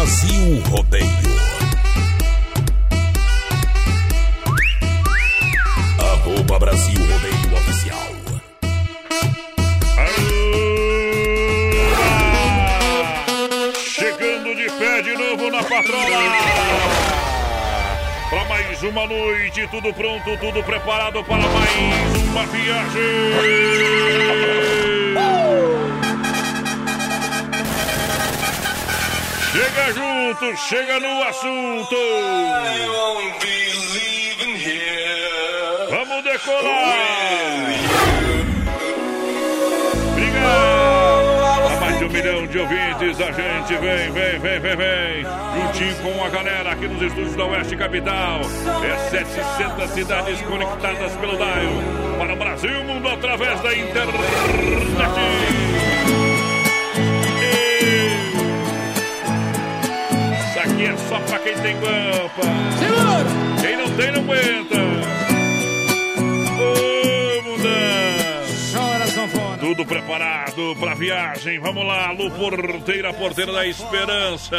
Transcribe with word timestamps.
Brasil 0.00 0.62
Rodeio. 0.70 1.06
Arroba 5.98 6.58
Brasil 6.58 6.98
Rodeio 6.98 7.54
Oficial. 7.54 8.12
Chegando 13.76 14.54
de 14.56 14.70
pé 14.70 15.02
de 15.02 15.12
novo 15.18 15.50
na 15.50 15.62
patrola. 15.62 16.22
Para 18.30 18.44
mais 18.46 18.82
uma 18.82 19.06
noite, 19.06 19.68
tudo 19.70 19.92
pronto, 19.92 20.34
tudo 20.38 20.62
preparado 20.64 21.22
para 21.24 21.46
mais 21.46 22.16
uma 22.24 22.46
viagem. 22.46 23.90
Chega 29.60 29.92
junto, 29.92 30.56
chega 30.56 30.98
no 31.00 31.22
assunto. 31.22 31.94
Vamos 35.90 36.24
decolar. 36.24 36.96
Obrigado. 40.12 41.66
A 41.66 41.76
mais 41.78 41.98
de 41.98 42.04
um 42.06 42.08
milhão 42.08 42.46
de 42.46 42.58
ouvintes, 42.58 43.20
a 43.20 43.32
gente 43.32 43.76
vem, 43.76 44.10
vem, 44.10 44.38
vem, 44.38 44.60
vem, 44.60 44.76
vem. 44.76 45.26
Juntinho 45.54 45.94
com 45.96 46.24
a 46.24 46.30
galera 46.30 46.72
aqui 46.72 46.88
nos 46.88 47.02
estúdios 47.02 47.36
da 47.36 47.44
Oeste 47.44 47.76
Capital. 47.76 48.40
É 48.82 49.10
700 49.10 49.90
cidades 49.90 50.40
conectadas 50.40 51.12
pelo 51.16 51.36
Dial. 51.36 52.16
Para 52.18 52.32
o 52.32 52.36
Brasil 52.36 52.82
mundo 52.84 53.10
através 53.10 53.60
da 53.60 53.76
internet. 53.76 54.20
É 60.90 60.96
só 61.08 61.20
pra 61.20 61.38
quem 61.38 61.56
tem 61.56 61.76
guampa. 61.76 62.42
Segura! 62.78 63.60
Quem 63.60 63.76
não 63.76 63.96
tem, 63.96 64.12
não 64.12 64.20
aguenta. 64.22 64.76
Ô, 66.58 67.42
mundão. 67.42 67.70
Chora, 68.72 69.06
sanfona. 69.06 69.58
Tudo 69.58 69.86
preparado 69.86 70.76
pra 70.80 70.94
viagem. 70.94 71.60
Vamos 71.60 71.86
lá, 71.86 72.10
Lu 72.10 72.30
Porteira, 72.32 73.12
porteira 73.12 73.52
da 73.52 73.66
esperança. 73.66 74.56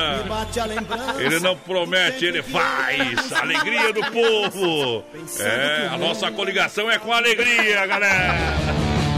Ele 1.20 1.40
não 1.40 1.58
promete, 1.58 2.26
ele 2.26 2.42
faz. 2.42 3.32
Alegria 3.34 3.92
do 3.92 4.02
povo. 4.12 5.04
É, 5.40 5.90
a 5.92 5.98
nossa 5.98 6.32
coligação 6.32 6.90
é 6.90 6.98
com 6.98 7.12
alegria, 7.12 7.86
galera. 7.86 8.36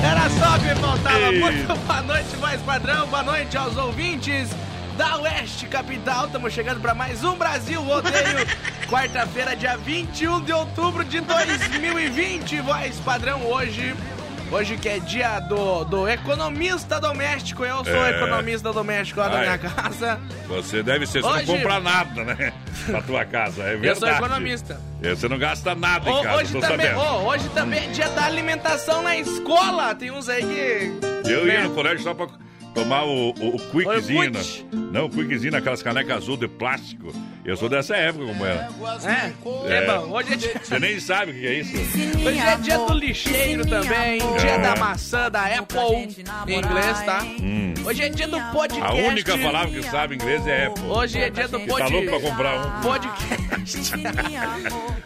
Era 0.03 0.29
só 0.31 0.57
que 0.57 0.75
faltava. 0.81 1.31
Ei. 1.31 1.39
Muito 1.39 1.75
boa 1.75 2.01
noite, 2.01 2.37
mais 2.37 2.61
padrão. 2.61 3.07
Boa 3.07 3.23
noite 3.23 3.55
aos 3.55 3.77
ouvintes 3.77 4.49
da 4.97 5.17
Oeste 5.17 5.65
Capital. 5.67 6.25
Estamos 6.27 6.53
chegando 6.53 6.79
para 6.79 6.93
mais 6.93 7.23
um 7.23 7.35
Brasil 7.35 7.81
Rodeio. 7.81 8.13
Quarta-feira, 8.89 9.55
dia 9.55 9.77
21 9.77 10.41
de 10.41 10.53
outubro 10.53 11.03
de 11.03 11.19
2020. 11.21 12.61
Voz 12.61 12.95
padrão 12.99 13.45
hoje. 13.45 13.95
Hoje 14.51 14.77
que 14.77 14.87
é 14.87 14.99
dia 14.99 15.39
do, 15.39 15.83
do 15.85 16.07
economista 16.07 16.99
doméstico. 16.99 17.63
Eu 17.65 17.83
sou 17.83 18.05
É. 18.05 18.11
economista 18.11 18.71
doméstico 18.71 19.19
lá 19.19 19.27
da 19.29 19.37
Ai. 19.37 19.41
minha 19.45 19.57
casa. 19.57 20.19
Você 20.47 20.83
deve 20.83 21.07
ser, 21.07 21.21
você 21.23 21.27
Hoje- 21.27 21.47
não 21.47 21.55
compra 21.55 21.79
nada, 21.79 22.23
né? 22.23 22.53
Na 22.87 23.01
tua 23.01 23.25
casa, 23.25 23.63
é 23.63 23.71
verdade. 23.71 23.87
Eu 23.87 23.95
sou 23.95 24.09
economista. 24.09 24.79
É, 25.01 25.09
Você 25.15 25.27
não 25.27 25.39
gasta 25.39 25.73
nada 25.73 26.07
em 26.09 26.23
casa, 26.23 26.37
hoje, 26.37 26.59
também, 26.61 26.93
oh, 26.95 27.27
hoje 27.29 27.49
também 27.49 27.83
é 27.85 27.87
dia 27.87 28.09
da 28.09 28.25
alimentação 28.25 29.01
na 29.01 29.17
escola. 29.17 29.95
Tem 29.95 30.11
uns 30.11 30.29
aí 30.29 30.43
que. 30.45 31.27
Eu 31.29 31.47
ia 31.47 31.61
né? 31.61 31.63
no 31.63 31.71
colégio 31.73 32.03
só 32.03 32.13
pra 32.13 32.27
tomar 32.73 33.03
o, 33.05 33.29
o, 33.31 33.55
o 33.55 33.59
quickzinho. 33.59 34.19
Orkut. 34.21 34.65
Não, 34.71 35.05
o 35.05 35.09
quickzinho 35.09 35.51
naquelas 35.51 35.81
canecas 35.83 36.17
azul 36.17 36.37
de 36.37 36.47
plástico. 36.47 37.13
Eu 37.45 37.57
sou 37.57 37.67
dessa 37.67 37.95
época 37.95 38.25
como 38.25 38.45
era. 38.45 38.69
É, 39.05 39.73
é 39.77 39.85
bom. 39.85 40.11
Hoje 40.13 40.33
é 40.33 40.35
dia. 40.37 40.53
Você 40.63 40.79
nem 40.79 40.99
sabe 40.99 41.31
o 41.31 41.33
que 41.33 41.45
é 41.47 41.53
isso. 41.55 41.75
Hoje 42.25 42.39
é 42.39 42.55
dia 42.57 42.77
do 42.77 42.93
lixeiro 42.93 43.65
também, 43.67 44.19
dia 44.39 44.51
É. 44.51 44.57
da 44.59 44.75
maçã 44.77 45.29
da 45.29 45.43
Apple, 45.45 46.15
em 46.47 46.57
inglês, 46.59 47.01
tá? 47.05 47.21
Hum. 47.23 47.73
Hoje 47.85 48.03
é 48.03 48.09
dia 48.09 48.27
do 48.27 48.39
podcast. 48.53 48.91
A 48.91 48.93
única 48.93 49.37
palavra 49.37 49.69
que 49.71 49.83
sabe 49.83 50.15
inglês 50.15 50.47
é 50.47 50.67
Apple. 50.67 50.83
Hoje 50.85 51.17
é 51.19 51.29
dia 51.29 51.47
do 51.49 51.59
Tá 51.59 51.65
pod... 51.65 51.91
louco 51.91 52.09
pra 52.09 52.19
comprar 52.21 52.65
um? 52.65 52.81
podcast. 52.81 53.93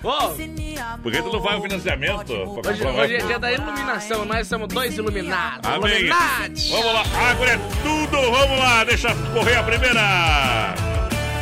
Ô, 0.03 0.99
Por 1.01 1.11
que 1.11 1.21
tu 1.21 1.31
não 1.33 1.41
faz 1.41 1.59
o 1.59 1.61
financiamento 1.63 2.33
hoje, 2.33 2.83
hoje 2.85 3.15
é 3.15 3.17
dia 3.17 3.39
da 3.39 3.51
iluminação, 3.51 4.25
nós 4.25 4.47
somos 4.47 4.67
dois 4.67 4.95
iluminados. 4.95 5.67
Amém. 5.69 5.91
Illuminati. 6.01 6.69
Vamos 6.69 6.93
lá, 6.93 7.03
agora 7.31 7.56
tudo. 7.83 8.31
Vamos 8.31 8.59
lá, 8.59 8.83
deixa 8.83 9.13
correr 9.33 9.55
a 9.55 9.63
primeira. 9.63 10.75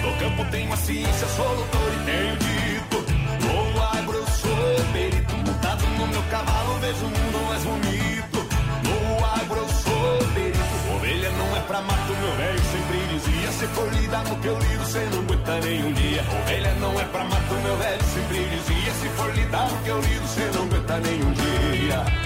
No 0.02 0.14
campo 0.18 0.46
tem 0.52 0.66
uma 0.66 0.78
ciência, 0.78 1.28
sou 1.36 1.56
doutor 1.56 1.92
e 1.94 2.06
tenho 2.06 2.38
dito. 2.38 3.06
No 3.46 3.84
agro 3.84 4.24
sou 4.42 4.86
perito, 4.94 5.36
montado 5.38 5.86
no 5.98 6.08
meu 6.08 6.24
cavalo, 6.24 6.80
vejo 6.80 7.06
o 7.06 7.10
mundo 7.10 7.48
mais 7.48 7.64
bonito. 7.64 8.48
No 8.84 9.26
agro 9.26 9.58
eu 9.58 9.68
sou 9.70 10.18
perito, 10.34 10.96
ovelha 10.96 11.30
não 11.32 11.58
é 11.58 11.60
pra 11.62 11.82
mato, 11.82 12.14
meu 12.14 12.36
velho 12.38 12.62
sempre 12.72 12.98
dizia. 13.14 13.52
Se 13.52 13.68
for 13.68 13.92
lidar 13.94 14.24
no 14.26 14.36
que 14.38 14.48
eu 14.48 14.60
lido, 14.60 14.86
cê 14.86 15.00
não 15.12 15.20
aguenta 15.20 15.60
nem 15.62 15.84
um 15.86 15.94
dia. 15.94 16.24
Ovelha 16.42 16.74
não 16.80 17.00
é 17.00 17.06
pra 17.06 17.24
mato, 17.24 17.54
meu 17.64 17.78
velho 17.78 18.04
sempre 18.14 18.46
dizia. 18.50 18.94
Se 18.94 19.10
for 19.10 19.34
lidar 19.34 19.70
no 19.70 19.78
que 19.78 19.90
eu 19.90 20.02
lido, 20.02 20.28
cê 20.28 20.52
não 20.54 20.64
aguenta 20.64 21.00
nem 21.00 21.24
um 21.24 21.32
dia. 21.32 22.25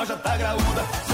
loja 0.00 0.16
tá 0.16 0.34
graúda. 0.34 1.09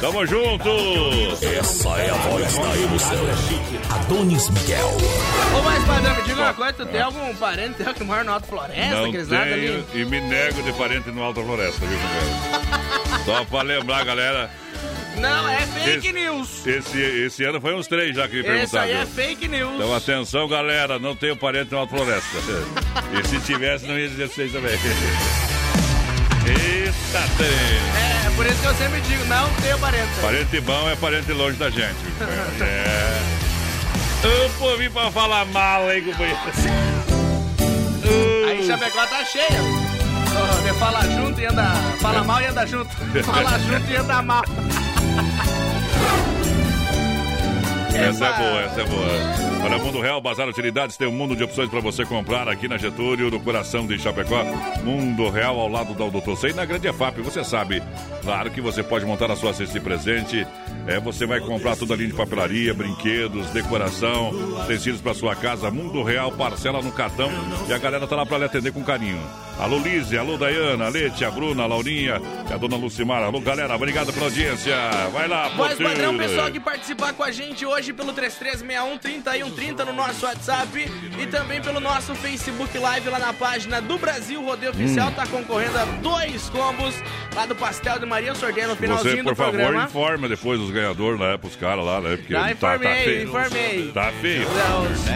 Tamo 0.00 0.26
junto! 0.26 0.68
Essa 1.44 1.88
é 2.00 2.10
a 2.10 2.14
voz 2.14 2.54
da 2.54 2.76
emoção. 2.78 3.18
Adonis 3.94 4.48
Miguel. 4.48 4.88
Ô, 5.58 5.62
mas 5.62 5.84
padrão, 5.84 6.14
me 6.16 6.22
diga 6.22 6.40
uma 6.40 6.54
coisa, 6.54 6.72
tu 6.72 6.86
tem 6.86 7.00
algum 7.02 7.34
parente 7.34 7.74
teu 7.84 7.92
que 7.92 8.04
mora 8.04 8.24
no 8.24 8.32
Alto 8.32 8.46
Floresta, 8.46 8.94
Não 9.02 9.12
tenho 9.12 9.42
ali? 9.42 9.84
e 9.94 10.04
me 10.06 10.20
nego 10.22 10.62
de 10.62 10.72
parente 10.72 11.10
no 11.10 11.22
Alta 11.22 11.42
Floresta, 11.42 11.84
viu, 11.84 11.98
companheiro? 11.98 13.24
Só 13.26 13.44
pra 13.44 13.62
lembrar, 13.62 14.04
galera, 14.06 14.50
Não, 15.18 15.48
é 15.48 15.58
fake 15.66 15.98
Esse- 16.08 16.12
news. 16.12 16.66
esse, 16.66 16.98
esse 16.98 17.44
ano 17.44 17.60
foi 17.60 17.74
uns 17.74 17.86
três 17.86 18.16
já 18.16 18.26
que 18.26 18.36
me 18.36 18.40
Esse 18.40 18.48
perguntaram. 18.48 18.84
aí 18.86 18.92
é 18.92 19.06
fake 19.06 19.48
news. 19.48 19.74
Então 19.74 19.94
atenção, 19.94 20.48
galera, 20.48 20.98
não 20.98 21.14
tenho 21.14 21.36
parente 21.36 21.72
no 21.72 21.78
Alto 21.78 21.94
Floresta. 21.94 22.38
E 23.12 23.26
se 23.28 23.40
tivesse, 23.40 23.86
não 23.86 23.98
ia 23.98 24.08
dizer 24.08 24.28
vocês 24.28 24.52
também. 24.52 24.70
Eita, 26.46 27.28
tem. 27.36 27.46
É, 27.46 28.30
por 28.34 28.46
isso 28.46 28.60
que 28.60 28.66
eu 28.66 28.74
sempre 28.74 29.00
digo, 29.02 29.24
não 29.26 29.52
tenho 29.54 29.78
parente. 29.78 30.08
Parente 30.20 30.60
bom 30.60 30.88
é 30.88 30.96
parente 30.96 31.32
longe 31.32 31.56
da 31.56 31.70
gente. 31.70 31.96
É. 32.60 33.40
Eu 34.22 34.50
pô, 34.58 34.76
vim 34.76 34.90
pra 34.90 35.10
falar 35.10 35.44
mal, 35.46 35.90
hein, 35.90 36.02
companheiro? 36.02 36.38
Aí 38.48 38.66
Chapecó 38.66 39.06
tá 39.06 39.24
cheia. 39.24 39.46
De 40.62 40.78
fala 40.78 41.02
junto 41.02 41.40
e 41.40 41.46
anda. 41.46 41.72
Fala 42.00 42.24
mal 42.24 42.40
e 42.40 42.46
anda 42.46 42.66
junto. 42.66 42.90
Fala 43.24 43.58
junto 43.58 43.90
e 43.90 43.96
anda 43.96 44.22
mal. 44.22 44.42
Essa 47.94 48.26
é 48.26 48.32
boa, 48.38 48.60
essa 48.62 48.80
é 48.80 48.84
boa. 48.84 49.49
Olha, 49.62 49.76
Mundo 49.78 50.00
Real, 50.00 50.20
Bazar 50.20 50.48
Utilidades, 50.48 50.96
tem 50.96 51.06
um 51.06 51.12
mundo 51.12 51.36
de 51.36 51.44
opções 51.44 51.68
para 51.68 51.80
você 51.80 52.04
comprar 52.04 52.48
aqui 52.48 52.66
na 52.66 52.78
Getúlio, 52.78 53.30
no 53.30 53.38
coração 53.38 53.86
de 53.86 53.98
Chapecó. 53.98 54.42
Mundo 54.82 55.28
Real, 55.28 55.60
ao 55.60 55.68
lado 55.68 55.92
da 55.92 56.08
Doutor 56.08 56.36
Sei, 56.36 56.52
na 56.54 56.64
Grande 56.64 56.88
EFAP, 56.88 57.20
você 57.20 57.44
sabe. 57.44 57.82
Claro 58.22 58.50
que 58.50 58.60
você 58.60 58.82
pode 58.82 59.04
montar 59.04 59.30
a 59.30 59.36
sua 59.36 59.52
cesta 59.52 59.78
de 59.78 59.84
presente. 59.84 60.46
É, 60.86 60.98
você 60.98 61.26
vai 61.26 61.40
comprar 61.40 61.76
toda 61.76 61.92
a 61.92 61.96
linha 61.96 62.08
de 62.08 62.16
papelaria, 62.16 62.72
brinquedos, 62.72 63.50
decoração, 63.50 64.30
utensílios 64.64 65.02
para 65.02 65.12
sua 65.12 65.36
casa. 65.36 65.70
Mundo 65.70 66.02
Real, 66.02 66.32
parcela 66.32 66.80
no 66.80 66.90
cartão 66.90 67.30
e 67.68 67.72
a 67.72 67.78
galera 67.78 68.06
tá 68.06 68.16
lá 68.16 68.24
para 68.24 68.38
lhe 68.38 68.44
atender 68.44 68.72
com 68.72 68.82
carinho. 68.82 69.20
Alô, 69.60 69.78
Lise, 69.78 70.16
alô, 70.16 70.38
Dayana, 70.38 70.88
Lete, 70.88 71.22
a 71.22 71.30
Bruna, 71.30 71.64
a 71.64 71.66
Laurinha, 71.66 72.18
e 72.48 72.52
a 72.52 72.56
dona 72.56 72.76
Lucimara. 72.76 73.26
Alô, 73.26 73.40
galera, 73.40 73.76
obrigado 73.76 74.10
pela 74.10 74.24
audiência. 74.24 74.74
Vai 75.12 75.28
lá, 75.28 75.50
porteiro. 75.50 75.84
padrão, 75.84 76.16
pessoal 76.16 76.50
que 76.50 76.58
participar 76.58 77.12
com 77.12 77.22
a 77.22 77.30
gente 77.30 77.66
hoje 77.66 77.92
pelo 77.92 78.14
3361 78.14 78.96
3130 78.96 79.84
no 79.84 79.92
nosso 79.92 80.24
WhatsApp 80.24 80.90
e 81.20 81.26
também 81.26 81.60
pelo 81.60 81.78
nosso 81.78 82.14
Facebook 82.14 82.76
Live 82.78 83.10
lá 83.10 83.18
na 83.18 83.34
página 83.34 83.82
do 83.82 83.98
Brasil 83.98 84.42
Rodeio 84.42 84.72
Oficial. 84.72 85.10
Hum. 85.10 85.12
Tá 85.12 85.26
concorrendo 85.26 85.76
a 85.76 85.84
dois 85.84 86.48
combos 86.48 86.94
lá 87.34 87.44
do 87.44 87.54
Pastel 87.54 87.98
de 87.98 88.06
Maria. 88.06 88.34
Sorteio 88.34 88.68
no 88.68 88.76
finalzinho 88.76 89.16
Você, 89.16 89.22
do 89.22 89.28
por 89.28 89.36
favor, 89.36 89.52
programa. 89.52 89.84
informa 89.84 90.26
depois 90.26 90.58
os 90.58 90.70
ganhadores, 90.70 91.20
né? 91.20 91.36
Pros 91.36 91.56
caras 91.56 91.84
lá, 91.84 92.00
né? 92.00 92.16
Porque 92.16 92.32
tá, 92.32 92.44
tá 92.44 92.50
informei, 92.52 93.04
feio. 93.04 93.28
informei. 93.28 93.90
Tá 93.92 94.12
feio. 94.22 94.46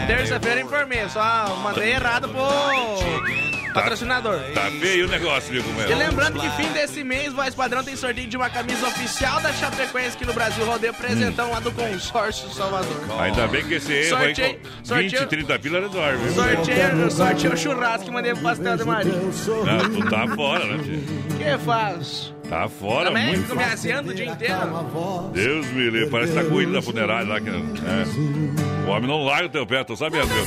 Terça-feira 0.05 0.61
informei, 0.61 1.09
só 1.09 1.55
mandei 1.63 1.93
errado 1.93 2.29
pro 2.29 3.54
patrocinador. 3.75 4.39
Tá 4.53 4.71
feio 4.79 5.05
o 5.05 5.09
negócio, 5.09 5.51
viu, 5.51 5.63
como 5.63 5.81
E 5.81 5.91
é? 5.91 5.95
lembrando 5.95 6.39
que 6.39 6.49
fim 6.51 6.67
desse 6.73 7.03
mês, 7.03 7.31
Voz 7.33 7.53
Padrão 7.53 7.83
tem 7.83 7.95
sorteio 7.95 8.27
de 8.27 8.35
uma 8.37 8.49
camisa 8.49 8.87
oficial 8.87 9.39
da 9.41 9.53
Chapecoense 9.53 10.15
aqui 10.15 10.25
no 10.25 10.33
Brasil 10.33 10.65
Rodeio, 10.65 10.93
presentão 10.93 11.51
lá 11.51 11.59
do 11.59 11.71
Consórcio 11.71 12.49
Salvador. 12.49 12.95
Ainda 13.19 13.47
bem 13.47 13.63
que 13.65 13.75
esse 13.75 13.91
erro 13.93 14.17
aí, 14.17 14.35
Sorteio- 14.35 14.59
com 14.59 14.69
20, 14.69 14.87
sorteio- 14.87 15.27
30 15.27 15.59
pila 15.59 15.79
resolve, 15.81 16.17
viu? 16.17 16.33
Sorteio, 16.33 17.11
sorteio 17.11 17.53
o 17.53 17.57
churrasco 17.57 18.05
que 18.05 18.11
mandei 18.11 18.33
pro 18.33 18.43
Pastel 18.43 18.77
de 18.77 18.83
Maria. 18.85 19.13
Não, 19.13 19.89
tu 20.01 20.09
tá 20.09 20.27
fora, 20.35 20.65
né, 20.65 20.83
filho? 20.83 21.03
que 21.37 21.57
faz? 21.65 22.33
Tá 22.49 22.69
fora, 22.69 23.05
Também 23.07 23.27
muito. 23.27 23.41
fico 23.43 23.55
me 23.55 23.63
aseando 23.63 24.11
o 24.11 24.13
dia 24.13 24.25
inteiro. 24.27 25.29
Deus 25.33 25.65
me 25.67 25.89
livre, 25.89 26.09
parece 26.11 26.31
que 26.33 26.39
tá 26.39 26.45
cuidando 26.45 26.73
da 26.75 26.81
funerária 26.81 27.27
lá. 27.27 27.41
Que, 27.41 27.49
é. 27.49 28.85
O 28.87 28.89
homem 28.91 29.07
não 29.09 29.23
larga 29.25 29.47
o 29.47 29.49
teu 29.49 29.65
pé, 29.65 29.83
tu 29.83 29.95
sabendo, 29.97 30.27
viu? 30.27 30.43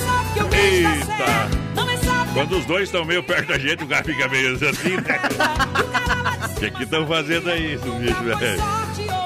Eita! 0.57 2.08
Quando 2.35 2.57
os 2.59 2.65
dois 2.67 2.85
estão 2.85 3.05
meio 3.05 3.23
perto 3.23 3.49
da 3.49 3.59
gente, 3.59 3.85
o 3.85 3.87
cara 3.87 4.05
fica 4.05 4.29
meio 4.29 4.55
assim, 4.55 4.97
né? 4.97 5.21
O 6.51 6.55
que 6.61 6.71
que 6.71 6.83
estão 6.85 7.07
fazendo 7.07 7.51
aí, 7.51 7.75
esses 7.75 7.95
bichos, 7.95 8.39
velho? 8.39 8.63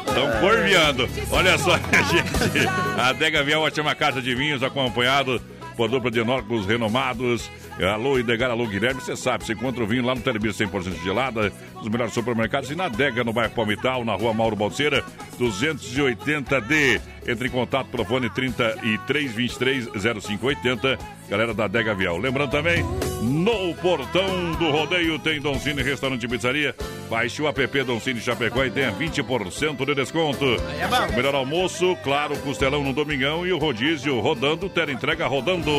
Estão 0.06 0.40
corviando. 0.40 1.08
Olha 1.30 1.58
só, 1.58 1.76
gente. 2.10 2.68
A 2.98 3.08
Adega 3.08 3.42
Vial 3.42 3.62
ótima 3.62 3.94
casa 3.94 4.20
de 4.20 4.34
vinhos, 4.34 4.62
acompanhado 4.62 5.40
por 5.76 5.88
dupla 5.88 6.10
de 6.10 6.20
enólogos 6.20 6.66
renomados. 6.66 7.50
Alô, 7.80 8.18
Idegar, 8.18 8.50
alô, 8.50 8.66
Guilherme. 8.66 9.00
Você 9.00 9.16
sabe, 9.16 9.44
você 9.44 9.54
encontra 9.54 9.82
o 9.82 9.86
vinho 9.86 10.04
lá 10.04 10.14
no 10.14 10.20
Telebir 10.20 10.52
100% 10.52 11.02
gelada, 11.02 11.50
nos 11.74 11.88
melhores 11.88 12.12
supermercados 12.12 12.70
e 12.70 12.74
na 12.74 12.84
Adega, 12.84 13.24
no 13.24 13.32
bairro 13.32 13.54
Palmital, 13.54 14.04
na 14.04 14.14
rua 14.14 14.34
Mauro 14.34 14.54
Balseira, 14.54 15.02
280D. 15.40 17.00
Entre 17.26 17.48
em 17.48 17.50
contato 17.50 17.86
pelo 17.88 18.04
fone 18.04 18.28
3323 18.28 19.88
0580. 20.22 20.98
Galera 21.32 21.54
da 21.54 21.64
Adega 21.64 21.94
Vial. 21.94 22.18
Lembrando 22.18 22.50
também, 22.50 22.84
no 23.22 23.74
portão 23.76 24.52
do 24.58 24.70
rodeio 24.70 25.18
tem 25.18 25.40
Doncini 25.40 25.82
Restaurante 25.82 26.24
e 26.24 26.28
Pizzaria. 26.28 26.76
Baixe 27.08 27.40
o 27.40 27.48
app 27.48 27.84
Doncini 27.84 28.20
Chapecó 28.20 28.62
e 28.64 28.70
tenha 28.70 28.92
20% 28.92 29.82
de 29.86 29.94
desconto. 29.94 30.44
é 30.44 31.16
melhor 31.16 31.34
almoço, 31.34 31.96
claro, 32.04 32.36
costelão 32.40 32.84
no 32.84 32.92
domingão 32.92 33.46
e 33.46 33.52
o 33.52 33.56
rodízio 33.56 34.20
rodando, 34.20 34.68
ter 34.68 34.90
entrega 34.90 35.26
rodando. 35.26 35.70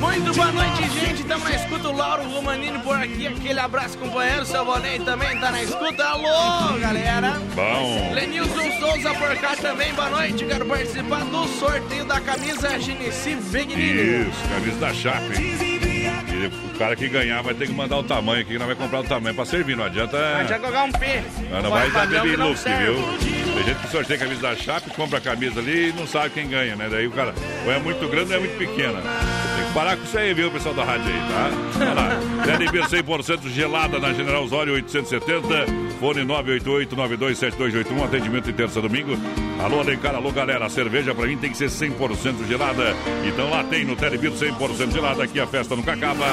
Muito 0.00 0.34
boa 0.34 0.52
noite, 0.52 0.88
gente. 1.00 1.20
Estamos 1.20 1.44
na 1.44 1.54
escuta. 1.56 1.88
O 1.88 1.96
Lauro 1.96 2.28
Romanini 2.30 2.78
por 2.78 2.96
aqui. 2.96 3.26
Aquele 3.26 3.60
abraço, 3.60 3.98
companheiro. 3.98 4.46
Seu 4.46 4.64
Bonei 4.64 4.98
também 5.00 5.38
tá 5.38 5.50
na 5.50 5.62
escuta. 5.62 6.04
Alô, 6.04 6.78
galera. 6.78 7.40
Bom. 7.54 8.14
Lenilson 8.14 8.70
Souza 8.80 9.12
por 9.14 9.36
cá 9.36 9.56
também. 9.56 9.92
Boa 9.92 10.08
noite. 10.10 10.44
Quero 10.44 10.64
participar 10.64 11.24
do 11.24 11.46
sorteio 11.58 12.04
da 12.04 12.20
camisa 12.20 12.78
Genesi 12.78 13.36
Pequenino. 13.50 14.28
Isso, 14.28 14.48
camisa 14.48 14.78
da 14.78 14.85
Chape. 14.92 16.25
O 16.46 16.78
cara 16.78 16.94
que 16.94 17.08
ganhar 17.08 17.42
vai 17.42 17.54
ter 17.54 17.66
que 17.66 17.72
mandar 17.72 17.98
o 17.98 18.02
tamanho 18.02 18.42
aqui, 18.42 18.58
não 18.58 18.66
vai 18.66 18.74
comprar 18.74 19.00
o 19.00 19.04
tamanho 19.04 19.34
pra 19.34 19.44
servir, 19.44 19.76
não 19.76 19.84
adianta. 19.84 20.16
Mas 20.38 20.48
já 20.48 20.58
colocar 20.58 20.84
um 20.84 20.92
P. 20.92 21.22
Não, 21.50 21.62
não 21.62 21.70
vai 21.70 21.90
dar 21.90 22.06
baby 22.06 22.36
não 22.36 22.48
look, 22.48 22.58
viu? 22.58 23.46
Tem 23.54 23.64
gente 23.64 23.78
que 23.80 23.90
sorteia 23.90 24.16
a 24.16 24.22
camisa 24.22 24.42
da 24.42 24.56
Chape, 24.56 24.90
compra 24.90 25.18
a 25.18 25.20
camisa 25.20 25.60
ali 25.60 25.88
e 25.88 25.92
não 25.92 26.06
sabe 26.06 26.30
quem 26.30 26.46
ganha, 26.48 26.76
né? 26.76 26.88
Daí 26.90 27.06
o 27.06 27.10
cara, 27.10 27.34
ou 27.64 27.72
é 27.72 27.78
muito 27.78 28.06
grande 28.08 28.32
ou 28.32 28.36
é 28.36 28.40
muito 28.40 28.58
pequena. 28.58 29.00
Tem 29.00 29.66
que 29.66 29.72
parar 29.72 29.96
com 29.96 30.04
isso 30.04 30.18
aí, 30.18 30.34
viu, 30.34 30.50
pessoal 30.50 30.74
da 30.74 30.84
rádio 30.84 31.06
aí, 31.06 31.20
tá? 31.20 31.50
Olha 31.80 31.94
lá. 31.94 32.08
LB 32.52 32.78
100% 32.80 33.48
gelada 33.48 33.98
na 33.98 34.12
General 34.12 34.44
Osório 34.44 34.74
870, 34.74 35.66
fone 35.98 36.20
988-927281, 36.26 38.04
atendimento 38.04 38.50
em 38.50 38.52
terça 38.52 38.80
domingo. 38.80 39.16
Alô, 39.58 39.80
Alencar, 39.80 40.14
alô, 40.14 40.30
galera, 40.30 40.66
a 40.66 40.68
cerveja 40.68 41.14
pra 41.14 41.26
mim 41.26 41.38
tem 41.38 41.50
que 41.50 41.56
ser 41.56 41.70
100% 41.70 42.46
gelada. 42.46 42.94
Então 43.24 43.48
lá 43.48 43.64
tem 43.64 43.84
no 43.84 43.96
Telebir 43.96 44.32
100% 44.32 44.92
gelada, 44.92 45.24
aqui 45.24 45.40
a 45.40 45.46
festa 45.46 45.74
nunca 45.74 45.94
acaba. 45.94 46.25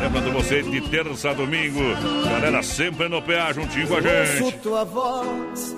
Lembrando 0.00 0.32
você 0.32 0.62
de 0.62 0.80
terça 0.82 1.30
a 1.30 1.34
domingo, 1.34 1.80
galera 2.24 2.62
sempre 2.62 3.08
no 3.08 3.22
PA 3.22 3.52
juntinho 3.52 3.88
com 3.88 3.96
a 3.96 4.00
gente. 4.00 4.52
tua 4.58 4.84
voz 4.84 5.74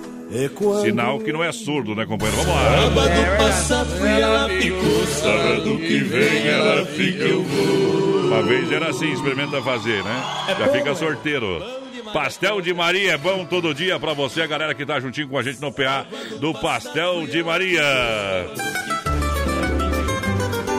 quando 0.55 0.81
Sinal 0.81 1.19
que 1.19 1.31
não 1.31 1.43
é 1.43 1.51
surdo, 1.51 1.95
né, 1.95 2.05
companheiro? 2.05 2.41
Vamos 2.41 2.53
lá. 2.53 2.81
Sábado 2.81 3.37
passa 3.37 3.85
fui 3.85 4.09
ela 4.09 4.49
ficou 4.49 5.07
Sábado 5.07 5.77
que 5.77 5.99
vem 5.99 6.47
ela 6.47 6.85
fica 6.85 7.23
eu 7.23 7.43
vou. 7.43 8.27
Uma 8.27 8.43
vez 8.43 8.71
era 8.71 8.89
assim, 8.89 9.11
experimenta 9.11 9.61
fazer, 9.61 10.03
né? 10.03 10.23
Já 10.59 10.67
fica 10.67 10.95
sorteiro. 10.95 11.63
Pastel 12.13 12.61
de 12.61 12.73
Maria 12.73 13.13
é 13.13 13.17
bom 13.17 13.45
todo 13.45 13.73
dia 13.73 13.99
pra 13.99 14.13
você, 14.13 14.41
a 14.41 14.47
galera 14.47 14.73
que 14.73 14.85
tá 14.85 14.99
juntinho 14.99 15.27
com 15.27 15.37
a 15.37 15.43
gente 15.43 15.61
no 15.61 15.71
PA 15.71 16.05
do 16.39 16.53
Pastel 16.53 17.25
de 17.27 17.43
Maria. 17.43 17.83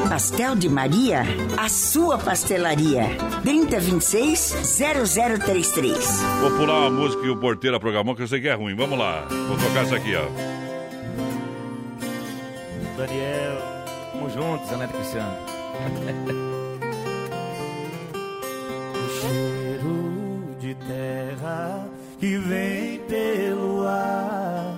Pastel 0.08 0.56
de 0.56 0.68
Maria, 0.70 1.22
a 1.56 1.68
sua 1.68 2.16
pastelaria. 2.16 3.02
3026-0033. 3.44 5.94
Vou 6.40 6.50
pular 6.52 6.78
uma 6.80 6.90
música 6.90 7.22
que 7.22 7.28
o 7.28 7.36
porteiro 7.36 7.78
programou 7.78 8.16
que 8.16 8.22
eu 8.22 8.28
sei 8.28 8.40
que 8.40 8.48
é 8.48 8.54
ruim. 8.54 8.74
Vamos 8.74 8.98
lá. 8.98 9.26
Vou 9.28 9.58
tocar 9.58 9.82
essa 9.84 9.96
aqui, 9.96 10.14
ó. 10.16 10.24
Daniel, 12.96 13.58
tamo 14.12 14.30
juntos, 14.30 14.72
Anete 14.72 14.94
Cristiano. 14.94 15.32
O 18.94 19.08
cheiro 19.20 20.56
de 20.60 20.74
terra 20.74 21.86
que 22.18 22.38
vem 22.38 22.98
pelo 23.00 23.86
ar. 23.86 24.74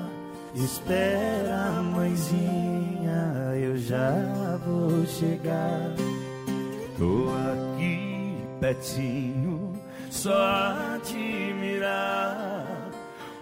Espera, 0.55 1.71
mãezinha, 1.95 3.55
eu 3.57 3.79
já 3.79 4.50
vou 4.65 5.07
chegar. 5.07 5.95
Tô 6.99 7.29
aqui 7.53 8.37
pertinho, 8.61 9.73
só 10.11 10.33
a 10.33 10.99
te 11.03 11.55
mirar. 11.61 12.91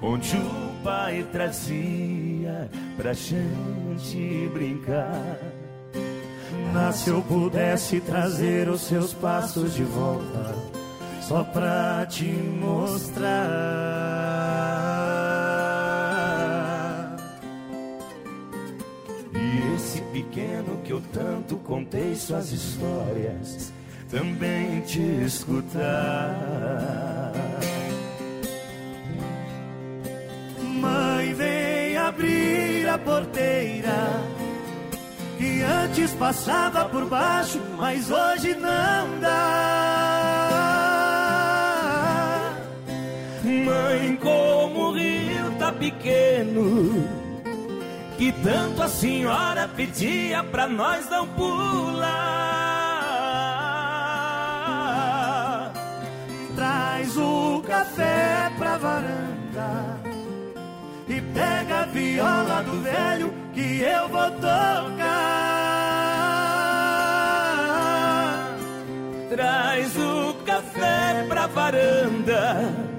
Onde 0.00 0.36
o 0.36 0.82
pai 0.84 1.26
trazia 1.32 2.70
pra 2.96 3.12
gente 3.12 4.48
brincar. 4.52 5.38
Mas 6.72 6.96
se 6.96 7.10
eu 7.10 7.20
pudesse 7.22 8.00
trazer 8.00 8.68
os 8.68 8.82
seus 8.82 9.12
passos 9.12 9.74
de 9.74 9.82
volta, 9.82 10.54
só 11.20 11.42
pra 11.42 12.06
te 12.06 12.26
mostrar. 12.26 13.28
Pequeno 20.22 20.80
que 20.82 20.92
eu 20.92 21.00
tanto 21.12 21.56
contei 21.58 22.16
suas 22.16 22.50
histórias, 22.50 23.72
também 24.10 24.80
te 24.80 25.00
escutar. 25.24 27.32
Mãe, 30.80 31.32
vem 31.34 31.96
abrir 31.96 32.88
a 32.88 32.98
porteira 32.98 34.24
que 35.36 35.62
antes 35.62 36.12
passava 36.14 36.86
por 36.86 37.04
baixo, 37.06 37.60
mas 37.76 38.10
hoje 38.10 38.56
não 38.56 39.20
dá. 39.20 40.08
Mãe, 43.44 44.16
como 44.16 44.88
o 44.88 44.92
rio 44.94 45.52
tá 45.60 45.70
pequeno, 45.70 47.17
que 48.18 48.32
tanto 48.32 48.82
a 48.82 48.88
senhora 48.88 49.68
pedia 49.68 50.42
pra 50.42 50.66
nós 50.66 51.08
não 51.08 51.24
pular. 51.28 52.08
Traz 56.56 57.16
o 57.16 57.62
café 57.64 58.50
pra 58.58 58.76
varanda 58.76 60.00
e 61.06 61.20
pega 61.20 61.82
a 61.82 61.86
viola 61.86 62.62
do 62.64 62.82
velho 62.82 63.32
que 63.54 63.82
eu 63.82 64.08
vou 64.08 64.30
tocar. 64.32 65.68
Traz 69.30 69.96
o 69.96 70.34
café 70.44 71.24
pra 71.28 71.46
varanda 71.46 72.97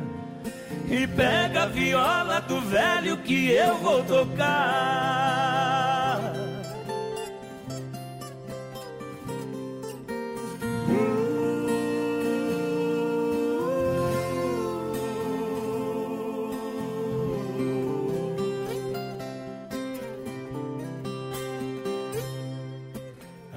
e 0.90 1.06
pega 1.06 1.64
a 1.64 1.68
viola 1.68 2.40
do 2.42 2.60
velho 2.62 3.18
que 3.18 3.52
eu 3.52 3.78
vou 3.78 4.04
tocar. 4.04 5.40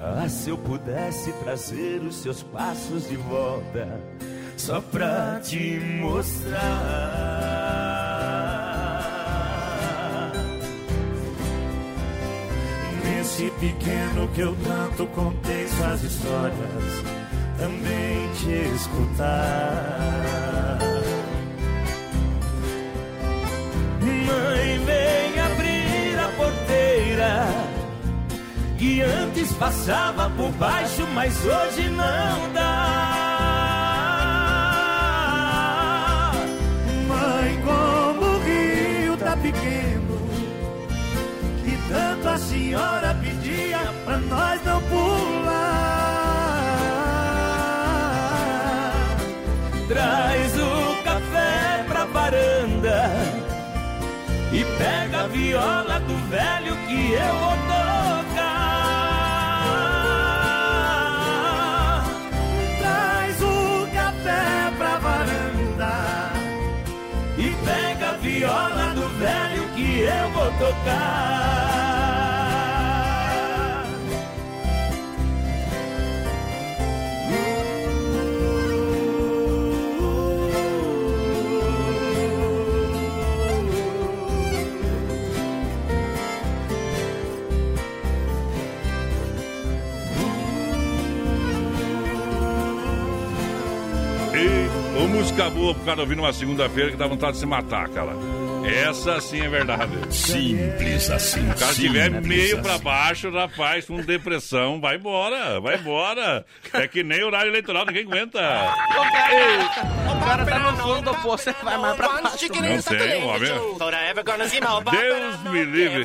Ah, 0.04 0.28
se 0.28 0.50
eu 0.50 0.58
pudesse 0.58 1.32
trazer 1.44 2.02
os 2.02 2.16
seus 2.16 2.42
passos 2.42 3.08
de 3.08 3.16
volta, 3.16 3.88
só 4.56 4.80
pra 4.80 5.40
te 5.42 5.80
mostrar. 6.00 7.42
Nesse 13.04 13.50
pequeno 13.60 14.28
que 14.34 14.40
eu 14.40 14.56
tanto 14.64 15.06
contei 15.06 15.68
suas 15.68 16.02
histórias, 16.02 17.04
também 17.58 18.28
te 18.34 18.74
escutar. 18.74 20.78
Mãe, 24.00 24.78
vem 24.84 25.40
abrir 25.40 26.18
a 26.18 26.28
porteira 26.36 27.46
que 28.78 29.00
antes 29.00 29.52
passava 29.52 30.28
por 30.30 30.50
baixo, 30.52 31.06
mas 31.14 31.34
hoje 31.44 31.88
não 31.90 32.52
dá. 32.52 33.11
Como 37.64 38.22
o 38.22 38.38
rio 38.40 39.16
tá 39.16 39.36
pequeno, 39.36 40.18
que 41.62 41.78
tanto 41.88 42.28
a 42.28 42.38
senhora 42.38 43.14
pedia 43.22 43.78
pra 44.04 44.18
nós 44.18 44.64
não 44.64 44.80
pular. 44.82 45.82
Traz 49.88 50.58
o 50.58 51.02
café 51.04 51.84
pra 51.88 52.04
varanda 52.06 53.10
e 54.52 54.64
pega 54.78 55.24
a 55.24 55.26
viola 55.28 56.00
do 56.00 56.16
velho 56.30 56.76
que 56.86 57.12
eu 57.12 57.34
vou 57.34 57.56
vou 70.42 70.50
tocar. 70.58 71.42
E, 94.34 94.98
ô, 94.98 95.06
música 95.06 95.50
boa 95.50 95.74
pro 95.74 95.84
cara 95.84 96.00
ouvir 96.00 96.16
numa 96.16 96.32
segunda-feira 96.32 96.90
que 96.90 96.96
dá 96.96 97.06
vontade 97.06 97.34
de 97.34 97.38
se 97.38 97.46
matar, 97.46 97.88
cara. 97.90 98.41
Essa 98.64 99.20
sim 99.20 99.40
é 99.40 99.48
verdade. 99.48 99.92
Simples 100.10 101.10
assim. 101.10 101.40
O 101.50 101.54
cara 101.58 101.74
tiver 101.74 102.04
simples 102.12 102.26
meio 102.26 102.62
pra 102.62 102.74
assim. 102.74 102.84
baixo, 102.84 103.30
rapaz, 103.30 103.84
com 103.86 103.96
depressão, 104.00 104.80
vai 104.80 104.96
embora, 104.96 105.60
vai 105.60 105.76
embora. 105.76 106.44
É 106.72 106.86
que 106.86 107.02
nem 107.02 107.22
horário 107.24 107.50
eleitoral, 107.50 107.84
ninguém 107.86 108.04
aguenta. 108.04 108.38
O 108.38 110.24
cara 110.24 110.44
tá 110.46 110.58
no 110.58 110.76
fundo 110.78 111.02
do 111.02 111.14
poço, 111.20 111.48
ele 111.50 111.56
vai 111.62 111.78
mais 111.78 111.96
pra 111.96 112.08
baixo. 112.22 112.38
Não 112.60 112.82
sei, 112.98 112.98
homem. 113.24 113.48
Deus 114.92 115.42
me 115.44 115.64
livre. 115.64 116.02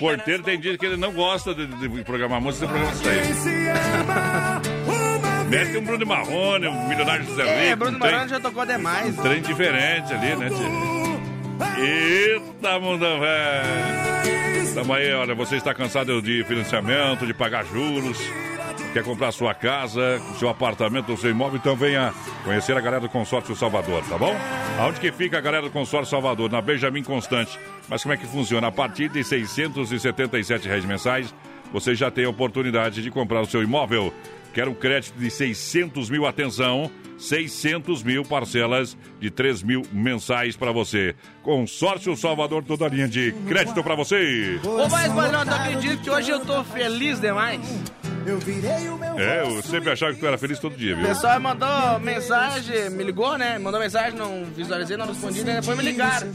Porteiro 0.00 0.42
tem 0.42 0.60
dia 0.60 0.76
que 0.78 0.86
ele 0.86 0.96
não 0.96 1.12
gosta 1.12 1.54
de, 1.54 1.66
de 1.66 2.04
programar 2.04 2.40
música, 2.40 2.66
você 2.66 2.72
programa 2.72 2.92
isso 3.30 3.48
aí. 3.48 3.72
Mete 5.48 5.76
um 5.76 5.84
Bruno 5.84 6.06
Marrone, 6.06 6.66
um 6.68 6.88
milionário 6.88 7.24
José 7.26 7.42
É, 7.42 7.64
Rico, 7.66 7.76
Bruno 7.76 7.96
um 7.96 8.00
trem- 8.00 8.12
Marano 8.12 8.30
já 8.30 8.40
tocou 8.40 8.64
demais. 8.64 9.18
um 9.18 9.22
trem 9.22 9.42
diferente 9.42 10.12
ali, 10.14 10.34
né, 10.36 10.48
tio? 10.48 11.01
Eita, 11.78 12.78
mundão, 12.78 13.20
velho. 13.20 14.74
Tamo 14.74 14.94
aí, 14.94 15.12
olha, 15.12 15.34
você 15.34 15.56
está 15.56 15.74
cansado 15.74 16.20
de 16.22 16.42
financiamento, 16.44 17.26
de 17.26 17.34
pagar 17.34 17.64
juros, 17.64 18.18
quer 18.92 19.04
comprar 19.04 19.30
sua 19.32 19.52
casa, 19.52 20.20
seu 20.38 20.48
apartamento, 20.48 21.16
seu 21.16 21.30
imóvel, 21.30 21.58
então 21.58 21.76
venha 21.76 22.12
conhecer 22.44 22.76
a 22.76 22.80
galera 22.80 23.00
do 23.00 23.08
Consórcio 23.08 23.54
Salvador, 23.54 24.02
tá 24.08 24.16
bom? 24.16 24.34
Aonde 24.78 24.98
que 24.98 25.12
fica 25.12 25.38
a 25.38 25.40
galera 25.40 25.62
do 25.62 25.70
Consórcio 25.70 26.10
Salvador? 26.10 26.50
Na 26.50 26.60
Benjamin 26.62 27.02
Constante. 27.02 27.58
Mas 27.88 28.02
como 28.02 28.14
é 28.14 28.16
que 28.16 28.26
funciona? 28.26 28.68
A 28.68 28.72
partir 28.72 29.08
de 29.10 29.22
677 29.22 30.66
reais 30.66 30.84
mensais, 30.84 31.34
você 31.72 31.94
já 31.94 32.10
tem 32.10 32.24
a 32.24 32.30
oportunidade 32.30 33.02
de 33.02 33.10
comprar 33.10 33.42
o 33.42 33.46
seu 33.46 33.62
imóvel. 33.62 34.12
Quer 34.52 34.68
um 34.68 34.74
crédito 34.74 35.14
de 35.18 35.30
600 35.30 36.10
mil, 36.10 36.26
atenção, 36.26 36.90
600 37.18 38.02
mil 38.02 38.22
parcelas 38.24 38.96
de 39.18 39.30
3 39.30 39.62
mil 39.62 39.82
mensais 39.92 40.56
para 40.56 40.70
você. 40.72 41.14
Consórcio 41.42 42.14
Salvador, 42.16 42.62
toda 42.62 42.86
linha 42.88 43.08
de 43.08 43.32
crédito 43.48 43.82
para 43.82 43.94
você. 43.94 44.60
Ô, 44.64 44.88
mais 44.88 45.12
padrão, 45.12 45.44
tu 45.44 45.54
acredita 45.54 45.96
que 45.96 46.10
hoje 46.10 46.30
eu 46.30 46.40
tô 46.40 46.62
feliz 46.64 47.18
demais? 47.20 47.60
É, 49.18 49.42
eu 49.42 49.62
sempre 49.62 49.90
achava 49.90 50.12
que 50.14 50.20
tu 50.20 50.26
era 50.26 50.38
feliz 50.38 50.58
todo 50.58 50.76
dia, 50.76 50.94
O 50.94 50.98
viu? 50.98 51.06
pessoal 51.08 51.40
mandou 51.40 51.98
mensagem, 52.00 52.90
me 52.90 53.02
ligou, 53.04 53.36
né? 53.36 53.58
Mandou 53.58 53.80
mensagem, 53.80 54.16
não 54.16 54.44
visualizei, 54.44 54.96
não 54.96 55.06
respondi, 55.06 55.42
daí 55.42 55.60
depois 55.60 55.76
me 55.76 55.82
ligaram. 55.84 56.32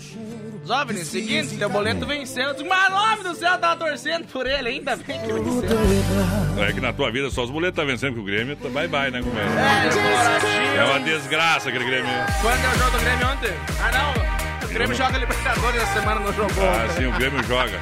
Jovem, 0.67 0.97
seguinte, 1.05 1.55
teu 1.57 1.69
boleto 1.69 2.05
venceu. 2.05 2.49
Eu 2.49 2.65
mas 2.65 2.89
nome 2.91 3.23
do 3.23 3.35
céu, 3.35 3.53
eu 3.53 3.57
tava 3.57 3.75
torcendo 3.77 4.27
por 4.27 4.45
ele, 4.45 4.69
ainda 4.69 4.95
bem 4.97 5.19
que 5.21 5.31
venceu. 5.31 6.63
É 6.67 6.73
que 6.73 6.81
na 6.81 6.91
tua 6.91 7.09
vida 7.11 7.29
só 7.29 7.43
os 7.43 7.49
boletos 7.49 7.75
tá 7.77 7.83
vencendo 7.85 8.15
que 8.15 8.19
o 8.19 8.23
Grêmio, 8.23 8.55
tá 8.57 8.67
bye 8.69 8.87
bye, 8.87 9.09
né, 9.11 9.21
companheiro? 9.21 9.53
É. 9.53 10.77
É 10.77 10.83
uma 10.83 10.99
desgraça 10.99 11.69
aquele 11.69 11.85
Grêmio. 11.85 12.11
Quando 12.41 12.65
é 12.65 12.69
o 12.69 12.77
jogo 12.77 12.91
do 12.91 12.99
Grêmio 12.99 13.27
ontem? 13.27 13.53
Ah, 13.81 13.91
não. 13.91 14.67
O 14.67 14.73
Grêmio 14.73 14.95
joga 14.95 15.17
Libertadores 15.17 15.81
essa 15.81 15.93
semana, 15.99 16.19
não 16.19 16.33
jogou. 16.33 16.63
Ah, 16.65 16.83
ontem. 16.83 16.95
sim, 16.97 17.05
o 17.07 17.11
Grêmio 17.13 17.43
joga. 17.45 17.79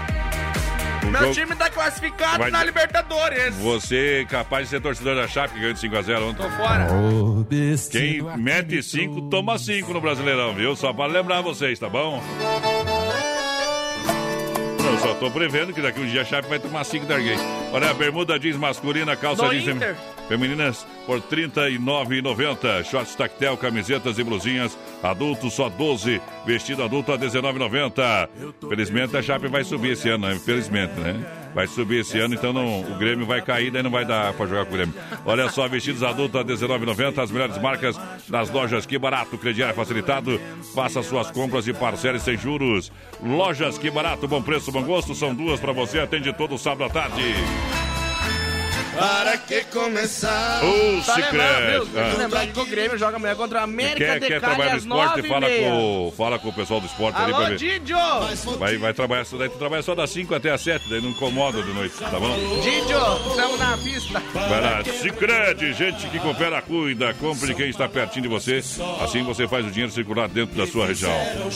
O 1.04 1.08
Meu 1.08 1.22
jogo- 1.22 1.34
time 1.36 1.56
tá 1.56 1.70
classificado 1.70 2.40
Vai- 2.40 2.50
na 2.52 2.64
Libertadores. 2.64 3.54
Você 3.58 4.22
é 4.22 4.26
capaz 4.26 4.64
de 4.66 4.70
ser 4.72 4.82
torcedor 4.82 5.16
da 5.16 5.28
Chape 5.28 5.54
que 5.54 5.60
ganhou 5.60 5.74
de 5.74 5.80
5x0 5.80 6.30
ontem. 6.30 6.42
Tô 6.44 6.50
fora. 6.52 6.88
Quem 7.92 8.24
mete 8.38 8.82
5, 8.82 9.22
toma 9.30 9.58
5 9.60 9.94
no 9.94 10.02
Brasileirão, 10.02 10.54
viu? 10.56 10.76
Só 10.76 10.92
para 10.94 11.06
lembrar 11.12 11.42
vocês, 11.42 11.78
tá 11.78 11.88
bom? 11.88 12.24
Eu 14.92 15.00
só 15.00 15.14
tô 15.16 15.32
prevendo 15.32 15.74
que 15.74 15.82
daqui 15.82 16.00
um 16.00 16.06
dia 16.06 16.22
a 16.22 16.26
Chape 16.26 16.48
vai 16.48 16.60
tomar 16.60 16.84
5 16.84 17.06
da 17.06 17.16
Arguei. 17.16 17.38
Olha, 17.74 17.90
a 17.90 17.94
bermuda 17.94 18.40
jeans 18.40 18.56
masculina, 18.58 19.16
calça 19.16 19.44
Do 19.44 19.52
jeans 19.52 19.76
Inter. 19.76 19.96
femininas 20.28 20.86
por 21.06 21.18
R$ 21.20 21.24
39,90. 21.30 22.84
Shorts 22.84 23.16
tactel, 23.16 23.58
camisetas 23.58 24.18
e 24.20 24.24
blusinhas. 24.24 24.78
Adultos 25.04 25.54
só 25.54 25.70
12. 25.70 26.22
Vestido 26.46 26.84
adulto 26.84 27.12
a 27.12 27.16
R$ 27.16 27.26
19,90. 27.28 28.30
Felizmente 28.70 29.18
a 29.18 29.22
Chape 29.22 29.48
vai 29.48 29.64
subir 29.64 29.92
esse 29.92 30.10
ano, 30.10 30.28
né? 30.28 30.36
Felizmente, 30.36 30.94
né? 31.00 31.16
Vai 31.56 31.68
subir 31.68 32.02
esse 32.02 32.20
ano, 32.20 32.34
então 32.34 32.52
não, 32.52 32.82
o 32.82 32.96
Grêmio 32.96 33.26
vai 33.26 33.42
cair, 33.42 33.72
daí 33.72 33.82
não 33.82 33.90
vai 33.90 34.04
dar 34.04 34.34
pra 34.34 34.46
jogar 34.46 34.66
com 34.66 34.72
o 34.72 34.76
Grêmio. 34.76 34.94
Olha 35.26 35.50
só, 35.50 35.66
vestidos 35.70 36.04
adultos 36.04 36.36
a 36.36 36.44
R$ 36.44 36.54
19,90. 36.54 37.24
As 37.24 37.32
melhores 37.32 37.58
marcas 37.60 37.98
nas 38.28 38.50
lojas 38.50 38.86
Que 38.86 39.00
Barato. 39.00 39.38
Crediário 39.38 39.74
facilitado. 39.74 40.38
Faça 40.76 41.02
suas 41.02 41.32
compras 41.32 41.66
e 41.66 41.74
parcelas 41.74 42.24
sem 42.24 42.38
juros. 42.38 42.92
Lojas 43.24 43.78
Que 43.78 43.90
Barato, 43.90 44.28
bom 44.28 44.42
preço, 44.42 44.70
bom 44.70 44.84
gosto. 44.84 45.16
São 45.16 45.34
duas 45.34 45.58
pra 45.58 45.72
você. 45.72 46.00
Atende 46.00 46.34
todo 46.34 46.58
sábado 46.58 46.84
à 46.84 46.90
tarde. 46.90 47.24
Para 48.98 49.38
que 49.38 49.64
começar? 49.66 50.62
Ô, 50.64 51.02
Tá 51.06 51.16
lembrando, 51.16 51.86
viu? 51.86 52.00
Ah. 52.02 52.16
lembrar 52.18 52.48
que 52.48 52.60
o 52.60 52.66
Grêmio 52.66 52.98
joga 52.98 53.18
amanhã 53.18 53.36
contra 53.36 53.60
a 53.60 53.64
América 53.64 53.98
Quer, 53.98 54.20
de 54.20 54.28
quer 54.28 54.42
Cali 54.42 54.56
trabalhar 54.56 54.72
no 54.74 54.78
esporte? 54.80 55.28
Fala 55.28 55.48
com, 55.50 56.14
fala 56.18 56.40
com 56.40 56.50
o 56.50 56.54
pessoal 56.54 56.80
do 56.80 56.86
esporte 56.88 57.18
ali 57.22 57.32
pra 57.34 57.38
Alô, 57.38 57.50
ver. 57.50 57.58
Didio! 57.58 57.98
Vai, 58.58 58.78
vai 58.78 58.94
trabalhar, 58.94 59.26
daí 59.38 59.50
tu 59.50 59.58
trabalha 59.58 59.82
só 59.84 59.94
das 59.96 60.10
5 60.10 60.34
até 60.34 60.52
as 60.52 60.62
7, 60.62 60.90
daí 60.90 61.02
não 61.02 61.10
incomoda 61.10 61.62
de 61.62 61.74
noite, 61.74 61.96
tá 61.98 62.20
bom? 62.20 62.36
Didio, 62.62 63.30
estamos 63.30 63.60
na 63.60 63.78
pista. 63.78 64.24
Vai 64.34 64.62
lá, 64.62 64.84
Cicred, 64.84 65.74
gente 65.74 66.08
que 66.08 66.20
coopera, 66.20 66.62
cuida, 66.62 67.14
compre 67.16 67.54
quem 67.54 67.70
está 67.70 67.88
pertinho 67.90 68.24
de 68.24 68.30
você. 68.30 68.62
Assim 69.02 69.24
você 69.24 69.48
faz 69.48 69.66
o 69.66 69.72
dinheiro 69.72 69.92
circular 69.92 70.28
dentro 70.28 70.56
da 70.56 70.66
sua 70.66 70.88
região. 70.88 71.12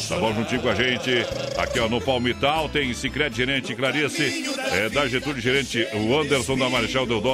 Tá 0.07 0.17
bom? 0.17 0.33
Juntinho 0.33 0.61
com 0.61 0.69
a 0.69 0.75
gente, 0.75 1.25
aqui 1.57 1.79
ó, 1.79 1.87
no 1.87 2.01
Palmital, 2.01 2.67
tem 2.69 2.93
Cicred, 2.93 3.35
gerente 3.35 3.73
Clarice, 3.75 4.45
é, 4.71 4.89
da 4.89 5.07
Getúlio, 5.07 5.41
gerente 5.41 5.87
o 5.93 6.19
Anderson 6.19 6.57
da 6.57 6.69
Marechal 6.69 7.05
Deodoro, 7.05 7.28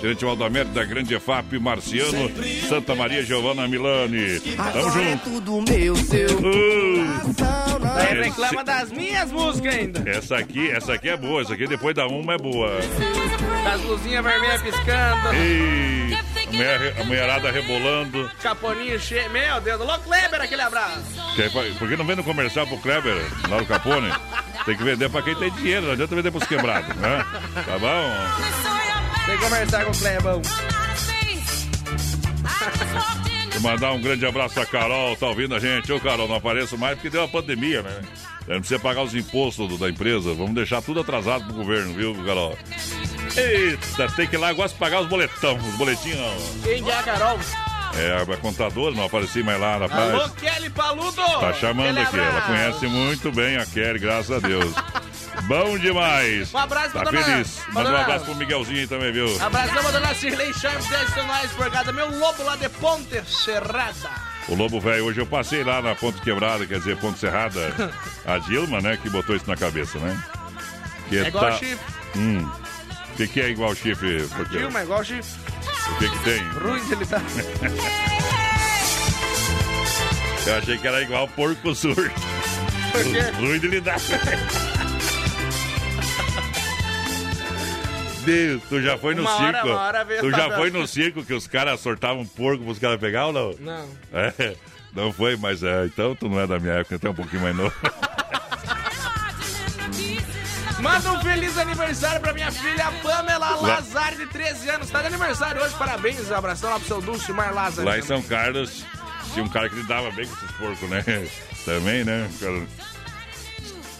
gerente 0.00 0.24
Valdamete 0.24 0.70
da 0.70 0.84
Grande 0.84 1.14
EFAP, 1.14 1.58
Marciano, 1.58 2.30
Santa 2.68 2.94
Maria 2.94 3.22
Giovana 3.22 3.66
Milani. 3.68 4.40
Tamo 4.40 4.90
junto. 4.92 5.30
tudo 5.30 5.62
meu, 5.62 5.96
seu. 5.96 6.38
Uh, 6.38 7.80
Daí 7.80 8.18
É, 8.18 8.22
reclama 8.22 8.64
das 8.64 8.90
minhas 8.92 9.30
músicas 9.30 9.74
ainda. 9.74 10.08
essa 10.08 10.36
aqui, 10.36 10.70
essa 10.70 10.92
aqui 10.94 11.08
é 11.08 11.16
boa, 11.16 11.42
essa 11.42 11.54
aqui 11.54 11.66
depois 11.66 11.94
da 11.94 12.06
uma 12.06 12.34
é 12.34 12.38
boa. 12.38 12.70
Das 13.64 13.80
luzinhas 13.82 14.24
vermelhas 14.24 14.62
piscando. 14.62 15.34
E 15.34 16.00
a 17.00 17.04
mulherada 17.04 17.50
rebolando. 17.50 18.30
Caponinho 18.42 18.98
cheio. 18.98 19.30
Meu 19.30 19.60
Deus, 19.60 19.80
alô 19.80 19.98
Kleber, 20.00 20.42
aquele 20.42 20.62
abraço. 20.62 21.00
Aí, 21.38 21.74
Por 21.74 21.88
que 21.88 21.96
não 21.96 22.04
vende 22.04 22.22
comercial 22.22 22.66
pro 22.66 22.76
Kleber, 22.78 23.16
lá 23.48 23.58
no 23.60 23.66
Capone? 23.66 24.12
Tem 24.64 24.76
que 24.76 24.84
vender 24.84 25.08
pra 25.08 25.22
quem 25.22 25.34
tem 25.36 25.50
dinheiro, 25.52 25.86
não 25.86 25.92
adianta 25.92 26.14
vender 26.14 26.30
pros 26.30 26.46
quebrados, 26.46 26.94
né? 26.96 27.24
Tá 27.64 27.78
bom? 27.78 28.79
Tem 29.26 29.36
que 29.38 29.44
conversar 29.44 29.84
com 29.84 29.90
o 29.90 29.96
Clebão. 29.98 30.42
E 33.54 33.58
mandar 33.60 33.92
um 33.92 34.00
grande 34.00 34.24
abraço 34.26 34.54
pra 34.54 34.66
Carol, 34.66 35.16
tá 35.16 35.26
ouvindo 35.28 35.54
a 35.54 35.58
gente? 35.58 35.92
Ô 35.92 36.00
Carol, 36.00 36.28
não 36.28 36.36
apareço 36.36 36.76
mais 36.78 36.94
porque 36.94 37.10
deu 37.10 37.24
a 37.24 37.28
pandemia, 37.28 37.82
né? 37.82 38.00
Não 38.48 38.58
precisa 38.58 38.80
pagar 38.80 39.02
os 39.02 39.14
impostos 39.14 39.68
do- 39.68 39.78
da 39.78 39.88
empresa. 39.88 40.34
Vamos 40.34 40.54
deixar 40.54 40.82
tudo 40.82 41.00
atrasado 41.00 41.44
pro 41.44 41.54
governo, 41.54 41.94
viu, 41.94 42.14
Carol? 42.24 42.56
Eita, 43.36 44.08
tem 44.16 44.26
que 44.26 44.34
ir 44.36 44.38
lá, 44.38 44.52
gosta 44.52 44.72
de 44.74 44.78
pagar 44.80 45.00
os 45.02 45.06
boletão, 45.08 45.56
os 45.56 45.76
boletinhos. 45.76 46.42
Quem 46.64 46.82
que 46.82 46.90
é 46.90 46.94
a 46.98 47.02
Carol? 47.02 47.38
É, 47.96 48.22
a 48.32 48.36
contadora, 48.36 48.94
não 48.94 49.04
apareci 49.04 49.42
mais 49.42 49.60
lá 49.60 49.78
na 49.78 49.86
Alô. 49.94 50.28
Kelly 50.30 50.70
Paludo. 50.70 51.16
Tá 51.40 51.52
chamando 51.52 51.98
aqui, 51.98 52.16
ela 52.18 52.28
abraço. 52.28 52.46
conhece 52.46 52.86
muito 52.86 53.32
bem 53.32 53.56
a 53.56 53.66
Kelly, 53.66 53.98
graças 53.98 54.30
a 54.30 54.38
Deus. 54.46 54.72
Bom 55.44 55.76
demais. 55.78 56.52
Um 56.54 56.58
abraço 56.58 56.92
Tá 56.92 57.02
dona- 57.04 57.22
feliz. 57.22 57.60
Manda 57.72 57.90
um 57.90 57.96
abraço 57.96 58.24
pro 58.26 58.34
Miguelzinho 58.36 58.80
aí 58.80 58.86
também, 58.86 59.12
viu? 59.12 59.26
Abração 59.42 59.82
pra 59.82 59.90
dona 59.90 60.14
Cirlei 60.14 60.52
Sharp, 60.52 60.80
10 60.88 61.14
toneladas 61.14 61.50
por 61.52 61.70
cada. 61.70 61.92
Meu 61.92 62.10
lobo 62.18 62.42
lá 62.44 62.56
de 62.56 62.68
Ponte 62.68 63.22
Serrada. 63.26 64.10
O 64.48 64.54
Lobo 64.54 64.80
Velho, 64.80 65.04
hoje 65.06 65.20
eu 65.20 65.26
passei 65.26 65.62
lá 65.64 65.80
na 65.82 65.94
Ponte 65.94 66.20
Quebrada, 66.20 66.66
quer 66.66 66.78
dizer, 66.78 66.96
Ponte 66.98 67.18
Cerrada. 67.18 67.92
A 68.26 68.38
Dilma, 68.38 68.80
né, 68.80 68.96
que 69.00 69.08
botou 69.10 69.34
isso 69.34 69.48
na 69.48 69.56
cabeça, 69.56 69.98
né? 69.98 70.20
Que 71.08 71.18
É 71.18 71.28
igual 71.28 71.44
tá- 71.44 71.52
chifre. 71.58 71.78
Hum. 72.16 72.48
O 73.12 73.16
que, 73.16 73.26
que 73.28 73.40
é 73.40 73.48
igual 73.50 73.74
chifre? 73.74 74.26
Porque... 74.36 74.58
Dilma, 74.58 74.80
é 74.80 74.82
igual 74.82 75.04
chifre. 75.04 75.49
O 75.94 75.98
que 75.98 76.08
que 76.10 76.18
tem? 76.24 76.42
Ruim 76.50 76.84
de 76.84 76.92
ele 76.94 77.06
tá. 77.06 77.20
Eu 80.46 80.54
achei 80.56 80.78
que 80.78 80.86
era 80.88 81.02
igual 81.02 81.28
porco 81.28 81.74
surdo. 81.74 82.10
Por 82.92 83.02
quê? 83.04 83.20
Ruim 83.38 83.58
de 83.60 83.68
lidar. 83.68 83.98
Deus, 88.24 88.62
tu 88.68 88.80
já 88.82 88.96
foi 88.98 89.14
no 89.14 89.22
Uma 89.22 89.34
hora- 89.36 89.52
circo? 89.62 89.68
hora 89.76 90.04
veio 90.04 90.20
tu 90.20 90.30
já 90.30 90.50
foi 90.56 90.70
no 90.70 90.86
circo 90.86 91.24
que 91.24 91.32
os 91.34 91.46
caras 91.46 91.80
sortavam 91.80 92.24
porco 92.26 92.64
pros 92.64 92.78
caras 92.78 93.00
pegar 93.00 93.26
ou 93.28 93.32
não? 93.32 93.54
Não. 93.58 93.88
É, 94.12 94.54
não 94.94 95.10
foi, 95.12 95.36
mas 95.36 95.62
é, 95.62 95.86
então 95.86 96.14
tu 96.14 96.28
não 96.28 96.38
é 96.40 96.46
da 96.46 96.58
minha 96.58 96.74
época, 96.74 96.96
até 96.96 97.08
um 97.08 97.14
pouquinho 97.14 97.42
mais 97.42 97.56
novo. 97.56 97.72
Manda 100.80 101.12
um 101.12 101.20
feliz 101.20 101.58
aniversário 101.58 102.20
pra 102.20 102.32
minha 102.32 102.50
filha 102.50 102.90
Pamela 103.02 103.56
Lazari, 103.56 104.16
de 104.16 104.26
13 104.26 104.70
anos. 104.70 104.90
Tá 104.90 105.00
de 105.00 105.08
aniversário 105.08 105.62
hoje, 105.62 105.74
parabéns. 105.76 106.30
Um 106.30 106.34
abração 106.34 106.70
lá 106.70 106.78
pro 106.78 106.88
seu 106.88 107.00
Dulcimar 107.00 107.54
Lázaro. 107.54 107.86
Lá 107.86 107.98
em 107.98 108.02
São 108.02 108.22
Carlos, 108.22 108.84
tinha 109.32 109.44
um 109.44 109.48
cara 109.48 109.68
que 109.68 109.76
lidava 109.76 110.10
bem 110.12 110.26
com 110.26 110.34
esses 110.34 110.50
porcos, 110.56 110.88
né? 110.88 111.04
Também, 111.64 112.04
né? 112.04 112.28
Cara, 112.40 112.66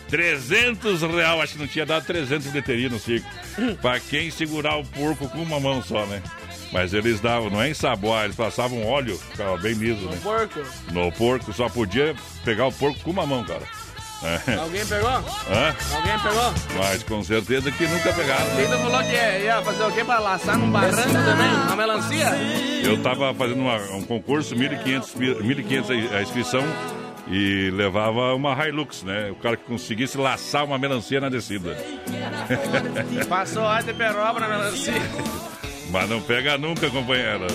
300 0.08 1.02
real, 1.02 1.40
acho 1.40 1.52
que 1.54 1.58
não 1.60 1.66
tinha 1.66 1.86
dado 1.86 2.04
300 2.04 2.44
de 2.44 2.50
bilheteria 2.50 2.88
no 2.88 2.98
circo. 2.98 3.28
pra 3.80 4.00
quem 4.00 4.30
segurar 4.30 4.76
o 4.76 4.84
porco 4.84 5.28
com 5.28 5.42
uma 5.42 5.60
mão 5.60 5.82
só, 5.82 6.06
né? 6.06 6.22
Mas 6.72 6.94
eles 6.94 7.20
davam, 7.20 7.50
não 7.50 7.60
é 7.60 7.68
ensaboar, 7.68 8.24
eles 8.24 8.36
passavam 8.36 8.86
óleo, 8.86 9.18
ficava 9.18 9.56
bem 9.56 9.74
liso, 9.74 10.08
né? 10.08 10.18
Porco. 10.22 10.60
No 10.92 11.10
porco, 11.12 11.52
só 11.52 11.68
podia 11.68 12.14
pegar 12.44 12.66
o 12.66 12.72
porco 12.72 13.00
com 13.00 13.10
uma 13.10 13.26
mão, 13.26 13.44
cara. 13.44 13.66
É. 14.22 14.54
Alguém 14.54 14.84
pegou? 14.86 15.08
Hã? 15.10 15.74
Alguém 15.94 16.18
pegou? 16.18 16.54
Mas 16.78 17.02
com 17.04 17.22
certeza 17.24 17.70
que 17.72 17.86
nunca 17.86 18.12
pegaram. 18.12 18.46
Quem 18.56 18.66
tu 18.66 18.78
falou 18.78 19.02
que 19.04 19.12
ia 19.44 19.62
fazer 19.62 19.82
o 19.84 19.92
quê 19.92 20.04
pra 20.04 20.18
laçar 20.18 20.58
num 20.58 20.70
barranco 20.70 20.94
também? 21.12 21.50
Uma 21.66 21.76
melancia? 21.76 22.26
Eu 22.84 23.02
tava 23.02 23.32
fazendo 23.34 23.60
uma- 23.60 23.78
um 23.96 24.02
concurso, 24.02 24.54
1.500 24.54 25.10
pi- 25.12 25.34
1.500 25.42 25.90
a 26.12 26.18
a 26.18 26.22
inscrição 26.22 26.62
e 27.28 27.70
levava 27.72 28.34
uma 28.34 28.52
Hilux, 28.66 29.02
né? 29.04 29.30
O 29.30 29.36
cara 29.36 29.56
que 29.56 29.64
conseguisse 29.64 30.18
laçar 30.18 30.64
uma 30.64 30.78
melancia 30.78 31.20
na 31.20 31.28
descida. 31.30 31.76
Passou 33.28 33.66
a 33.66 33.80
de 33.80 33.92
peroba 33.94 34.40
na 34.40 34.48
melancia. 34.48 34.94
Mas 35.90 36.08
não 36.08 36.20
pega 36.20 36.56
nunca, 36.58 36.90
companheiro. 36.90 37.46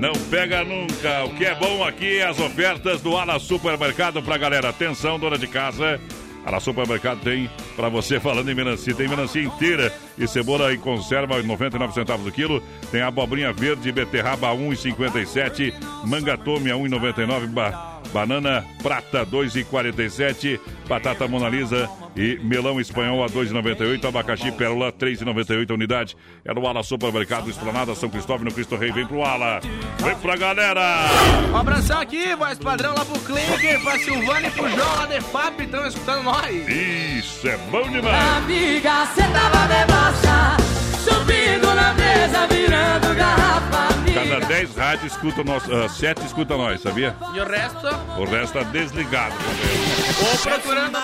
Não 0.00 0.14
pega 0.30 0.64
nunca. 0.64 1.24
O 1.26 1.34
que 1.34 1.44
é 1.44 1.54
bom 1.54 1.84
aqui 1.84 2.20
é 2.20 2.26
as 2.26 2.40
ofertas 2.40 3.02
do 3.02 3.18
Ala 3.18 3.38
Supermercado 3.38 4.22
pra 4.22 4.38
galera. 4.38 4.70
Atenção, 4.70 5.18
dona 5.18 5.36
de 5.36 5.46
casa. 5.46 6.00
Ala 6.42 6.58
Supermercado 6.58 7.20
tem 7.20 7.50
pra 7.76 7.90
você 7.90 8.18
falando 8.18 8.50
em 8.50 8.54
melancia. 8.54 8.94
Tem 8.94 9.06
melancia 9.06 9.42
inteira 9.42 9.92
e 10.16 10.26
cebola 10.26 10.72
em 10.72 10.78
conserva 10.78 11.42
99 11.42 11.92
centavos 11.92 12.26
o 12.26 12.32
quilo. 12.32 12.62
Tem 12.90 13.02
abobrinha 13.02 13.52
verde, 13.52 13.92
beterraba 13.92 14.48
1,57, 14.54 15.74
manga 16.06 16.38
tome 16.38 16.70
a 16.70 16.76
1,99, 16.76 17.48
ba 17.48 17.89
Banana 18.12 18.64
prata 18.82 19.24
2,47. 19.24 20.58
Batata 20.88 21.28
Mona 21.28 21.48
Lisa 21.48 21.88
e 22.16 22.38
melão 22.42 22.80
espanhol 22.80 23.22
a 23.22 23.28
2,98. 23.28 24.04
Abacaxi 24.08 24.50
pérola 24.52 24.92
3,98 24.92 25.70
a 25.70 25.74
unidade. 25.74 26.16
É 26.44 26.52
no 26.52 26.66
Ala 26.66 26.82
Supermercado 26.82 27.48
Esplanada 27.48 27.94
São 27.94 28.08
Cristóvão 28.08 28.44
no 28.44 28.52
Cristo 28.52 28.76
Rei. 28.76 28.90
Vem 28.92 29.06
pro 29.06 29.22
Ala. 29.22 29.60
Vem 29.98 30.16
pra 30.16 30.36
galera. 30.36 31.06
Um 31.52 31.56
abração 31.56 32.00
aqui, 32.00 32.34
voz 32.34 32.58
padrão 32.58 32.94
lá 32.94 33.04
pro 33.04 33.18
Klinker, 33.20 33.82
pra 33.82 33.98
Silvana 33.98 34.48
e 34.48 34.50
pro 34.50 34.68
João 34.70 34.96
lá 34.96 35.06
de 35.06 35.20
FAP, 35.20 35.60
estão 35.60 35.86
escutando 35.86 36.22
nós. 36.24 36.68
Isso 36.68 37.48
é 37.48 37.56
bom 37.70 37.88
demais. 37.88 38.36
Amiga, 38.38 39.06
cê 39.14 39.22
tava 39.22 39.66
bebaça, 39.66 40.56
subindo 41.10 41.74
na 41.74 41.94
mesa, 41.94 42.46
virando 42.46 43.14
garrafa. 43.14 43.88
Cada 44.14 44.46
10 44.46 44.76
rádios 44.76 45.12
escuta 45.12 45.44
nós, 45.44 45.62
7 45.96 46.24
escuta 46.26 46.56
nós, 46.56 46.80
sabia? 46.80 47.16
E 47.34 47.40
o 47.40 47.44
resto? 47.44 47.86
O 48.18 48.24
resto 48.24 48.58
tá 48.58 48.64
desligado. 48.64 49.34
Ou 50.20 50.38
procurando. 50.38 50.98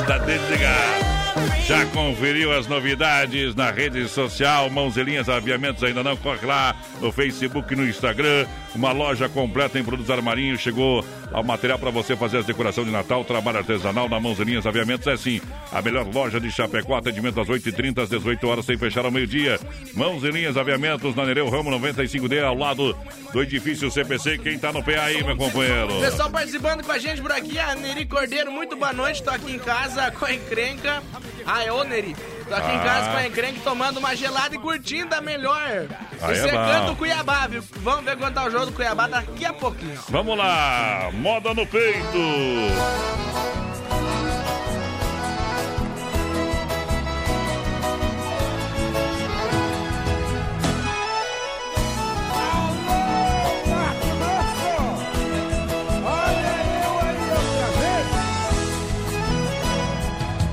Está 0.00 0.18
desligado. 0.18 1.23
Já 1.66 1.86
conferiu 1.86 2.52
as 2.52 2.66
novidades 2.66 3.54
na 3.54 3.70
rede 3.70 4.06
social? 4.08 4.68
Mãozelinhas 4.68 5.28
Aviamentos 5.28 5.82
ainda 5.82 6.02
não? 6.02 6.16
Corre 6.16 6.46
lá 6.46 6.76
no 7.00 7.10
Facebook 7.10 7.72
e 7.72 7.76
no 7.76 7.88
Instagram. 7.88 8.46
Uma 8.74 8.92
loja 8.92 9.28
completa 9.28 9.78
em 9.78 9.84
produtos 9.84 10.10
armarinhos. 10.10 10.60
Chegou 10.60 11.04
ao 11.32 11.42
material 11.42 11.78
para 11.78 11.90
você 11.90 12.16
fazer 12.16 12.38
as 12.38 12.44
decorações 12.44 12.86
de 12.86 12.92
Natal. 12.92 13.24
Trabalho 13.24 13.58
artesanal 13.58 14.08
na 14.08 14.20
Mãozelinhas 14.20 14.66
Aviamentos. 14.66 15.06
É 15.06 15.16
sim, 15.16 15.40
a 15.72 15.80
melhor 15.80 16.06
loja 16.12 16.38
de 16.38 16.50
Chapecó. 16.50 16.96
Atendimento 16.96 17.40
às 17.40 17.48
8h30 17.48 18.02
às 18.02 18.10
18 18.10 18.46
horas 18.46 18.66
sem 18.66 18.76
fechar 18.76 19.04
ao 19.04 19.10
meio-dia. 19.10 19.58
Mãozelinhas 19.94 20.56
Aviamentos 20.56 21.14
na 21.14 21.24
Nereu 21.24 21.48
Ramo 21.48 21.70
95D, 21.70 22.44
ao 22.44 22.56
lado 22.56 22.96
do 23.32 23.42
edifício 23.42 23.90
CPC. 23.90 24.38
Quem 24.38 24.58
tá 24.58 24.72
no 24.72 24.82
pé 24.82 24.98
aí, 24.98 25.24
meu 25.24 25.36
companheiro? 25.36 25.98
Pessoal 26.00 26.30
participando 26.30 26.84
com 26.84 26.92
a 26.92 26.98
gente 26.98 27.22
por 27.22 27.32
aqui, 27.32 27.58
a 27.58 27.74
Neri 27.74 28.04
Cordeiro, 28.04 28.52
muito 28.52 28.76
boa 28.76 28.92
noite. 28.92 29.22
Tô 29.22 29.30
aqui 29.30 29.52
em 29.52 29.58
casa 29.58 30.10
com 30.10 30.26
a 30.26 30.34
encrenca. 30.34 31.02
Ah, 31.46 31.62
é 31.64 31.72
ô 31.72 31.84
Neri. 31.84 32.16
Tô 32.48 32.54
aqui 32.54 32.72
em 32.72 32.76
Ah. 32.78 32.82
casa 32.84 33.10
com 33.10 33.16
a 33.16 33.26
encrenca 33.26 33.60
tomando 33.64 33.98
uma 33.98 34.14
gelada 34.16 34.54
e 34.54 34.58
curtindo 34.58 35.14
a 35.14 35.20
melhor. 35.20 35.86
Aí 36.22 36.34
e 36.34 36.38
é 36.38 36.42
secando 36.42 36.86
bom. 36.86 36.92
o 36.92 36.96
Cuiabá, 36.96 37.46
viu? 37.46 37.62
Vamos 37.76 38.04
ver 38.04 38.16
quanto 38.16 38.34
tá 38.34 38.44
o 38.44 38.50
jogo 38.50 38.66
do 38.66 38.72
Cuiabá 38.72 39.06
daqui 39.06 39.44
a 39.44 39.52
pouquinho. 39.52 39.98
Vamos 40.08 40.36
lá, 40.36 41.10
moda 41.12 41.52
no 41.54 41.66
peito. 41.66 42.18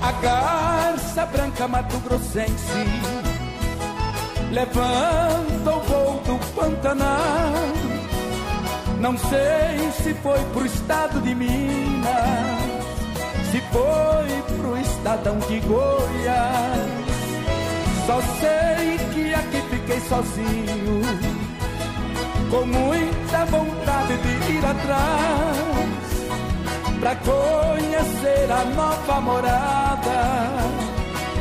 A 0.01 0.13
garça 1.11 1.25
branca 1.25 1.67
Mato 1.67 1.97
Grossense 1.99 2.85
levanta 4.51 5.71
o 5.71 5.79
voo 5.81 6.21
do 6.25 6.39
Pantanal. 6.55 7.51
Não 8.99 9.17
sei 9.17 9.91
se 10.03 10.13
foi 10.21 10.39
pro 10.53 10.65
estado 10.65 11.19
de 11.21 11.35
Minas, 11.35 12.11
se 13.51 13.61
foi 13.71 14.57
pro 14.57 14.77
estadão 14.77 15.37
de 15.39 15.59
Goiás. 15.59 17.01
Só 18.05 18.21
sei 18.39 18.97
que 19.13 19.33
aqui 19.33 19.61
fiquei 19.69 19.99
sozinho, 20.01 21.01
com 22.49 22.65
muita 22.65 23.45
vontade 23.45 24.17
de 24.17 24.51
ir 24.53 24.65
atrás 24.65 25.61
pra 26.99 27.15
conhecer 27.15 28.51
a 28.51 28.65
nova 28.75 29.21
morada 29.21 30.90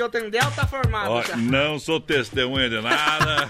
guri 0.00 0.02
e 0.02 0.02
o 0.02 0.08
Tendel 0.08 0.50
tá 0.56 0.66
formado 0.66 1.10
Ó, 1.10 1.22
já. 1.22 1.36
não 1.36 1.78
sou 1.78 2.00
testemunha 2.00 2.68
de 2.68 2.80
nada. 2.80 3.48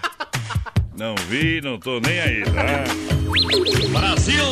Não 0.96 1.14
vi, 1.28 1.60
não 1.62 1.78
tô 1.78 1.98
nem 2.00 2.20
aí, 2.20 2.42
tá? 2.44 2.84
Brasil! 3.98 4.44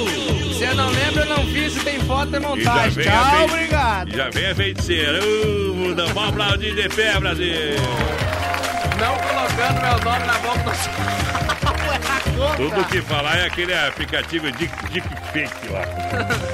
Se 0.57 0.65
eu 0.65 0.75
não 0.75 0.89
lembro, 0.91 1.21
eu 1.21 1.27
não 1.27 1.45
fiz. 1.47 1.73
Se 1.75 1.81
tem 1.81 2.01
foto, 2.01 2.35
é 2.35 2.39
E 2.39 2.41
montagem. 2.41 3.05
Tchau, 3.05 3.31
fei- 3.31 3.45
obrigado. 3.45 4.11
Já 4.17 4.31
vem 4.31 4.47
a 4.51 4.55
feiticeira. 4.55 5.21
Uh, 5.23 5.75
muda, 5.75 6.07
vamos 6.07 6.31
aplaudir 6.31 6.75
de 6.75 6.89
pé, 6.89 7.21
Brasil! 7.21 7.77
Não 8.99 9.15
colocando 9.19 9.81
meu 9.83 9.99
nome 10.05 10.27
na 10.27 10.39
boca 10.39 10.59
do 10.59 10.71
Tudo 12.57 12.85
que 12.89 13.03
falar 13.03 13.37
é 13.39 13.47
aquele 13.47 13.75
aplicativo 13.75 14.51
Dick, 14.53 14.73
Dick 14.91 15.07
Fake 15.33 15.69
lá. 15.71 15.85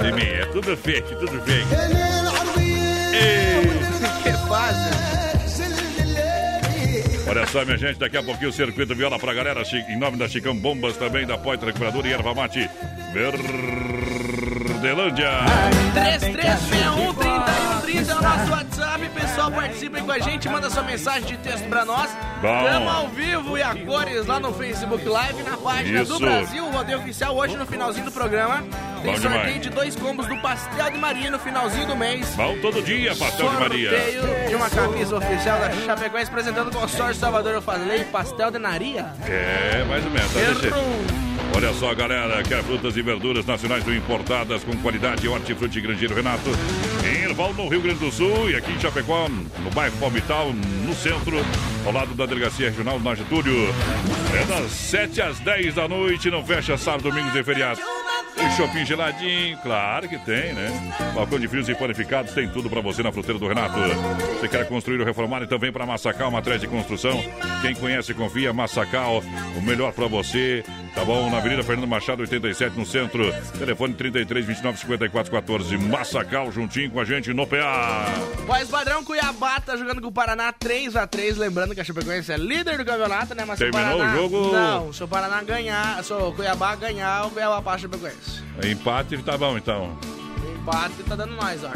De 0.03 0.13
mim, 0.13 0.25
é 0.27 0.45
tudo 0.47 0.77
fake, 0.77 1.15
tudo 1.17 1.41
fake. 1.43 1.69
que 4.23 4.33
fácil. 4.49 5.14
Olha 7.27 7.47
só, 7.47 7.65
minha 7.65 7.79
gente, 7.79 7.99
daqui 7.99 8.17
a 8.17 8.23
pouquinho 8.23 8.51
o 8.51 8.53
Circuito 8.53 8.95
Viola 8.95 9.19
pra 9.19 9.33
galera, 9.33 9.63
em 9.89 9.99
nome 9.99 10.17
da 10.17 10.29
Chicão 10.29 10.55
Bombas, 10.55 10.97
também 10.97 11.27
da 11.27 11.39
Poitra 11.39 11.67
Recuperadora 11.67 12.07
e 12.07 12.13
Erva 12.13 12.35
Mate 12.35 12.69
Verdelândia. 13.13 15.31
3361 15.95 17.15
é 17.97 18.15
o 18.15 18.23
nosso 18.23 18.51
WhatsApp. 18.51 19.09
Pessoal, 19.09 19.51
participa 19.51 19.94
com 20.05 20.13
a 20.13 20.19
gente, 20.19 20.49
manda 20.49 20.69
sua 20.71 20.83
mensagem 20.83 21.25
de 21.25 21.37
texto 21.39 21.69
pra 21.69 21.85
nós. 21.85 22.11
Bom. 22.41 22.65
Estamos 22.67 22.93
ao 22.93 23.09
vivo 23.09 23.59
e 23.59 23.63
a 23.63 23.75
cores 23.75 24.27
lá 24.27 24.39
no 24.39 24.53
Facebook 24.53 25.05
Live, 25.05 25.43
na 25.43 25.57
página 25.57 26.05
do 26.05 26.13
Isso. 26.13 26.21
Brasil, 26.21 26.65
o 26.67 26.71
rodeio 26.71 26.99
oficial. 26.99 27.37
Hoje, 27.37 27.57
no 27.57 27.67
finalzinho 27.67 28.05
do 28.05 28.13
programa, 28.13 28.63
tem 29.03 29.13
Bom 29.13 29.17
sorteio 29.17 29.45
demais. 29.45 29.63
de 29.63 29.71
dois 29.71 29.97
combos 29.97 30.27
do 30.27 30.37
Pastel 30.39 30.91
de 30.91 30.99
Maria 30.99 31.31
no 31.31 31.39
finalzinho 31.39 31.87
do 31.87 31.97
mês. 31.97 32.35
Vão 32.35 32.59
todo 32.59 32.83
dia, 32.83 33.15
Pastel 33.17 33.49
de 33.49 33.57
Maria. 33.57 33.91
Sorteio 33.91 34.49
de 34.49 34.55
uma 34.55 34.71
camisa 34.71 35.17
oficial 35.17 35.59
da 35.59 35.71
Chapecoense 35.73 36.31
apresentando 36.31 36.69
o 36.69 36.73
consórcio 36.73 37.15
Salvador 37.21 37.55
Eu 37.55 37.63
Falei, 37.63 38.05
Pastel 38.05 38.51
de 38.51 38.59
Maria. 38.59 39.07
É, 39.27 39.85
mais 39.89 40.05
ou 40.05 40.11
menos. 40.11 40.33
Tá. 40.33 40.67
Errou. 40.67 41.25
Olha 41.57 41.73
só, 41.75 41.95
galera, 41.95 42.43
quer 42.43 42.63
frutas 42.65 42.97
e 42.97 43.03
verduras 43.03 43.47
nacionais 43.47 43.87
ou 43.87 43.95
importadas 43.95 44.65
com 44.65 44.77
qualidade 44.79 45.29
Hortifruti 45.29 45.81
Grangeiro 45.81 46.15
Renato. 46.15 46.51
Em 47.35 47.37
Erval, 47.37 47.55
no 47.55 47.69
Rio 47.69 47.83
Grande 47.83 47.99
do 47.99 48.13
Sul 48.13 48.49
e 48.49 48.55
aqui 48.55 48.71
em 48.71 48.79
Chapecó, 48.79 49.29
no 49.29 49.71
bairro 49.73 49.97
Palmital, 49.99 50.53
no 50.53 50.95
centro, 50.95 51.37
ao 51.85 51.93
lado 51.93 52.15
da 52.15 52.27
Delegacia 52.27 52.71
Regional 52.71 53.01
na 53.01 53.15
Getúlio. 53.15 53.75
É 54.41 54.45
das 54.45 54.71
7 54.71 55.21
às 55.21 55.41
10 55.41 55.75
da 55.75 55.89
noite, 55.89 56.31
não 56.31 56.45
fecha 56.45 56.79
sábado, 56.79 57.11
domingos 57.11 57.35
e 57.35 57.43
feriados. 57.43 57.83
Tem 58.35 58.51
shopping 58.53 58.85
geladinho, 58.85 59.57
claro 59.59 60.09
que 60.09 60.19
tem, 60.19 60.53
né? 60.53 60.93
Balcão 61.15 61.39
de 61.39 61.47
frios 61.49 61.69
e 61.69 61.75
panificados, 61.75 62.33
tem 62.33 62.49
tudo 62.49 62.69
pra 62.69 62.81
você 62.81 63.03
na 63.03 63.13
fruteira 63.13 63.39
do 63.39 63.47
Renato. 63.47 63.79
Você 64.41 64.49
quer 64.49 64.67
construir 64.69 64.99
ou 64.99 65.07
reformar, 65.07 65.43
então 65.43 65.59
vem 65.59 65.73
pra 65.73 65.87
Massacal, 65.87 66.31
matriz 66.31 66.61
de 66.61 66.67
construção. 66.67 67.23
Quem 67.63 67.75
conhece, 67.75 68.13
confia, 68.15 68.53
Massacal, 68.53 69.23
o 69.57 69.63
melhor 69.63 69.93
pra 69.93 70.07
você. 70.07 70.65
Tá 70.95 71.05
bom? 71.05 71.29
Na 71.29 71.39
Avenida 71.39 71.63
Fernando 71.65 71.89
Machado, 71.89 72.21
87, 72.21 72.79
no 72.79 72.87
centro. 72.87 73.33
Telefone 73.59 73.95
33 73.95 74.47
29 74.47 74.79
54 74.79 75.33
14. 75.33 75.77
Massacal, 75.77 76.53
juntinho 76.53 76.91
com 76.91 77.01
a 77.01 77.05
gente 77.05 77.33
no 77.33 77.45
PA. 77.47 78.07
Voz 78.47 78.69
padrão 78.69 79.05
Cuiabá 79.05 79.61
tá 79.61 79.77
jogando 79.77 80.01
com 80.01 80.07
o 80.09 80.13
Paraná 80.13 80.53
3x3. 80.53 81.37
Lembrando 81.37 81.75
que 81.75 81.81
a 81.81 81.85
Chapecoense 81.85 82.31
é 82.31 82.37
líder 82.37 82.79
do 82.79 82.85
campeonato, 82.85 83.35
né? 83.35 83.45
Mas 83.45 83.59
Terminou 83.59 83.99
Paraná, 83.99 84.15
o 84.15 84.17
jogo? 84.17 84.53
Não, 84.53 84.93
se 84.93 85.03
o 85.03 85.09
Paraná 85.09 85.43
ganhar, 85.43 86.05
se 86.05 86.13
o 86.13 86.31
Cuiabá 86.33 86.77
ganhar, 86.77 87.27
o 87.27 87.31
Cuiabá 87.31 87.61
passa 87.61 87.77
a 87.77 87.81
Chapecoense. 87.81 88.14
Empate, 88.65 89.17
tá 89.19 89.37
bom 89.37 89.57
então. 89.57 89.99
Empate 90.61 91.03
tá 91.09 91.17
dando 91.17 91.35
nós, 91.35 91.63
ó. 91.65 91.71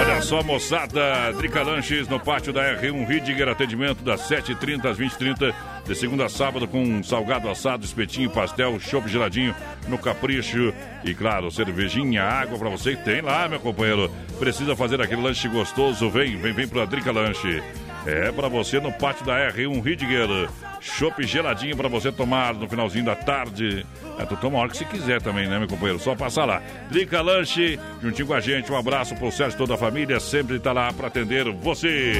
Olha 0.00 0.22
só, 0.22 0.42
moçada, 0.42 1.32
Drica 1.36 1.62
Lanches 1.62 2.08
no 2.08 2.18
pátio 2.18 2.52
da 2.52 2.62
R1 2.80 3.06
Ridiger, 3.06 3.48
atendimento 3.48 4.02
das 4.02 4.28
7h30 4.28 4.86
às 4.86 4.98
20h30, 4.98 5.54
de 5.84 5.94
segunda 5.94 6.26
a 6.26 6.28
sábado, 6.28 6.66
com 6.66 7.02
salgado 7.02 7.50
assado, 7.50 7.84
espetinho, 7.84 8.30
pastel, 8.30 8.78
chopp 8.80 9.08
geladinho 9.08 9.54
no 9.88 9.98
capricho 9.98 10.72
e, 11.04 11.14
claro, 11.14 11.50
cervejinha, 11.50 12.22
água 12.22 12.58
pra 12.58 12.70
você. 12.70 12.96
Tem 12.96 13.20
lá, 13.20 13.48
meu 13.48 13.60
companheiro. 13.60 14.10
Precisa 14.38 14.74
fazer 14.74 15.00
aquele 15.00 15.22
lanche 15.22 15.48
gostoso? 15.48 16.08
Vem, 16.08 16.36
vem, 16.36 16.52
vem 16.52 16.68
pra 16.68 16.84
Drica 16.86 17.12
Lanche. 17.12 17.62
É 18.06 18.30
pra 18.30 18.48
você 18.48 18.78
no 18.80 18.92
pátio 18.92 19.24
da 19.24 19.50
R1 19.50 19.82
Ridiger. 19.82 20.28
Chopp 20.80 21.22
geladinho 21.26 21.74
pra 21.76 21.88
você 21.88 22.12
tomar 22.12 22.52
no 22.52 22.68
finalzinho 22.68 23.04
da 23.06 23.14
tarde. 23.14 23.86
É, 24.18 24.26
tu 24.26 24.36
toma 24.36 24.58
a 24.58 24.60
hora 24.62 24.70
que 24.70 24.76
você 24.76 24.84
quiser 24.84 25.22
também, 25.22 25.48
né, 25.48 25.58
meu 25.58 25.66
companheiro? 25.66 25.98
Só 25.98 26.14
passar 26.14 26.44
lá. 26.44 26.62
Drica 26.90 27.22
Lanche, 27.22 27.78
juntinho 28.02 28.28
com 28.28 28.34
a 28.34 28.40
gente. 28.40 28.70
Um 28.70 28.76
abraço 28.76 29.14
pro 29.14 29.32
Sérgio 29.32 29.56
e 29.56 29.58
toda 29.58 29.74
a 29.74 29.78
família. 29.78 30.20
Sempre 30.20 30.58
tá 30.58 30.72
lá 30.72 30.92
pra 30.92 31.06
atender 31.08 31.50
você. 31.50 32.14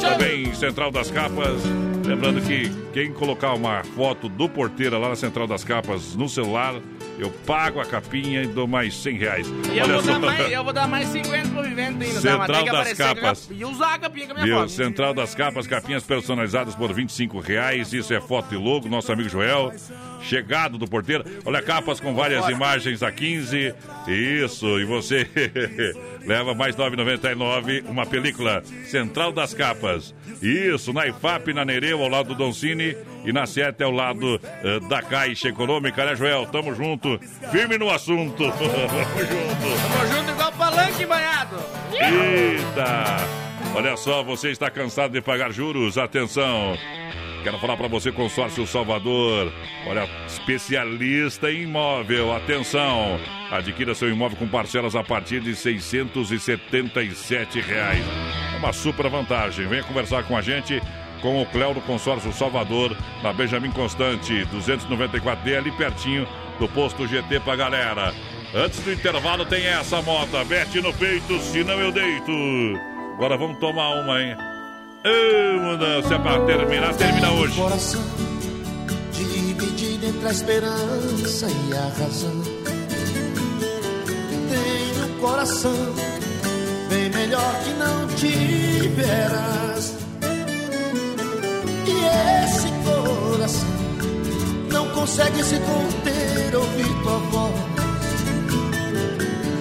Também 0.00 0.54
Central 0.54 0.90
das 0.90 1.10
Capas. 1.10 1.62
Lembrando 2.06 2.40
que 2.40 2.70
quem 2.92 3.12
colocar 3.12 3.52
uma 3.52 3.82
foto 3.84 4.28
do 4.28 4.48
porteira 4.48 4.96
lá 4.96 5.10
na 5.10 5.16
Central 5.16 5.46
das 5.46 5.64
Capas 5.64 6.14
no 6.14 6.28
celular, 6.28 6.74
eu 7.18 7.30
pago 7.30 7.80
a 7.80 7.84
capinha 7.86 8.42
e 8.42 8.46
dou 8.46 8.66
mais 8.66 8.94
100 8.96 9.16
reais. 9.18 9.46
E 9.72 9.78
eu 9.78 9.86
vou, 9.88 10.02
dar 10.02 10.18
mais, 10.20 10.52
eu 10.52 10.64
vou 10.64 10.72
dar 10.72 10.88
mais 10.88 11.08
50 11.08 11.48
pro 11.48 11.62
vivente 11.62 12.04
ainda, 12.04 12.14
tá? 12.14 12.20
Central 12.20 12.64
que 12.64 12.70
das 12.72 12.92
Capas. 12.92 13.46
cap- 13.46 13.54
E 13.60 13.64
usar 13.64 13.94
a 13.94 13.98
capinha 13.98 14.26
com 14.26 14.32
a 14.32 14.34
minha 14.36 14.46
Viu? 14.46 14.56
foto. 14.58 14.70
Central 14.70 15.14
das 15.14 15.34
Capas, 15.34 15.66
capinhas 15.66 16.02
personalizadas 16.04 16.74
por 16.74 16.92
25 16.92 17.40
reais. 17.40 17.92
Isso 17.92 18.12
é 18.12 18.20
foto 18.20 18.54
e 18.54 18.58
logo. 18.58 18.88
Nosso 18.88 19.10
amigo 19.12 19.28
Joel, 19.28 19.72
chegado 20.22 20.76
do 20.78 20.86
porteiro. 20.86 21.24
Olha, 21.44 21.62
capas 21.62 22.00
com 22.00 22.14
várias 22.14 22.48
imagens 22.48 23.02
a 23.02 23.10
15. 23.10 23.74
Isso, 24.06 24.78
e 24.78 24.84
você 24.84 25.26
leva 26.26 26.54
mais 26.54 26.76
9,99 26.76 27.88
uma 27.88 28.04
película. 28.04 28.62
Central 28.84 29.32
das 29.32 29.54
Capas. 29.54 30.14
Isso, 30.42 30.92
na 30.92 31.06
IFAP, 31.06 31.52
na 31.54 31.64
Nereu, 31.64 32.02
ao 32.02 32.08
lado 32.08 32.28
do 32.28 32.34
Doncini. 32.34 32.96
E 33.24 33.32
na 33.32 33.46
Sete, 33.46 33.82
ao 33.82 33.90
lado 33.90 34.40
eh, 34.44 34.80
da 34.88 35.02
Caixa 35.02 35.48
Econômica, 35.48 36.04
né, 36.04 36.14
Joel? 36.14 36.46
Tamo 36.46 36.74
junto. 36.74 37.18
Firme 37.50 37.78
no 37.78 37.90
assunto. 37.90 38.44
Tamo 38.52 39.18
junto. 39.18 39.82
Tamo 39.82 40.14
junto 40.14 40.30
igual 40.30 40.52
palanque 40.52 41.06
banhado. 41.06 41.56
Eita! 41.92 43.16
Olha 43.74 43.96
só, 43.96 44.22
você 44.22 44.50
está 44.50 44.70
cansado 44.70 45.12
de 45.12 45.20
pagar 45.20 45.52
juros? 45.52 45.98
Atenção! 45.98 46.76
Quero 47.46 47.60
falar 47.60 47.76
para 47.76 47.86
você, 47.86 48.10
Consórcio 48.10 48.66
Salvador. 48.66 49.52
Olha, 49.86 50.08
especialista 50.26 51.48
em 51.48 51.62
imóvel. 51.62 52.34
Atenção! 52.34 53.20
Adquira 53.52 53.94
seu 53.94 54.10
imóvel 54.10 54.36
com 54.36 54.48
parcelas 54.48 54.96
a 54.96 55.04
partir 55.04 55.38
de 55.38 55.54
677 55.54 57.60
reais. 57.60 58.04
É 58.52 58.56
uma 58.56 58.72
super 58.72 59.08
vantagem. 59.08 59.64
Venha 59.68 59.84
conversar 59.84 60.24
com 60.24 60.36
a 60.36 60.42
gente 60.42 60.82
com 61.22 61.40
o 61.40 61.46
Cléo 61.46 61.72
do 61.72 61.80
Consórcio 61.82 62.32
Salvador, 62.32 62.96
na 63.22 63.32
Benjamin 63.32 63.70
Constante, 63.70 64.44
294D, 64.46 65.56
ali 65.56 65.70
pertinho 65.70 66.26
do 66.58 66.66
posto 66.66 67.06
GT 67.06 67.38
pra 67.38 67.54
galera. 67.54 68.12
Antes 68.52 68.80
do 68.80 68.92
intervalo 68.92 69.46
tem 69.46 69.64
essa 69.66 70.02
moto, 70.02 70.44
mete 70.46 70.80
no 70.80 70.92
peito, 70.92 71.38
senão 71.38 71.78
eu 71.78 71.92
deito. 71.92 72.32
Agora 73.14 73.36
vamos 73.36 73.60
tomar 73.60 74.00
uma, 74.00 74.20
hein? 74.20 74.36
Ô, 75.06 75.60
mudança 75.60 76.16
é 76.16 76.18
pra 76.18 76.40
terminar, 76.46 76.92
termina 76.94 77.30
hoje. 77.30 77.54
Coração 77.54 78.02
dividido 79.12 80.04
entre 80.04 80.26
a 80.26 80.30
esperança 80.32 81.46
e 81.46 81.74
a 81.76 81.88
razão. 81.96 82.42
Tenho 84.50 85.06
um 85.06 85.20
coração 85.20 85.94
bem 86.88 87.08
melhor 87.10 87.54
que 87.62 87.70
não 87.74 88.08
tiveras. 88.16 89.94
E 91.86 92.44
esse 92.44 92.68
coração 92.84 93.68
não 94.72 94.88
consegue 94.90 95.44
se 95.44 95.56
conter, 95.60 96.56
ouvir 96.56 97.02
tua 97.04 97.18
voz. 97.30 97.54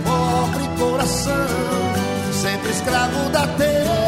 Pobre 0.06 0.68
coração, 0.80 1.48
sempre 2.34 2.72
escravo 2.72 3.30
da 3.30 3.46
ternura. 3.46 4.05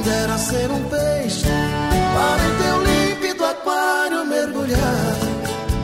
Quem 0.00 0.12
dera 0.12 0.38
ser 0.38 0.70
um 0.70 0.82
peixe. 0.84 1.44
Para 1.44 2.42
em 2.46 2.54
teu 2.62 2.82
límpido 2.84 3.44
aquário 3.44 4.24
mergulhar, 4.24 5.16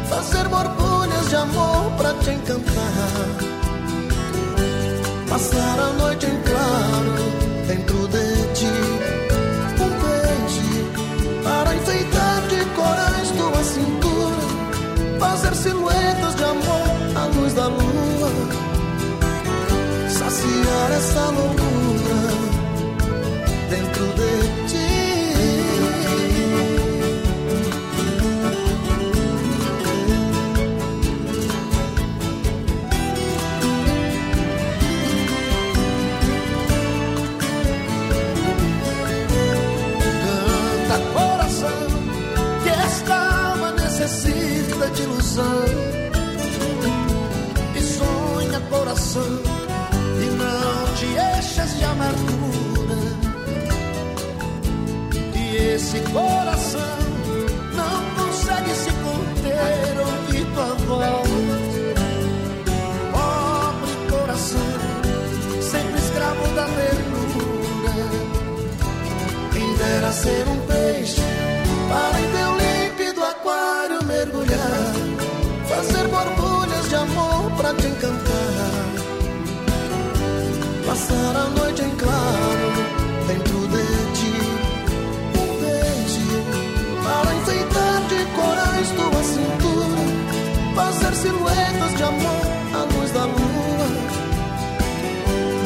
fazer 0.08 0.48
borbulhas 0.48 1.28
de 1.28 1.36
amor 1.36 1.92
pra 1.98 2.14
te 2.14 2.30
encantar, 2.30 3.26
passar 5.28 5.78
a 5.80 5.92
noite 5.98 6.26
em 6.26 6.42
claro 6.42 7.14
dentro 7.68 8.08
de 8.08 8.54
ti, 8.54 8.72
um 9.84 9.90
beijo 10.00 10.80
para 11.44 11.74
enfeitar 11.74 12.40
de 12.48 12.64
corais 12.74 13.30
tua 13.32 13.64
cintura, 13.64 15.18
fazer 15.20 15.54
silhuetas 15.56 16.34
de 16.36 16.44
amor 16.44 16.88
à 17.16 17.26
luz 17.38 17.52
da 17.52 17.66
lua, 17.66 18.30
saciar 20.08 20.92
essa 20.92 21.20
loucura 21.32 21.75
ilusão 45.36 45.64
e 47.74 47.80
sonha 47.82 48.60
coração 48.70 49.40
e 50.22 50.30
não 50.36 50.94
te 50.94 51.06
enches 51.38 51.76
de 51.76 51.84
amargura. 51.84 52.96
E 55.34 55.56
esse 55.74 56.00
coração 56.00 56.98
não 57.74 58.24
consegue 58.24 58.70
se 58.70 58.90
conter 58.90 60.00
ouvir 60.00 60.46
tua 60.54 60.74
voz. 60.86 61.28
Pobre 63.12 63.94
coração 64.10 64.72
sempre 65.60 65.98
escravo 65.98 66.48
da 66.54 66.64
ternura. 66.64 67.94
Quem 69.52 69.74
dera 69.76 70.12
ser 70.12 70.48
um 70.48 70.58
peixe 70.66 71.05
pra 77.66 77.74
te 77.74 77.86
encantar. 77.88 78.86
Passar 80.86 81.36
a 81.36 81.48
noite 81.58 81.82
em 81.82 81.90
claro 81.96 82.68
dentro 83.26 83.58
de 83.74 83.84
ti 84.16 84.34
um 85.40 85.50
beijo 85.60 86.28
para 87.04 87.34
enfeitar 87.34 87.96
de 88.10 88.20
corais 88.36 88.90
tua 88.90 89.22
cintura 89.32 90.00
fazer 90.76 91.14
silhuetas 91.16 91.96
de 91.96 92.02
amor 92.04 92.46
à 92.74 92.82
luz 92.94 93.10
da 93.12 93.24
lua 93.24 93.88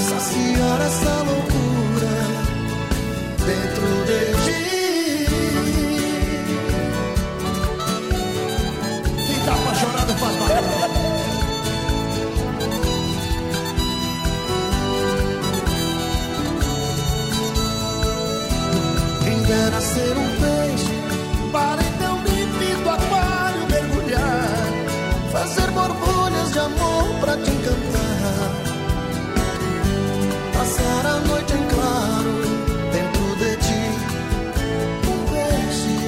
saciar 0.08 0.80
essa 0.86 1.19
amor 26.60 27.04
pra 27.20 27.36
te 27.36 27.50
encantar. 27.50 28.50
Passar 30.52 31.06
a 31.06 31.20
noite 31.28 31.52
em 31.54 31.64
claro 31.74 32.34
dentro 32.92 33.24
de 33.40 33.50
ti. 33.66 33.84
Um 35.10 35.18
beijo 35.32 35.98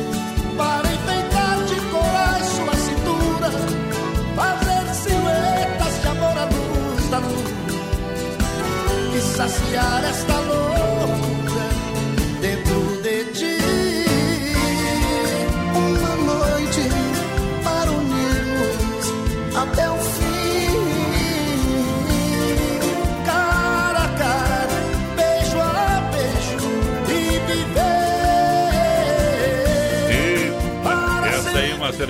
para 0.56 0.86
enfeitar 0.92 1.56
de 1.64 1.78
corais 1.92 2.46
sua 2.56 2.74
cintura. 2.86 3.50
Fazer 4.36 4.84
silhuetas 4.94 5.94
de 6.02 6.08
amor 6.08 6.36
à 6.38 6.44
luz 6.44 7.08
da 7.10 7.18
lua. 7.18 7.52
E 9.16 9.20
saciar 9.20 10.04
esta 10.04 10.31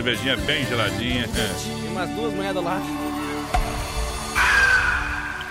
cervejinha 0.02 0.36
bem 0.38 0.66
geladinha. 0.66 1.28
Tem 1.28 1.88
umas 1.88 2.10
duas 2.10 2.34
moedas 2.34 2.64
lá. 2.64 2.82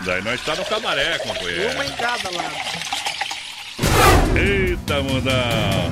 Daí 0.06 0.22
nós 0.24 0.40
está 0.40 0.56
no 0.56 0.66
cabaré, 0.66 1.18
companheiro. 1.20 1.74
Uma 1.74 1.86
em 1.86 1.92
cada 1.92 2.30
lado. 2.32 2.56
Eita, 4.36 5.02
mundão! 5.02 5.92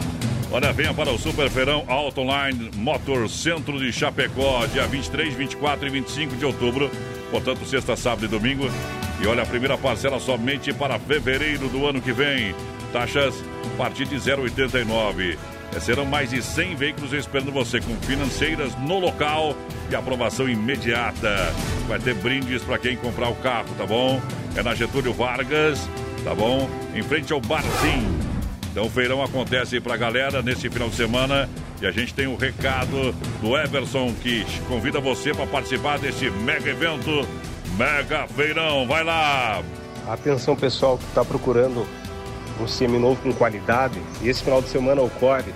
Olha, 0.52 0.74
venha 0.74 0.94
para 0.94 1.12
o 1.12 1.18
Super 1.18 1.50
Feirão 1.50 1.86
Auto 1.88 2.22
Online 2.22 2.72
Motor 2.76 3.30
Centro 3.30 3.80
de 3.80 3.94
Chapecó, 3.94 4.66
dia 4.66 4.88
23, 4.88 5.36
24 5.36 5.88
e 5.88 5.90
25 5.92 6.36
de 6.36 6.46
outubro. 6.46 6.92
Portanto, 7.32 7.66
sexta, 7.66 7.96
sábado 7.96 8.26
e 8.26 8.28
domingo. 8.28 8.68
E 9.22 9.28
olha, 9.28 9.44
a 9.44 9.46
primeira 9.46 9.78
parcela 9.78 10.20
somente 10.20 10.74
para 10.74 11.00
fevereiro 11.00 11.70
do 11.70 11.86
ano 11.88 12.02
que 12.02 12.12
vem. 12.12 12.54
Taxas 12.92 13.36
a 13.74 13.78
partir 13.78 14.06
de 14.06 14.16
0,89. 14.16 15.38
Serão 15.80 16.06
mais 16.06 16.30
de 16.30 16.42
100 16.42 16.76
veículos 16.76 17.14
esperando 17.14 17.52
você 17.52 17.80
com 17.80 17.96
financeiras 18.02 18.76
no 18.80 19.00
local 19.00 19.56
e 19.90 19.96
aprovação 19.96 20.48
imediata. 20.48 21.54
Vai 21.88 22.00
ter 22.00 22.14
brindes 22.16 22.62
para 22.62 22.78
quem 22.78 22.96
comprar 22.96 23.30
o 23.30 23.36
carro, 23.36 23.70
tá 23.78 23.86
bom? 23.86 24.22
É 24.56 24.62
na 24.62 24.76
Getúlio 24.76 25.14
Vargas, 25.14 25.80
tá 26.24 26.36
bom? 26.36 26.70
Em 26.94 27.02
frente 27.02 27.32
ao 27.32 27.40
Barzinho. 27.40 28.20
Então 28.72 28.86
o 28.86 28.90
feirão 28.90 29.24
acontece 29.24 29.80
pra 29.80 29.98
galera 29.98 30.42
nesse 30.42 30.70
final 30.70 30.90
de 30.90 30.96
semana 30.96 31.50
e 31.82 31.88
a 31.88 31.92
gente 31.92 32.14
tem 32.14 32.28
um 32.28 32.36
recado 32.36 33.14
do 33.42 33.58
Everson 33.58 34.14
que 34.22 34.46
convida 34.68 35.00
você 35.00 35.34
para 35.34 35.48
participar 35.48 35.98
desse 35.98 36.30
mega 36.30 36.70
evento, 36.70 37.28
mega 37.78 38.28
feirão. 38.28 38.86
Vai 38.86 39.04
lá! 39.04 39.64
Atenção 40.08 40.56
pessoal 40.56 40.98
que 40.98 41.06
está 41.06 41.24
procurando 41.24 41.86
um 42.60 42.68
seminovo 42.68 43.22
com 43.22 43.34
qualidade, 43.34 44.02
esse 44.24 44.44
final 44.44 44.62
de 44.62 44.70
semana 44.70 45.02
ocorre 45.02 45.54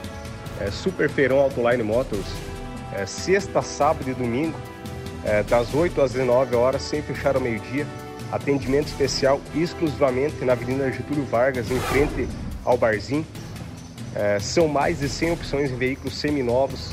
é, 0.59 0.71
Super 0.71 1.09
Feirão 1.09 1.39
Autoline 1.39 1.83
Motors, 1.83 2.27
é, 2.93 3.05
sexta, 3.05 3.61
sábado 3.61 4.09
e 4.09 4.13
domingo, 4.13 4.57
é, 5.25 5.43
das 5.43 5.73
8 5.73 6.01
às 6.01 6.11
19 6.11 6.55
horas, 6.55 6.81
sem 6.81 7.01
fechar 7.01 7.35
ao 7.35 7.41
meio-dia. 7.41 7.87
Atendimento 8.31 8.87
especial 8.87 9.39
exclusivamente 9.55 10.43
na 10.43 10.53
Avenida 10.53 10.91
Getúlio 10.91 11.25
Vargas, 11.25 11.69
em 11.69 11.79
frente 11.79 12.27
ao 12.65 12.77
Barzinho. 12.77 13.25
É, 14.15 14.39
são 14.39 14.67
mais 14.67 14.99
de 14.99 15.09
100 15.09 15.31
opções 15.31 15.71
em 15.71 15.75
veículos 15.75 16.15
seminovos, 16.15 16.91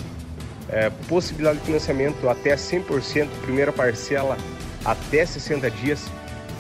é, 0.69 0.91
possibilidade 1.09 1.59
de 1.59 1.67
financiamento 1.67 2.29
até 2.29 2.55
100%, 2.55 3.29
primeira 3.43 3.73
parcela 3.73 4.37
até 4.85 5.27
60 5.27 5.71
dias, 5.71 6.07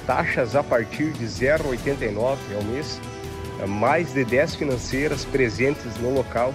taxas 0.06 0.54
a 0.54 0.62
partir 0.62 1.12
de 1.12 1.24
0,89 1.24 2.36
ao 2.56 2.64
mês, 2.64 3.00
mais 3.66 4.12
de 4.12 4.24
10 4.24 4.54
financeiras 4.56 5.24
presentes 5.24 5.96
no 5.98 6.12
local. 6.12 6.54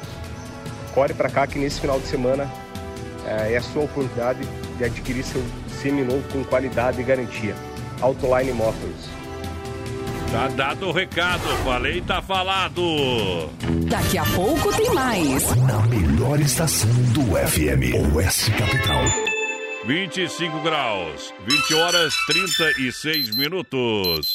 Corre 0.94 1.14
para 1.14 1.30
cá 1.30 1.46
que 1.46 1.60
nesse 1.60 1.82
final 1.82 2.00
de 2.00 2.08
semana 2.08 2.50
é, 3.26 3.54
é 3.54 3.58
a 3.58 3.62
sua 3.62 3.84
oportunidade 3.84 4.40
de 4.78 4.84
adquirir 4.84 5.24
seu 5.24 5.44
seminovo 5.82 6.24
com 6.32 6.44
qualidade 6.44 7.02
e 7.02 7.04
garantia. 7.04 7.56
Autoline 8.02 8.54
Motors. 8.54 9.10
Tá 10.32 10.48
dado 10.50 10.88
o 10.88 10.92
recado, 10.92 11.48
falei, 11.64 12.02
tá 12.02 12.22
falado. 12.22 12.82
Daqui 13.88 14.18
a 14.18 14.26
pouco 14.26 14.76
tem 14.76 14.94
mais. 14.94 15.56
Na 15.56 15.80
melhor 15.88 16.40
estação 16.42 16.90
do 17.14 17.22
FM, 17.36 18.14
Oeste 18.14 18.52
Capital. 18.52 19.04
25 19.86 20.60
graus, 20.62 21.34
20 21.48 21.74
horas 21.76 22.14
36 22.28 23.36
minutos. 23.36 24.35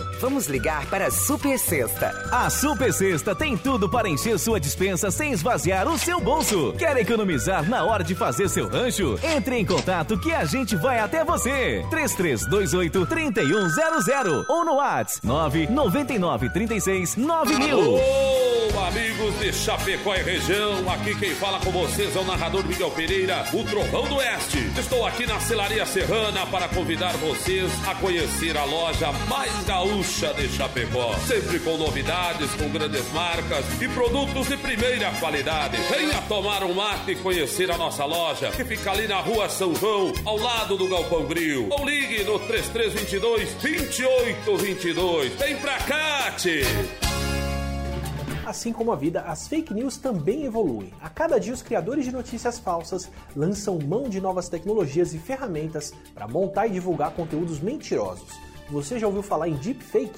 Vamos 0.21 0.45
ligar 0.45 0.85
para 0.85 1.07
a 1.07 1.11
Super 1.11 1.57
Sexta. 1.57 2.29
A 2.31 2.47
Super 2.47 2.93
Sexta 2.93 3.33
tem 3.33 3.57
tudo 3.57 3.89
para 3.89 4.07
encher 4.07 4.37
sua 4.37 4.59
dispensa 4.59 5.09
sem 5.09 5.31
esvaziar 5.31 5.87
o 5.87 5.97
seu 5.97 6.21
bolso. 6.21 6.75
Quer 6.77 6.95
economizar 6.97 7.67
na 7.67 7.83
hora 7.83 8.03
de 8.03 8.13
fazer 8.13 8.47
seu 8.47 8.69
rancho? 8.69 9.19
Entre 9.23 9.57
em 9.57 9.65
contato 9.65 10.19
que 10.19 10.31
a 10.31 10.45
gente 10.45 10.75
vai 10.75 10.99
até 10.99 11.25
você. 11.25 11.83
3328 11.89 13.03
3100 13.07 14.45
ou 14.47 14.63
no 14.63 14.75
WhatsApp 14.75 15.25
999 15.25 16.49
36 16.51 17.15
9000. 17.15 17.79
Ô, 17.79 18.79
amigos 18.87 19.39
de 19.39 19.51
Chapecó 19.51 20.13
e 20.13 20.21
região, 20.21 20.87
aqui 20.91 21.17
quem 21.17 21.33
fala 21.33 21.59
com 21.61 21.71
vocês 21.71 22.15
é 22.15 22.19
o 22.19 22.25
narrador 22.25 22.63
Miguel 22.63 22.91
Pereira, 22.91 23.43
o 23.53 23.63
Trovão 23.63 24.03
do 24.03 24.17
Oeste. 24.17 24.71
Estou 24.77 25.03
aqui 25.03 25.25
na 25.25 25.39
Celaria 25.39 25.85
Serrana 25.87 26.45
para 26.45 26.67
convidar 26.67 27.13
vocês 27.13 27.71
a 27.87 27.95
conhecer 27.95 28.55
a 28.55 28.65
loja 28.65 29.11
mais 29.27 29.51
gaúcha 29.63 30.10
de 30.11 30.49
Chapecó. 30.49 31.13
Sempre 31.25 31.57
com 31.59 31.77
novidades, 31.77 32.51
com 32.55 32.69
grandes 32.69 33.09
marcas 33.13 33.65
e 33.81 33.87
produtos 33.87 34.47
de 34.47 34.57
primeira 34.57 35.09
qualidade. 35.19 35.77
Venha 35.89 36.21
tomar 36.27 36.63
um 36.63 36.73
mate 36.73 37.11
e 37.11 37.15
conhecer 37.15 37.71
a 37.71 37.77
nossa 37.77 38.03
loja, 38.03 38.51
que 38.51 38.65
fica 38.65 38.91
ali 38.91 39.07
na 39.07 39.21
rua 39.21 39.47
São 39.47 39.73
João, 39.73 40.11
ao 40.25 40.37
lado 40.37 40.75
do 40.75 40.87
Galpão 40.89 41.25
Grill. 41.25 41.69
Ou 41.71 41.85
ligue 41.85 42.25
no 42.25 42.37
3322 42.39 43.53
2822. 43.53 45.33
Vem 45.35 45.55
pra 45.57 45.77
cá, 45.77 46.31
tchê! 46.37 46.61
Assim 48.45 48.73
como 48.73 48.91
a 48.91 48.97
vida, 48.97 49.21
as 49.21 49.47
fake 49.47 49.73
news 49.73 49.95
também 49.95 50.43
evoluem. 50.43 50.91
A 51.01 51.09
cada 51.09 51.39
dia, 51.39 51.53
os 51.53 51.61
criadores 51.61 52.03
de 52.03 52.11
notícias 52.11 52.59
falsas 52.59 53.09
lançam 53.33 53.79
mão 53.79 54.09
de 54.09 54.19
novas 54.19 54.49
tecnologias 54.49 55.13
e 55.13 55.19
ferramentas 55.19 55.93
para 56.13 56.27
montar 56.27 56.67
e 56.67 56.71
divulgar 56.71 57.11
conteúdos 57.11 57.61
mentirosos. 57.61 58.50
Você 58.71 58.97
já 58.97 59.05
ouviu 59.05 59.21
falar 59.21 59.49
em 59.49 59.55
deepfake? 59.55 60.17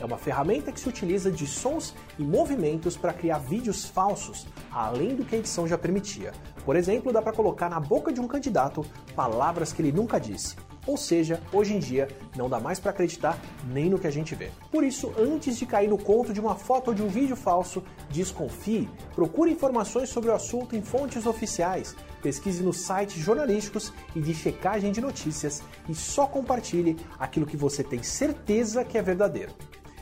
É 0.00 0.04
uma 0.06 0.16
ferramenta 0.16 0.72
que 0.72 0.80
se 0.80 0.88
utiliza 0.88 1.30
de 1.30 1.46
sons 1.46 1.94
e 2.18 2.22
movimentos 2.22 2.96
para 2.96 3.12
criar 3.12 3.36
vídeos 3.36 3.84
falsos, 3.84 4.46
além 4.72 5.14
do 5.14 5.22
que 5.22 5.34
a 5.34 5.38
edição 5.38 5.68
já 5.68 5.76
permitia. 5.76 6.32
Por 6.64 6.76
exemplo, 6.76 7.12
dá 7.12 7.20
para 7.20 7.34
colocar 7.34 7.68
na 7.68 7.78
boca 7.78 8.10
de 8.10 8.18
um 8.18 8.26
candidato 8.26 8.86
palavras 9.14 9.70
que 9.70 9.82
ele 9.82 9.92
nunca 9.92 10.18
disse. 10.18 10.56
Ou 10.86 10.96
seja, 10.96 11.40
hoje 11.52 11.74
em 11.74 11.78
dia 11.78 12.08
não 12.36 12.48
dá 12.48 12.58
mais 12.58 12.80
para 12.80 12.90
acreditar 12.90 13.38
nem 13.66 13.90
no 13.90 13.98
que 13.98 14.06
a 14.06 14.10
gente 14.10 14.34
vê. 14.34 14.50
Por 14.70 14.82
isso, 14.82 15.12
antes 15.18 15.58
de 15.58 15.66
cair 15.66 15.88
no 15.88 15.98
conto 15.98 16.32
de 16.32 16.40
uma 16.40 16.54
foto 16.54 16.88
ou 16.88 16.94
de 16.94 17.02
um 17.02 17.08
vídeo 17.08 17.36
falso, 17.36 17.82
desconfie, 18.08 18.88
procure 19.14 19.52
informações 19.52 20.08
sobre 20.08 20.30
o 20.30 20.34
assunto 20.34 20.74
em 20.74 20.82
fontes 20.82 21.26
oficiais, 21.26 21.94
pesquise 22.22 22.62
nos 22.62 22.78
sites 22.78 23.22
jornalísticos 23.22 23.92
e 24.14 24.20
de 24.20 24.34
checagem 24.34 24.90
de 24.92 25.00
notícias 25.00 25.62
e 25.88 25.94
só 25.94 26.26
compartilhe 26.26 26.96
aquilo 27.18 27.46
que 27.46 27.56
você 27.56 27.84
tem 27.84 28.02
certeza 28.02 28.84
que 28.84 28.96
é 28.96 29.02
verdadeiro. 29.02 29.52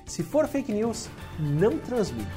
Se 0.07 0.22
for 0.22 0.49
fake 0.49 0.72
news, 0.72 1.09
não 1.39 1.79
transmita. 1.79 2.31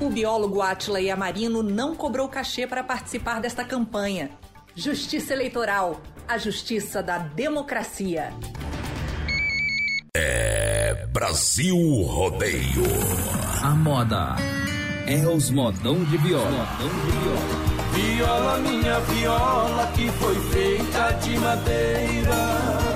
O 0.00 0.08
biólogo 0.08 0.62
Atila 0.62 1.00
Yamarino 1.00 1.62
não 1.62 1.94
cobrou 1.94 2.28
cachê 2.28 2.66
para 2.66 2.82
participar 2.82 3.40
desta 3.40 3.64
campanha. 3.64 4.30
Justiça 4.74 5.34
Eleitoral, 5.34 6.00
a 6.30 6.38
justiça 6.38 7.02
da 7.02 7.18
democracia. 7.18 8.32
É 10.16 11.06
Brasil 11.12 11.76
Rodeio. 12.04 12.84
A 13.60 13.70
moda 13.70 14.36
é 15.08 15.26
os 15.26 15.50
modão 15.50 16.04
de 16.04 16.16
viola. 16.18 16.44
Viola, 16.44 17.69
minha 18.62 19.00
viola, 19.00 19.86
que 19.94 20.08
foi 20.12 20.34
feita 20.50 21.12
de 21.22 21.38
madeira. 21.38 22.34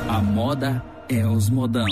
A 0.09 0.21
moda 0.21 0.83
é 1.09 1.27
os 1.27 1.51
modão. 1.51 1.87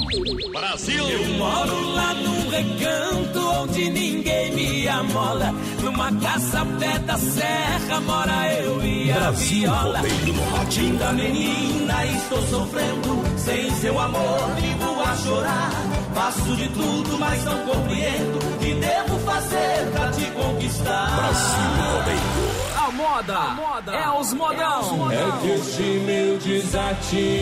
Brasil! 0.52 1.08
Eu 1.08 1.38
moro 1.38 1.90
lá 1.92 2.14
num 2.14 2.48
recanto 2.48 3.48
onde 3.62 3.90
ninguém 3.90 4.52
me 4.52 4.88
amola. 4.88 5.54
Numa 5.82 6.12
casa 6.12 6.60
ao 6.60 6.66
pé 6.78 6.98
da 7.00 7.18
serra 7.18 8.00
mora 8.00 8.52
eu 8.54 8.82
e 8.84 9.10
a 9.10 9.14
Brasil 9.14 9.60
viola. 9.60 9.98
rádio. 9.98 10.82
Linda 10.82 11.12
menina, 11.12 12.06
estou 12.06 12.42
sofrendo. 12.42 13.22
Sem 13.36 13.70
seu 13.76 13.98
amor, 13.98 14.54
vivo 14.56 15.00
a 15.02 15.16
chorar. 15.16 15.70
Faço 16.14 16.56
de 16.56 16.68
tudo, 16.68 17.18
mas 17.18 17.44
não 17.44 17.58
compreendo. 17.66 18.38
O 18.38 18.58
que 18.58 18.74
devo 18.74 19.18
fazer 19.20 19.90
pra 19.92 20.08
te 20.10 20.24
conquistar? 20.30 21.16
Brasil 21.16 21.92
rodeio. 21.92 22.61
A 23.04 23.54
moda, 23.54 23.92
é 23.92 24.20
os 24.20 24.32
modão. 24.32 25.10
É 25.10 25.40
que 25.40 25.50
este 25.50 25.82
meu 25.82 26.38
desatino 26.38 27.32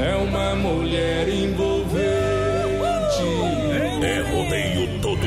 é 0.00 0.16
uma 0.16 0.54
mulher 0.56 1.28
envolvente. 1.28 2.18
É 4.00 4.28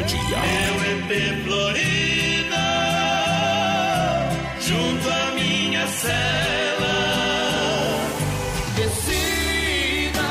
dia. 0.04 0.38
Meu 0.40 0.76
EP 0.92 1.12
Florida, 1.44 2.66
junto 4.60 5.10
à 5.10 5.32
minha 5.36 5.88
cela. 5.88 6.96
Decida 8.76 10.30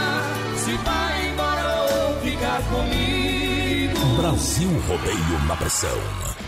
se 0.56 0.72
vai 0.84 1.28
embora 1.28 1.66
ou 1.92 2.20
ficar 2.20 2.60
comigo. 2.62 4.16
Brasil 4.20 4.70
Rodeio 4.88 5.38
na 5.46 5.56
pressão. 5.56 6.39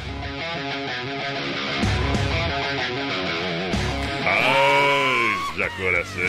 Coração. 5.76 6.22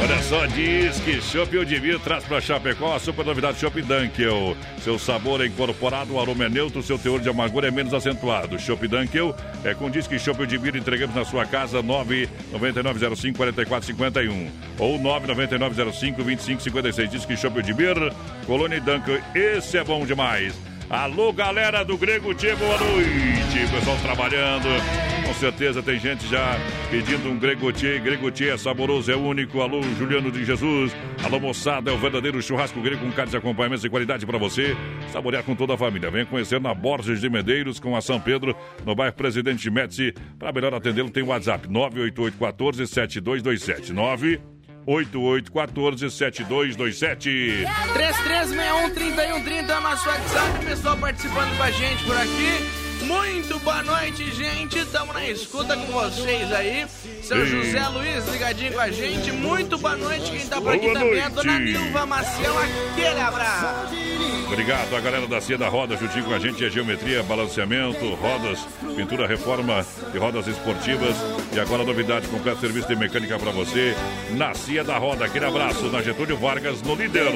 Olha 0.00 0.22
só, 0.22 0.46
diz 0.46 1.00
que 1.00 1.20
Chopp 1.20 1.56
Odivir 1.56 1.98
traz 1.98 2.22
para 2.24 2.40
Chapecó 2.40 2.94
a 2.94 3.00
super 3.00 3.24
novidade 3.24 3.58
Chopp 3.58 3.80
Dunkel. 3.82 4.56
Seu 4.80 4.98
sabor 4.98 5.40
é 5.40 5.46
incorporado, 5.46 6.14
o 6.14 6.20
aroma 6.20 6.44
é 6.44 6.48
neutro, 6.48 6.82
seu 6.82 6.98
teor 6.98 7.20
de 7.20 7.28
amargura 7.28 7.68
é 7.68 7.70
menos 7.70 7.94
acentuado. 7.94 8.58
Chopp 8.58 8.86
Dunkel 8.86 9.34
é 9.64 9.74
com 9.74 9.90
diz 9.90 10.06
que 10.06 10.18
Chopp 10.18 10.42
Odivir 10.42 10.76
entregamos 10.76 11.16
na 11.16 11.24
sua 11.24 11.44
casa 11.44 11.82
999054451 11.82 14.48
ou 14.78 14.98
999052556. 14.98 17.08
Diz 17.08 17.24
que 17.24 17.36
Chopp 17.36 17.58
Odivir, 17.58 17.96
Colônia 18.46 18.76
e 18.76 18.80
Dunkel, 18.80 19.20
esse 19.34 19.76
é 19.76 19.84
bom 19.84 20.06
demais. 20.06 20.71
Alô, 20.90 21.32
galera 21.32 21.84
do 21.84 21.96
Grego 21.96 22.34
Tia, 22.34 22.54
boa 22.56 22.78
noite. 22.78 23.70
Pessoal 23.70 23.96
trabalhando. 24.02 24.68
Com 25.24 25.34
certeza 25.34 25.82
tem 25.82 25.98
gente 25.98 26.26
já 26.28 26.56
pedindo 26.90 27.30
um 27.30 27.38
Gregotier. 27.38 28.02
Gregotier 28.02 28.54
é 28.54 28.58
saboroso, 28.58 29.10
é 29.10 29.16
único. 29.16 29.62
Alô, 29.62 29.80
Juliano 29.98 30.30
de 30.30 30.44
Jesus. 30.44 30.94
Alô, 31.24 31.40
moçada, 31.40 31.90
é 31.90 31.94
o 31.94 31.98
verdadeiro 31.98 32.42
churrasco 32.42 32.80
grego 32.82 33.02
com 33.02 33.12
carne 33.12 33.30
de 33.30 33.36
acompanhamento 33.36 33.82
de 33.82 33.88
qualidade 33.88 34.26
para 34.26 34.36
você. 34.36 34.76
Saborear 35.10 35.42
com 35.42 35.54
toda 35.54 35.74
a 35.74 35.78
família. 35.78 36.10
Venha 36.10 36.26
conhecer 36.26 36.60
na 36.60 36.74
Borges 36.74 37.20
de 37.20 37.30
Medeiros 37.30 37.80
com 37.80 37.96
a 37.96 38.02
São 38.02 38.20
Pedro, 38.20 38.54
no 38.84 38.94
bairro 38.94 39.14
Presidente 39.14 39.70
Médici. 39.70 40.12
Para 40.38 40.52
melhor 40.52 40.74
atendê-lo, 40.74 41.10
tem 41.10 41.22
o 41.22 41.28
WhatsApp 41.28 41.66
988 41.68 42.38
14 42.38 42.86
7227 42.86 43.92
9 43.92 44.51
8814-7227. 44.86 47.66
3361-3130 47.94 49.70
é 49.70 49.80
nosso 49.80 50.08
WhatsApp. 50.08 50.64
Pessoal 50.64 50.96
participando 50.96 51.56
com 51.56 51.62
a 51.62 51.70
gente 51.70 52.02
por 52.04 52.16
aqui. 52.16 52.82
Muito 53.04 53.58
boa 53.60 53.82
noite, 53.82 54.30
gente. 54.30 54.78
Estamos 54.78 55.14
na 55.14 55.28
escuta 55.28 55.76
com 55.76 55.86
vocês 55.86 56.52
aí. 56.52 56.86
Seu 57.22 57.38
Ei. 57.38 57.46
José 57.46 57.88
Luiz 57.88 58.28
ligadinho 58.28 58.72
com 58.72 58.80
a 58.80 58.90
gente. 58.90 59.32
Muito 59.32 59.76
boa 59.78 59.96
noite. 59.96 60.30
Quem 60.30 60.46
tá 60.46 60.60
por 60.60 60.72
aqui 60.72 60.86
Boa 60.86 60.94
também 60.94 61.18
é 61.18 61.24
a 61.24 61.28
noite. 61.28 61.46
Dona 61.46 61.58
Nilva 61.58 62.06
Maciel. 62.06 62.54
Aquele 62.58 63.20
abraço. 63.20 63.94
Obrigado 64.46 64.94
a 64.94 65.00
galera 65.00 65.26
da 65.26 65.40
Cia 65.40 65.56
da 65.56 65.68
Roda, 65.68 65.96
juntinho 65.96 66.26
com 66.26 66.34
a 66.34 66.38
gente, 66.38 66.62
é 66.62 66.68
geometria, 66.68 67.22
balanceamento, 67.22 68.06
rodas, 68.14 68.58
pintura, 68.94 69.26
reforma 69.26 69.84
de 70.12 70.18
rodas 70.18 70.46
esportivas. 70.46 71.16
E 71.54 71.60
agora 71.60 71.84
novidade, 71.84 72.26
completo 72.28 72.60
serviço 72.60 72.88
de 72.88 72.96
mecânica 72.96 73.38
para 73.38 73.50
você 73.50 73.94
na 74.30 74.54
Cia 74.54 74.82
da 74.82 74.96
Roda. 74.96 75.26
Aquele 75.26 75.44
abraço 75.44 75.84
na 75.88 76.00
Getúlio 76.00 76.34
Vargas, 76.38 76.80
no 76.80 76.94
líder. 76.94 77.26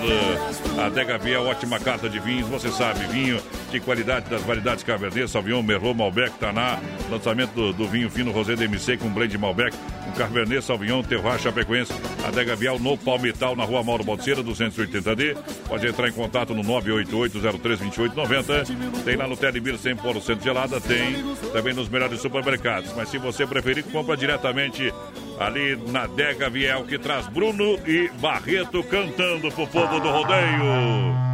Adega 0.83 1.19
Via, 1.19 1.39
ótima 1.39 1.79
carta 1.79 2.09
de 2.09 2.19
vinhos, 2.19 2.49
você 2.49 2.71
sabe, 2.71 3.05
vinho 3.09 3.39
de 3.71 3.79
qualidade 3.79 4.31
das 4.31 4.41
variedades 4.43 4.83
Cabernet, 4.85 5.29
Sauvignon, 5.29 5.63
Merlot, 5.63 5.95
Malbec, 5.95 6.33
Taná. 6.39 6.79
Lançamento 7.11 7.53
do, 7.53 7.75
do 7.75 7.87
vinho 7.87 8.09
fino 8.09 8.33
Rosé 8.33 8.57
DMC 8.57 8.97
com 8.97 9.11
blend 9.11 9.37
Malbec, 9.37 9.77
com 10.05 10.13
Cabernet, 10.13 10.65
Sauvignon, 10.65 11.03
Terroir, 11.03 11.39
Chapecoense. 11.39 11.93
Adega 12.25 12.57
Vial 12.57 12.79
no 12.79 12.97
Palmital, 12.97 13.55
na 13.55 13.65
rua 13.65 13.83
Mauro 13.83 14.03
Balseira, 14.03 14.43
280D. 14.43 15.37
Pode 15.69 15.87
entrar 15.87 16.09
em 16.09 16.13
contato 16.13 16.55
no 16.55 16.63
988-032890. 16.63 19.05
Tem 19.05 19.17
lá 19.17 19.29
no 19.29 19.37
Telebir 19.37 19.75
100% 19.75 20.43
gelada, 20.43 20.81
tem 20.81 21.23
também 21.53 21.75
nos 21.75 21.91
melhores 21.91 22.19
supermercados. 22.21 22.95
Mas 22.97 23.11
se 23.11 23.19
você 23.19 23.47
preferir, 23.47 23.85
compra 23.85 24.06
diretamente 24.15 24.93
ali 25.41 25.77
na 25.91 26.03
Adega 26.03 26.51
Viel, 26.51 26.85
que 26.85 26.99
traz 26.99 27.27
Bruno 27.27 27.79
e 27.87 28.11
Barreto 28.21 28.83
cantando 28.85 29.51
pro 29.51 29.67
povo 29.67 29.99
do 29.99 30.11
rodeio. 30.11 31.27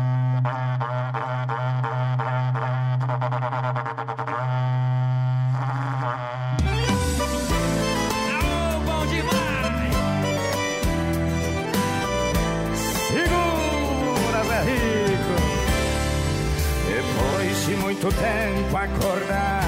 muito 18.03 18.09
tempo 18.17 18.77
acordado, 18.77 19.33
já 19.33 19.62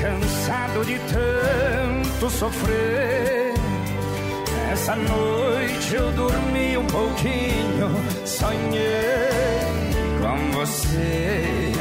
cansado 0.00 0.84
de 0.84 0.98
tanto 0.98 2.30
sofrer. 2.30 3.54
Essa 4.72 4.96
noite 4.96 5.94
eu 5.94 6.10
dormi 6.12 6.78
um 6.78 6.86
pouquinho, 6.86 7.88
sonhei 8.24 9.70
com 10.20 10.58
você. 10.58 11.72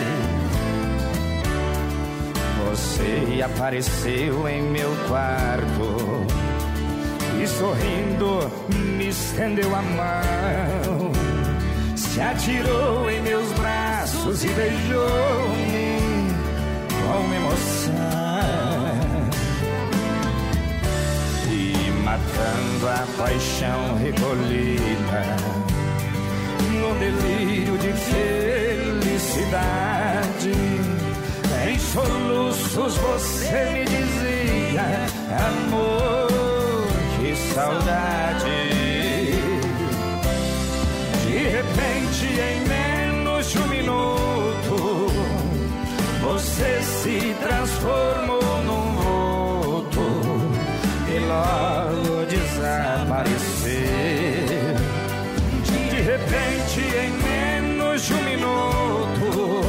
Você 2.69 3.41
apareceu 3.41 4.47
em 4.47 4.63
meu 4.63 4.89
quarto 5.07 6.25
e 7.41 7.47
sorrindo 7.47 8.51
me 8.97 9.07
estendeu 9.09 9.73
a 9.73 9.81
mão. 9.81 11.11
Se 11.95 12.19
atirou 12.19 13.09
em 13.09 13.21
meus 13.21 13.51
braços 13.53 14.43
e 14.43 14.47
beijou-me 14.49 15.78
com 17.09 17.33
emoção. 17.33 17.93
E 21.51 21.91
matando 22.03 22.87
a 22.87 23.07
paixão 23.17 23.97
recolhida 23.97 25.23
no 26.79 26.93
delírio 26.99 27.75
de 27.79 27.91
felicidade. 29.13 29.49
Em 31.67 31.79
soluços 31.79 32.95
você 32.97 33.65
me 33.73 33.85
dizia, 33.85 34.85
amor, 35.47 36.87
que 37.17 37.29
saudade. 37.53 38.59
De 41.25 41.37
repente, 41.57 42.25
em 42.25 42.59
menos 42.67 43.49
de 43.49 43.57
um 43.57 43.67
minuto, 43.67 44.68
você 46.29 46.81
se 46.83 47.35
transformou 47.41 48.63
num 48.63 48.87
vulto 49.01 50.05
e 51.07 51.19
logo 51.25 52.25
desapareceu. 52.27 53.79
De 55.63 56.01
repente, 56.01 56.81
em 56.81 57.11
menos 57.23 58.05
de 58.05 58.13
um 58.13 58.23
minuto, 58.23 59.61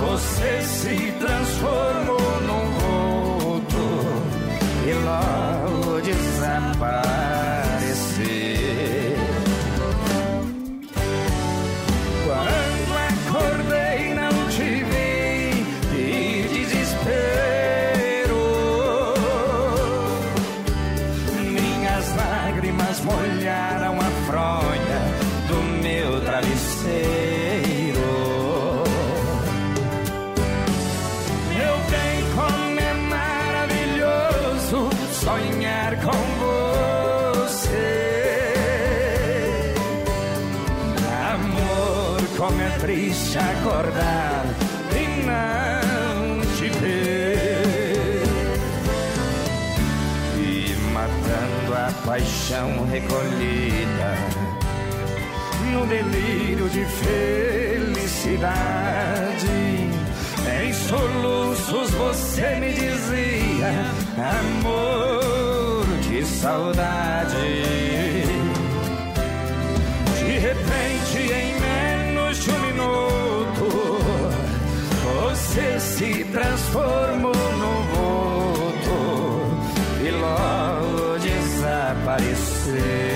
você 0.00 0.62
se 0.62 1.12
transformou 1.20 2.40
num 2.46 2.64
vulto 2.80 3.84
e 4.86 4.92
logo 5.04 6.00
desapareceu. 6.00 7.31
Triste 43.12 43.38
acordar 43.38 44.44
e 44.96 45.06
não 45.26 46.40
te 46.56 46.68
ver. 46.78 48.22
E 50.38 50.74
matando 50.92 51.74
a 51.74 51.92
paixão 52.06 52.86
recolhida 52.86 54.16
no 55.72 55.84
delírio 55.86 56.70
de 56.70 56.86
felicidade. 56.86 58.50
Em 60.64 60.72
soluços 60.72 61.90
você 61.90 62.56
me 62.56 62.72
dizia, 62.72 63.84
amor, 64.16 65.84
que 66.08 66.24
saudade. 66.24 68.31
Você 75.52 75.80
se 75.80 76.24
transformou 76.24 77.34
num 77.34 77.82
vulto 77.92 78.96
e 80.02 80.10
logo 80.10 81.18
desapareceu. 81.18 83.11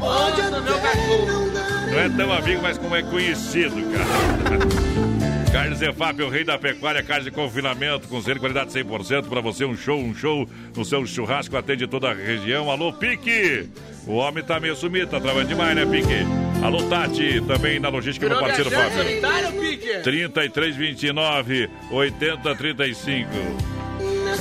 É. 0.00 0.60
Meu 0.60 0.78
cachorro. 0.80 1.48
Não 1.90 1.98
é 1.98 2.08
tão 2.08 2.32
amigo, 2.32 2.62
mas 2.62 2.78
como 2.78 2.94
é 2.94 3.02
conhecido, 3.02 3.74
cara. 3.92 5.08
Carnes 5.52 5.80
EFAP, 5.80 6.22
o 6.22 6.28
rei 6.28 6.44
da 6.44 6.58
pecuária, 6.58 7.02
carne 7.02 7.24
de 7.24 7.30
confinamento, 7.30 8.06
com 8.06 8.20
de 8.20 8.34
qualidade 8.34 8.70
100% 8.70 9.28
para 9.28 9.40
você, 9.40 9.64
um 9.64 9.74
show, 9.74 9.98
um 9.98 10.14
show 10.14 10.46
no 10.76 10.84
seu 10.84 11.06
churrasco, 11.06 11.56
atende 11.56 11.86
toda 11.86 12.10
a 12.10 12.14
região. 12.14 12.70
Alô, 12.70 12.92
Pique! 12.92 13.66
O 14.06 14.16
homem 14.16 14.44
tá 14.44 14.60
meio 14.60 14.76
sumido, 14.76 15.06
tá 15.06 15.18
trabalhando 15.18 15.48
demais, 15.48 15.74
né, 15.74 15.86
Pique? 15.86 16.26
Alô, 16.62 16.82
Tati, 16.84 17.40
também 17.46 17.80
na 17.80 17.88
logística, 17.88 18.28
meu 18.28 18.36
Virou 18.36 18.46
parceiro 18.48 18.70
Fábio. 18.70 18.98
solitário, 19.04 19.52
Pique? 19.52 19.98
3329 20.02 21.70
8035. 21.90 23.30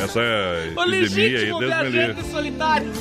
Essa 0.04 0.20
O 0.76 0.94
epidemia 0.94 1.40
aí, 1.40 1.46
Deus 1.46 1.60
me 1.60 1.90
livre. 1.90 2.24
solitário. 2.32 2.92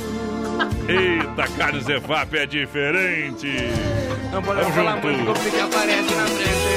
Eita, 0.87 1.47
Carnes 1.57 1.87
EFAP 1.87 2.37
é 2.37 2.45
diferente. 2.45 3.47
Não 4.31 4.41
podemos 4.41 4.73
falar 4.73 4.95
junto. 4.95 5.07
muito 5.07 5.23
que 5.23 5.39
o 5.39 5.43
Pique 5.43 5.59
aparece 5.59 6.15
na 6.15 6.25
frente. 6.27 6.67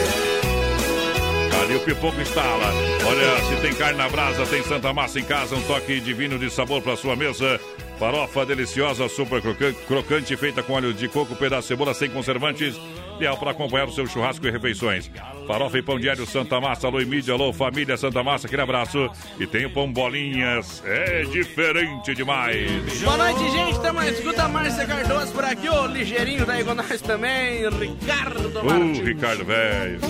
Ali 1.63 1.75
o 1.77 1.81
Pipoco 1.81 2.21
instala. 2.21 2.73
Olha, 3.07 3.45
se 3.45 3.57
tem 3.61 3.75
carne 3.75 3.99
na 3.99 4.09
brasa, 4.09 4.47
tem 4.47 4.63
Santa 4.63 4.93
Massa 4.93 5.21
em 5.21 5.25
casa, 5.25 5.55
um 5.55 5.63
toque 5.63 6.01
divino 6.01 6.39
de 6.39 6.51
sabor 6.51 6.81
para 6.83 6.97
sua 6.97 7.15
mesa. 7.15 7.61
Farofa 7.99 8.47
deliciosa, 8.47 9.09
super 9.11 9.43
crocante, 9.43 9.79
crocante, 9.87 10.37
feita 10.37 10.63
com 10.63 10.73
óleo 10.73 10.95
de 10.95 11.07
coco, 11.07 11.37
pedaço 11.37 11.63
de 11.63 11.69
cebola 11.69 11.93
sem 11.93 12.09
conservantes, 12.09 12.81
ideal 13.21 13.37
para 13.37 13.51
acompanhar 13.51 13.87
o 13.87 13.93
seu 13.93 14.07
churrasco 14.07 14.47
e 14.47 14.51
refeições. 14.51 15.11
Farofa 15.47 15.77
e 15.77 15.83
pão 15.83 15.99
diário 15.99 16.27
Santa 16.27 16.59
Massa, 16.59 16.87
alô 16.87 16.99
mídia, 17.01 17.35
alô 17.35 17.53
família 17.53 17.97
Santa 17.99 18.23
Massa, 18.23 18.47
aquele 18.47 18.63
abraço. 18.63 19.11
E 19.39 19.47
tem 19.47 19.67
o 19.67 19.71
pão 19.71 19.93
bolinhas, 19.93 20.83
é 20.87 21.25
diferente 21.25 22.15
demais. 22.15 22.71
Boa 23.03 23.17
noite, 23.19 23.51
gente. 23.51 23.81
Tamo 23.81 24.03
escuta 24.03 24.49
Márcia 24.49 24.87
Cardoso 24.87 25.33
por 25.33 25.45
aqui. 25.45 25.69
O 25.69 25.87
ligeirinho 25.87 26.47
daí 26.47 26.65
com 26.65 26.75
nós 26.75 27.01
também. 27.03 27.69
Ricardo 27.69 28.65
Martins. 28.65 29.07
Ricardo, 29.07 29.45
velho. 29.45 30.01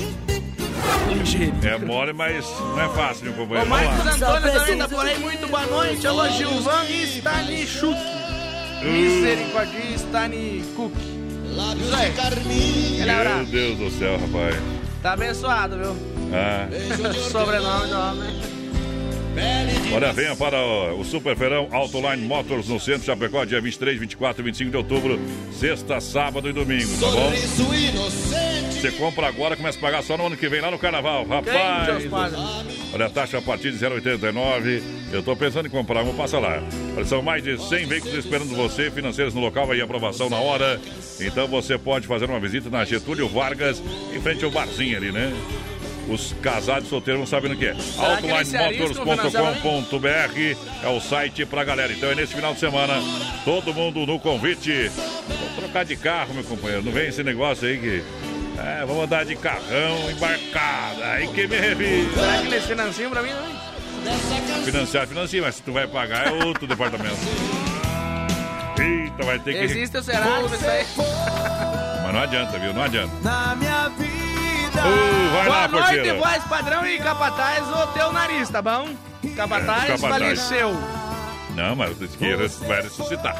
É 1.62 1.78
mole, 1.84 2.12
mas 2.12 2.48
não 2.60 2.80
é 2.80 2.88
fácil, 2.90 3.24
meu 3.24 3.32
O 3.32 3.36
companheiro. 3.36 3.68
Vamos 3.68 3.86
Marcos. 3.86 4.22
Antônio 4.22 4.52
também 4.52 4.78
tá 4.78 4.88
por 4.88 5.06
aí. 5.06 5.18
Muito 5.18 5.48
boa 5.48 5.66
noite. 5.66 6.06
Alô, 6.06 6.28
Gilvan 6.28 6.84
Stanichuk. 6.84 7.98
Misericórdia 8.82 9.80
Stanikuk. 9.96 11.19
Isso 11.80 11.94
aí. 11.94 12.12
Aquele 13.00 13.04
Meu. 13.04 13.44
Deus 13.46 13.78
do 13.78 13.98
céu, 13.98 14.18
rapaz. 14.18 14.56
Tá 15.02 15.12
abençoado, 15.12 15.76
viu? 15.76 15.96
Ah. 16.32 16.68
Sobrenome 17.30 17.88
do 17.88 17.98
homem. 17.98 18.59
Olha, 19.92 20.12
venha 20.12 20.36
para 20.36 20.56
o, 20.60 21.00
o 21.00 21.04
Super 21.04 21.36
Feirão 21.36 21.68
Autoline 21.72 22.24
Motors 22.24 22.68
no 22.68 22.78
centro 22.78 23.00
de 23.00 23.06
Chapecó, 23.06 23.44
dia 23.44 23.60
23, 23.60 23.98
24 23.98 24.42
e 24.42 24.44
25 24.44 24.70
de 24.70 24.76
outubro, 24.76 25.20
sexta, 25.52 26.00
sábado 26.00 26.48
e 26.48 26.52
domingo, 26.52 26.88
tá 27.00 27.06
bom? 27.10 27.30
Você 28.80 28.90
compra 28.92 29.26
agora, 29.28 29.56
começa 29.56 29.76
a 29.76 29.80
pagar 29.80 30.02
só 30.02 30.16
no 30.16 30.26
ano 30.26 30.36
que 30.38 30.48
vem, 30.48 30.60
lá 30.62 30.70
no 30.70 30.78
carnaval. 30.78 31.26
Rapaz! 31.26 31.86
Olha, 32.94 33.06
a 33.06 33.10
taxa 33.10 33.36
a 33.38 33.42
partir 33.42 33.72
de 33.72 33.78
0,89. 33.78 34.82
Eu 35.12 35.22
tô 35.22 35.36
pensando 35.36 35.66
em 35.66 35.70
comprar, 35.70 36.02
vou 36.02 36.14
passar 36.14 36.38
lá. 36.38 36.62
São 37.04 37.20
mais 37.20 37.42
de 37.42 37.58
100 37.58 37.86
veículos 37.86 38.16
esperando 38.16 38.54
você, 38.56 38.90
financeiros 38.90 39.34
no 39.34 39.40
local, 39.40 39.70
aí 39.70 39.82
aprovação 39.82 40.30
na 40.30 40.38
hora. 40.38 40.80
Então 41.20 41.46
você 41.46 41.76
pode 41.76 42.06
fazer 42.06 42.24
uma 42.24 42.40
visita 42.40 42.70
na 42.70 42.84
Getúlio 42.84 43.28
Vargas, 43.28 43.82
em 44.14 44.20
frente 44.20 44.44
ao 44.44 44.50
barzinho 44.50 44.96
ali, 44.96 45.12
né? 45.12 45.30
Os 46.08 46.34
casados 46.42 46.88
solteiros 46.88 47.20
não 47.20 47.26
sabem 47.26 47.52
o 47.52 47.56
que 47.56 47.66
é. 47.66 47.76
Autolinemotors.com.br 47.98 50.56
é 50.82 50.88
o 50.88 51.00
site 51.00 51.44
pra 51.46 51.62
galera. 51.62 51.92
Então 51.92 52.10
é 52.10 52.14
nesse 52.14 52.34
final 52.34 52.54
de 52.54 52.60
semana, 52.60 52.94
todo 53.44 53.72
mundo 53.72 54.04
no 54.06 54.18
convite. 54.18 54.90
Vamos 55.28 55.54
trocar 55.56 55.84
de 55.84 55.96
carro, 55.96 56.34
meu 56.34 56.42
companheiro. 56.44 56.82
Não 56.82 56.90
vem 56.92 57.08
esse 57.08 57.22
negócio 57.22 57.68
aí 57.68 57.78
que. 57.78 58.02
É, 58.58 58.84
vamos 58.84 59.04
andar 59.04 59.24
de 59.24 59.36
carrão 59.36 60.10
embarcado. 60.10 61.02
Aí 61.02 61.28
que 61.28 61.46
me 61.46 61.56
revisa. 61.56 62.12
Será 62.14 62.38
que 62.38 62.46
eles 62.46 62.64
financiam 62.66 63.10
pra 63.10 63.22
mim 63.22 63.30
também? 63.30 63.54
Financiar, 64.64 65.06
financia, 65.06 65.42
mas 65.42 65.54
se 65.56 65.62
tu 65.62 65.72
vai 65.72 65.86
pagar 65.86 66.28
é 66.28 66.32
outro 66.44 66.66
departamento. 66.66 67.16
Eita, 68.78 69.22
vai 69.24 69.38
ter 69.38 69.52
que. 69.52 69.58
Existe 69.58 69.96
o 69.98 70.02
Serasa, 70.02 70.54
isso 70.54 70.66
aí. 70.66 70.86
Mas 72.02 72.12
não 72.14 72.20
adianta, 72.20 72.58
viu? 72.58 72.72
Não 72.74 72.82
adianta. 72.82 73.12
Na 73.22 73.54
minha 73.56 73.88
vida. 73.90 74.29
Uh, 74.74 75.32
vai 75.32 75.44
Boa 75.46 75.56
lá, 75.56 75.68
noite, 75.68 75.84
parceiro. 75.84 76.18
voz 76.18 76.44
padrão 76.44 76.86
e 76.86 76.98
capataz, 76.98 77.68
o 77.68 77.86
teu 77.88 78.12
nariz, 78.12 78.48
tá 78.48 78.62
bom? 78.62 78.88
Capataz, 79.36 79.84
É, 79.84 79.86
capataz. 79.96 80.00
faleceu. 80.00 80.74
Não, 81.54 81.74
mas 81.76 81.96
res- 81.98 82.58
vai 82.60 82.82
ressuscitar. 82.82 83.36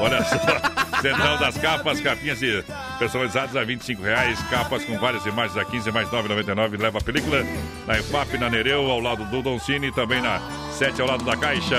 Olha 0.00 0.24
só, 0.24 0.36
Central 1.00 1.38
das 1.38 1.56
Capas, 1.58 2.00
capinhas 2.00 2.42
e 2.42 2.64
personalizadas 2.98 3.54
a 3.54 3.62
25 3.62 4.02
reais, 4.02 4.38
capas 4.50 4.84
com 4.84 4.98
várias 4.98 5.24
imagens 5.26 5.56
a 5.56 5.64
15 5.64 5.92
mais 5.92 6.08
9,99. 6.08 6.80
Leva 6.80 6.98
a 6.98 7.00
película 7.00 7.44
na 7.86 7.98
EFAP, 7.98 8.36
na 8.38 8.50
Nereu, 8.50 8.90
ao 8.90 8.98
lado 8.98 9.24
do 9.26 9.42
Don 9.42 9.58
Cine 9.60 9.88
e 9.88 9.92
também 9.92 10.20
na 10.20 10.40
7 10.72 11.00
ao 11.00 11.06
lado 11.06 11.24
da 11.24 11.36
Caixa. 11.36 11.76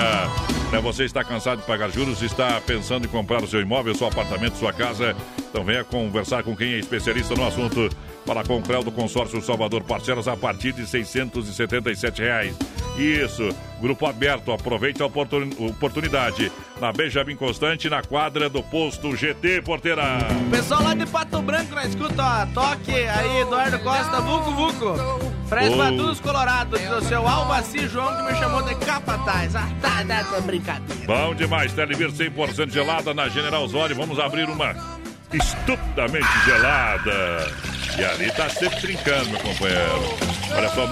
Você 0.82 1.04
está 1.04 1.22
cansado 1.24 1.60
de 1.60 1.66
pagar 1.66 1.90
juros, 1.90 2.22
está 2.22 2.60
pensando 2.60 3.06
em 3.06 3.08
comprar 3.10 3.42
o 3.42 3.46
seu 3.46 3.60
imóvel, 3.60 3.94
seu 3.94 4.06
apartamento, 4.08 4.56
sua 4.56 4.72
casa? 4.72 5.14
Então 5.38 5.62
venha 5.64 5.84
conversar 5.84 6.42
com 6.42 6.56
quem 6.56 6.72
é 6.74 6.78
especialista 6.78 7.34
no 7.34 7.46
assunto. 7.46 7.90
Para 8.26 8.42
com 8.42 8.58
o 8.58 8.62
Creu 8.62 8.82
do 8.82 8.90
Consórcio 8.90 9.40
Salvador, 9.40 9.84
parcelas 9.84 10.26
a 10.26 10.36
partir 10.36 10.72
de 10.72 10.84
677 10.86 12.20
reais. 12.22 12.56
Isso, 12.98 13.48
grupo 13.80 14.04
aberto, 14.06 14.50
aproveite 14.50 15.00
a 15.02 15.06
oportun- 15.06 15.50
oportunidade. 15.60 16.50
Na 16.80 16.92
Benjamin 16.92 17.36
Constante, 17.36 17.88
na 17.88 18.02
quadra 18.02 18.48
do 18.50 18.62
posto 18.64 19.14
GT 19.16 19.62
Porteira. 19.62 20.02
Pessoal 20.50 20.82
lá 20.82 20.94
de 20.94 21.06
Pato 21.06 21.40
Branco 21.40 21.74
na 21.74 21.86
escuta, 21.86 22.22
ó. 22.22 22.46
Toque 22.52 22.92
aí, 22.92 23.40
Eduardo 23.42 23.78
Costa, 23.78 24.20
Vuco 24.20 24.50
Vuco. 24.50 24.94
Fresno 25.48 26.10
Oh. 26.12 26.22
Colorado, 26.22 26.76
do 26.76 27.04
seu 27.04 27.26
Alvaci 27.26 27.86
João 27.86 28.16
que 28.16 28.32
me 28.32 28.38
chamou 28.38 28.62
de 28.62 28.74
capataz. 28.74 29.54
Ah, 29.54 29.68
tá, 29.80 30.04
tá, 30.04 30.24
tá 30.24 30.40
brincadeira. 30.40 31.06
Bom 31.06 31.34
demais, 31.34 31.72
Televir 31.72 32.10
100% 32.10 32.70
gelada 32.72 33.14
na 33.14 33.28
General 33.28 33.62
Osório. 33.62 33.94
Vamos 33.94 34.18
abrir 34.18 34.48
uma 34.48 34.74
estupidamente 35.32 36.26
gelada. 36.44 37.75
E 37.98 38.04
ali 38.04 38.30
tá 38.32 38.48
sempre 38.50 38.78
trincando, 38.80 39.30
meu 39.30 39.40
companheiro. 39.40 40.16
Olha 40.54 40.68
só, 40.68 40.86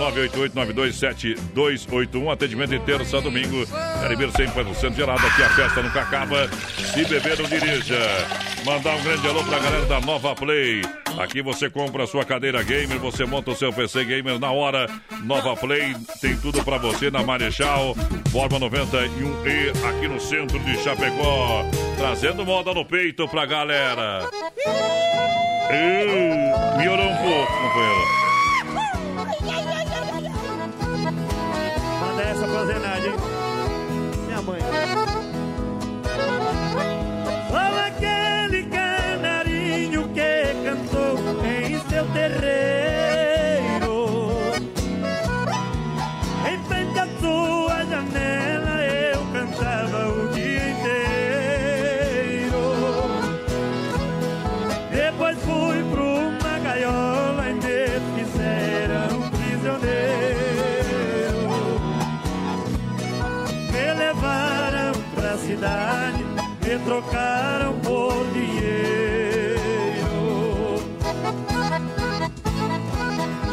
988-927-281, 1.55 2.33
atendimento 2.33 2.75
inteiro, 2.75 3.05
só 3.05 3.21
domingo. 3.21 3.67
Televir 4.01 4.29
100% 4.29 4.95
gelada, 4.95 5.27
aqui 5.27 5.43
a 5.43 5.51
festa 5.51 5.83
nunca 5.83 6.01
acaba. 6.01 6.49
Se 6.93 7.05
beber, 7.05 7.39
não 7.39 7.47
dirija. 7.47 7.99
Mandar 8.65 8.97
um 8.97 9.03
grande 9.03 9.29
alô 9.29 9.45
pra 9.45 9.59
galera 9.59 9.85
da 9.87 10.01
Nova 10.01 10.35
Play. 10.35 10.83
Aqui 11.19 11.43
você 11.43 11.69
compra 11.71 12.05
a 12.05 12.07
sua 12.07 12.25
cadeira 12.25 12.63
gamer, 12.63 12.99
você 12.99 13.25
monta 13.25 13.51
o 13.51 13.57
seu 13.57 13.73
PC 13.73 14.05
gamer 14.05 14.39
na 14.39 14.51
hora. 14.51 14.89
Nova 15.23 15.55
Play 15.57 15.95
tem 16.21 16.37
tudo 16.39 16.65
pra 16.65 16.79
você 16.79 17.11
na 17.11 17.23
Marechal, 17.23 17.95
Forma 18.33 18.59
91E, 18.59 19.71
aqui 19.89 20.09
no 20.09 20.19
centro 20.21 20.59
de 20.59 20.77
Chapecó. 20.83 21.65
Trazendo 21.97 22.45
moda 22.45 22.73
no 22.75 22.85
peito 22.85 23.29
pra 23.29 23.47
galera. 23.47 24.29
Uh, 25.71 26.77
melhorou 26.77 27.07
um 27.07 27.17
trocaram 66.85 67.79
por 67.81 68.27
dinheiro. 68.33 69.59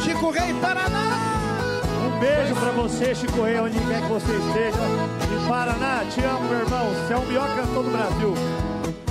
Chico 0.02 0.32
Rei 0.32 0.54
Paraná! 0.56 1.82
Um 2.06 2.20
beijo 2.20 2.56
pra 2.56 2.72
você, 2.72 3.16
Chico 3.16 3.44
Rei, 3.44 3.60
onde 3.60 3.80
quer 3.80 4.02
que 4.02 4.08
você 4.08 4.34
esteja. 4.34 4.78
E 5.24 5.48
Paraná, 5.48 6.04
te 6.14 6.22
amo, 6.22 6.50
meu 6.50 6.60
irmão. 6.60 6.88
Você 6.94 7.14
é 7.14 7.18
o 7.18 7.26
melhor 7.26 7.56
cantor 7.56 7.84
do 7.84 7.90
Brasil. 7.90 8.34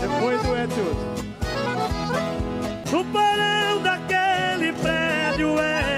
Depois 0.00 0.42
do 0.42 0.56
Edson. 0.56 1.20
O 2.92 3.04
porão 3.04 3.82
daquele 3.82 4.72
prédio 4.72 5.58
era 5.58 5.89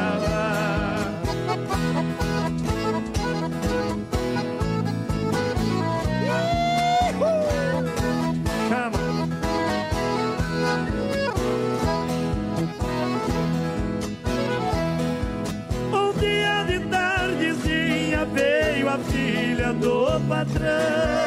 Um 15.93 16.13
dia 16.21 16.65
de 16.65 16.79
tardezinha 16.91 18.27
veio 18.27 18.89
a 18.91 18.99
filha 18.99 19.73
do 19.73 20.21
patrão. 20.29 21.24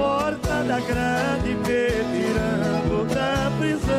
Porta 0.00 0.64
da 0.64 0.80
grade 0.80 1.54
me 1.54 1.84
tirando 2.12 3.06
da 3.14 3.52
prisão. 3.58 3.92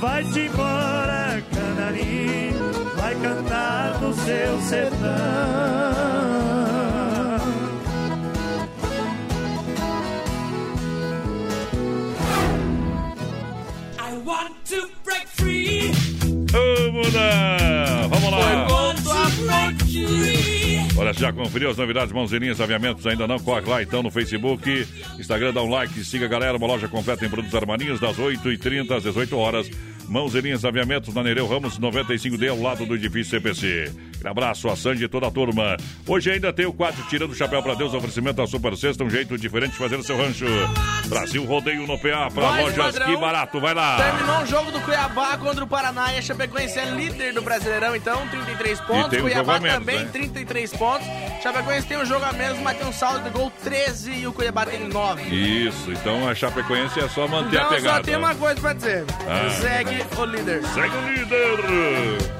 Vai-te 0.00 0.40
embora, 0.46 1.42
canarinho, 1.52 2.72
vai 2.96 3.14
cantar 3.16 4.00
no 4.00 4.14
seu 4.14 4.60
sertão. 4.60 6.37
Já 21.18 21.32
conferiu 21.32 21.70
as 21.70 21.76
novidades 21.76 22.12
Mãozinhas 22.12 22.60
Aviamentos? 22.60 23.04
Ainda 23.06 23.26
não? 23.26 23.40
Corre 23.40 23.68
lá 23.68 23.82
então 23.82 24.02
no 24.02 24.10
Facebook, 24.10 24.86
Instagram, 25.18 25.52
dá 25.52 25.62
um 25.62 25.68
like, 25.68 26.04
siga 26.04 26.26
a 26.26 26.28
galera. 26.28 26.56
Uma 26.56 26.66
loja 26.66 26.86
completa 26.86 27.26
em 27.26 27.28
produtos 27.28 27.54
armarinhos 27.54 27.98
das 27.98 28.16
8h30 28.16 28.96
às 28.96 29.02
18 29.02 29.36
horas. 29.36 29.70
Mãozinhas 30.08 30.64
Aviamentos 30.64 31.14
na 31.14 31.22
Nereu 31.22 31.46
Ramos 31.46 31.78
95D 31.78 32.48
ao 32.50 32.60
lado 32.60 32.86
do 32.86 32.94
edifício 32.94 33.30
CPC. 33.38 33.92
Um 34.24 34.28
abraço 34.28 34.68
a 34.68 34.74
Sandy 34.76 35.04
e 35.04 35.08
toda 35.08 35.28
a 35.28 35.30
turma. 35.30 35.76
Hoje 36.06 36.30
ainda 36.30 36.52
tem 36.52 36.66
o 36.66 36.72
quadro 36.72 37.02
Tirando 37.08 37.30
o 37.30 37.34
Chapéu 37.34 37.62
para 37.62 37.74
Deus, 37.74 37.94
oferecimento 37.94 38.36
da 38.36 38.46
Super 38.46 38.76
Sexta, 38.76 39.04
um 39.04 39.10
jeito 39.10 39.36
diferente 39.38 39.72
de 39.72 39.78
fazer 39.78 39.96
o 39.96 40.02
seu 40.02 40.16
rancho. 40.16 40.44
Brasil 41.06 41.44
Rodeio 41.44 41.86
no 41.86 41.98
PA 41.98 42.28
para 42.34 42.60
lojas 42.62 42.76
padrão. 42.76 43.06
Que 43.06 43.16
Barato. 43.16 43.60
Vai 43.60 43.74
lá! 43.74 43.96
Terminou 43.96 44.42
o 44.42 44.46
jogo 44.46 44.70
do 44.72 44.80
Cuiabá 44.80 45.36
contra 45.38 45.62
o 45.64 45.66
Paraná 45.66 46.12
e 46.14 46.18
a 46.18 46.22
Chapecoense 46.22 46.78
é 46.78 46.84
líder 46.86 47.32
do 47.34 47.42
Brasileirão, 47.42 47.94
então 47.94 48.26
33 48.28 48.80
pontos. 48.80 49.18
um 49.18 49.22
Cuiabá 49.22 49.56
a 49.56 49.60
também 49.60 49.98
né? 50.00 50.08
33 50.12 50.72
pontos. 50.74 51.06
Chapecoense 51.42 51.86
tem 51.86 51.98
um 51.98 52.04
jogo 52.06 52.24
a 52.24 52.32
menos, 52.32 52.58
mas 52.60 52.76
tem 52.78 52.86
um 52.86 52.92
saldo 52.92 53.24
de 53.24 53.30
gol 53.30 53.52
13 53.62 54.10
e 54.12 54.26
o 54.26 54.32
Cuiabá 54.32 54.66
tem 54.66 54.88
9. 54.88 55.22
Isso, 55.22 55.92
então 55.92 56.28
a 56.28 56.34
Chapecoense 56.34 56.98
é 56.98 57.08
só 57.08 57.28
manter 57.28 57.58
a 57.58 57.62
Então 57.62 57.76
pegada. 57.76 57.96
só 57.98 58.02
tem 58.02 58.16
uma 58.16 58.34
coisa 58.34 58.60
pra 58.60 58.72
dizer. 58.72 59.04
Ah. 59.28 59.50
Segue 59.60 59.97
o 60.16 60.24
líder. 60.24 60.64
Segue 60.64 60.96
o 60.96 61.08
líder! 61.12 62.38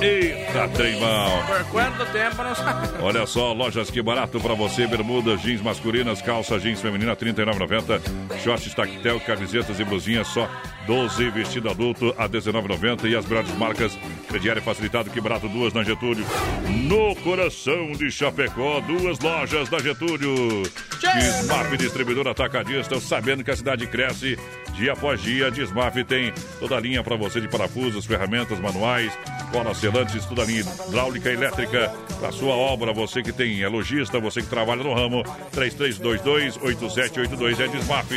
Eita, 0.00 0.68
tremão! 0.68 1.42
Por 1.46 1.64
quanto 1.70 2.04
tempo 2.12 2.42
não 2.42 2.54
sabe. 2.54 2.88
Olha 3.00 3.26
só, 3.26 3.54
lojas 3.54 3.90
que 3.90 4.02
barato 4.02 4.38
pra 4.38 4.52
você, 4.52 4.86
bermudas, 4.86 5.40
jeans 5.40 5.62
masculinas, 5.62 6.20
calça 6.20 6.58
jeans 6.58 6.82
feminina, 6.82 7.12
R$ 7.12 7.32
39,90, 7.32 8.38
shorts 8.42 8.74
tactel, 8.74 9.18
camisetas 9.20 9.80
e 9.80 9.84
blusinhas 9.84 10.28
só 10.28 10.46
12, 10.86 11.30
vestido 11.30 11.70
adulto 11.70 12.14
a 12.18 12.24
R$ 12.24 12.28
19,90 12.28 13.10
e 13.10 13.16
as 13.16 13.24
melhores 13.24 13.50
marcas, 13.56 13.98
crediário 14.28 14.60
facilitado, 14.60 15.08
que 15.08 15.20
barato, 15.20 15.48
duas 15.48 15.72
na 15.72 15.82
Getúlio, 15.82 16.26
no 16.68 17.16
coração 17.16 17.92
de 17.92 18.10
Chapecó, 18.10 18.80
duas 18.80 19.18
lojas 19.20 19.70
da 19.70 19.78
Getúlio. 19.78 20.62
Desmaf 21.00 21.74
Distribuidor 21.78 22.28
Atacadista, 22.28 23.00
sabendo 23.00 23.42
que 23.42 23.50
a 23.50 23.56
cidade 23.56 23.86
cresce 23.86 24.38
dia 24.76 24.92
após 24.92 25.22
dia, 25.22 25.50
Desmaf 25.50 25.96
tem 26.04 26.32
toda 26.60 26.76
a 26.76 26.80
linha 26.80 27.02
para 27.02 27.16
você 27.16 27.40
de 27.40 27.48
parafusos, 27.48 28.04
ferramentas 28.04 28.60
manuais, 28.60 29.10
colas 29.50 29.78
selantes, 29.78 30.26
toda 30.26 30.42
a 30.42 30.44
linha 30.44 30.62
hidráulica 30.88 31.30
e 31.30 31.34
elétrica 31.34 31.90
para 32.20 32.30
sua 32.30 32.54
obra. 32.54 32.92
Você 32.92 33.22
que 33.22 33.32
tem 33.32 33.62
é 33.62 33.68
lojista, 33.68 34.20
você 34.20 34.42
que 34.42 34.48
trabalha 34.48 34.82
no 34.82 34.92
ramo, 34.94 35.22
3322-8782 35.54 37.60
é 37.60 37.68
Desmaf. 37.68 38.10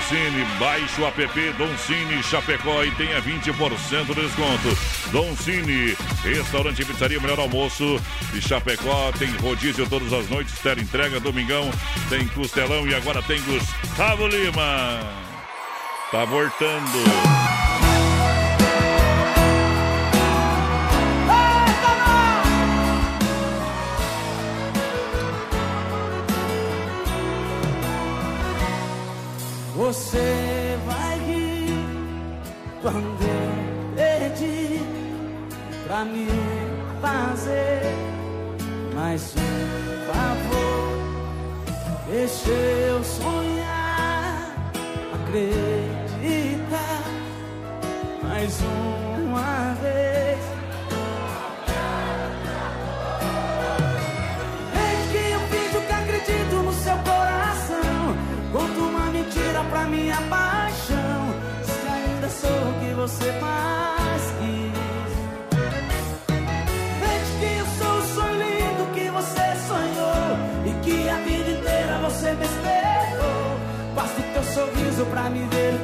Cine, 0.07 0.45
baixe 0.59 1.01
o 1.01 1.07
app 1.07 1.53
Don 1.57 1.77
Cine 1.77 2.21
Chapecó 2.23 2.83
e 2.83 2.91
tenha 2.91 3.21
20% 3.21 4.05
de 4.05 4.21
desconto. 4.21 4.77
Don 5.11 5.35
Cine, 5.35 5.95
restaurante 6.23 6.81
e 6.81 6.85
pizzaria, 6.85 7.19
melhor 7.19 7.39
almoço 7.39 7.99
de 8.31 8.41
Chapecó. 8.41 9.11
Tem 9.17 9.29
rodízio 9.37 9.87
todas 9.87 10.11
as 10.13 10.29
noites, 10.29 10.57
tela 10.59 10.79
entrega, 10.79 11.19
domingão. 11.19 11.69
Tem 12.09 12.27
costelão 12.29 12.87
e 12.87 12.95
agora 12.95 13.21
tem 13.23 13.41
Gustavo 13.41 14.27
Lima. 14.27 14.99
Tá 16.11 16.25
voltando. 16.25 17.42
Você 29.93 30.75
vai 30.87 31.19
rir 31.19 31.69
quando 32.81 33.21
eu 33.21 33.53
pedir 33.95 34.81
pra 35.85 36.03
me 36.03 36.27
fazer 36.99 37.81
mais 38.95 39.35
um 39.37 40.11
favor. 40.11 40.83
Deixa 42.09 42.49
eu 42.49 43.03
sonhar, 43.03 44.55
acreditar 45.13 47.03
mais 48.23 48.59
uma 48.61 49.02
você 63.03 63.31
mais 63.33 64.21
quis. 64.39 65.13
Desde 67.01 67.31
que 67.39 67.49
eu 67.59 67.65
sou 67.77 67.97
o 67.97 68.03
sonho 68.15 68.37
lindo 68.37 68.83
que 68.93 69.09
você 69.09 69.45
sonhou 69.67 70.37
e 70.65 70.71
que 70.85 71.09
a 71.09 71.17
vida 71.17 71.49
inteira 71.51 71.97
você 71.99 72.31
me 72.31 72.45
esperou. 72.45 72.93
O 73.93 74.33
teu 74.33 74.43
sorriso 74.43 75.05
pra 75.07 75.29
me 75.29 75.45
ver 75.47 75.82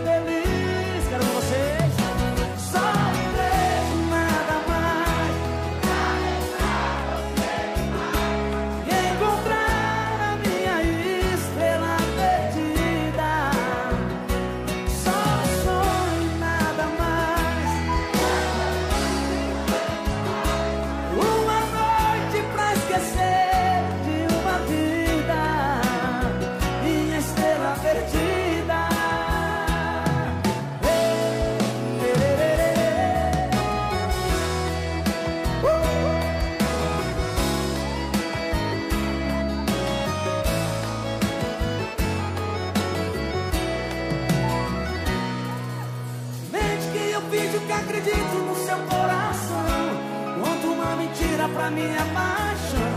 minha 51.79 52.05
paixão. 52.13 52.95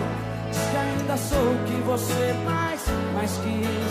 Se 0.52 0.76
ainda 0.76 1.16
sou 1.16 1.52
o 1.52 1.64
que 1.66 1.76
você 1.82 2.34
mais, 2.44 2.80
mais 3.14 3.32
quis. 3.42 3.90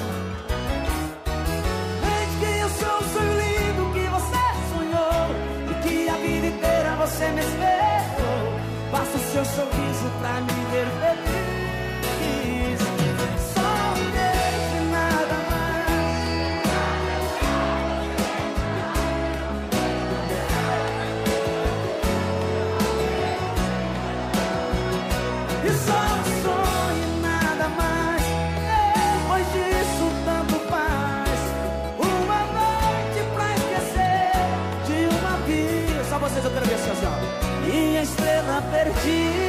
Mente 2.03 2.35
que 2.41 2.51
eu 2.59 2.69
sou 2.79 2.97
o 2.99 3.03
sonho 3.13 3.33
lindo 3.41 3.83
que 3.95 4.05
você 4.15 4.43
sonhou. 4.73 5.23
E 5.71 5.73
que 5.83 6.09
a 6.09 6.15
vida 6.15 6.47
inteira 6.47 6.95
você 6.95 7.25
me. 7.31 7.60
Estrela 38.87 39.40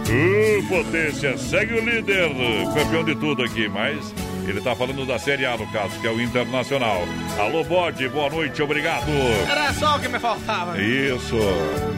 Uh, 0.09 0.63
potência, 0.69 1.37
segue 1.37 1.75
o 1.75 1.85
líder, 1.85 2.31
campeão 2.73 3.03
de 3.03 3.17
tudo 3.17 3.43
aqui, 3.43 3.69
mas 3.69 4.15
ele 4.51 4.61
tá 4.61 4.75
falando 4.75 5.05
da 5.07 5.19
Série 5.19 5.45
A 5.47 5.57
no 5.57 5.67
caso, 5.73 5.99
que 6.01 6.07
é 6.07 6.11
o 6.11 6.21
Internacional. 6.21 7.03
Alô, 7.39 7.65
Bode, 7.65 8.09
boa 8.09 8.31
noite, 8.31 8.63
obrigado. 8.63 9.07
Era 9.51 9.73
só 9.75 9.97
o 9.97 10.01
que 10.01 10.09
me 10.09 10.19
faltava. 10.19 10.81
Isso, 10.81 11.37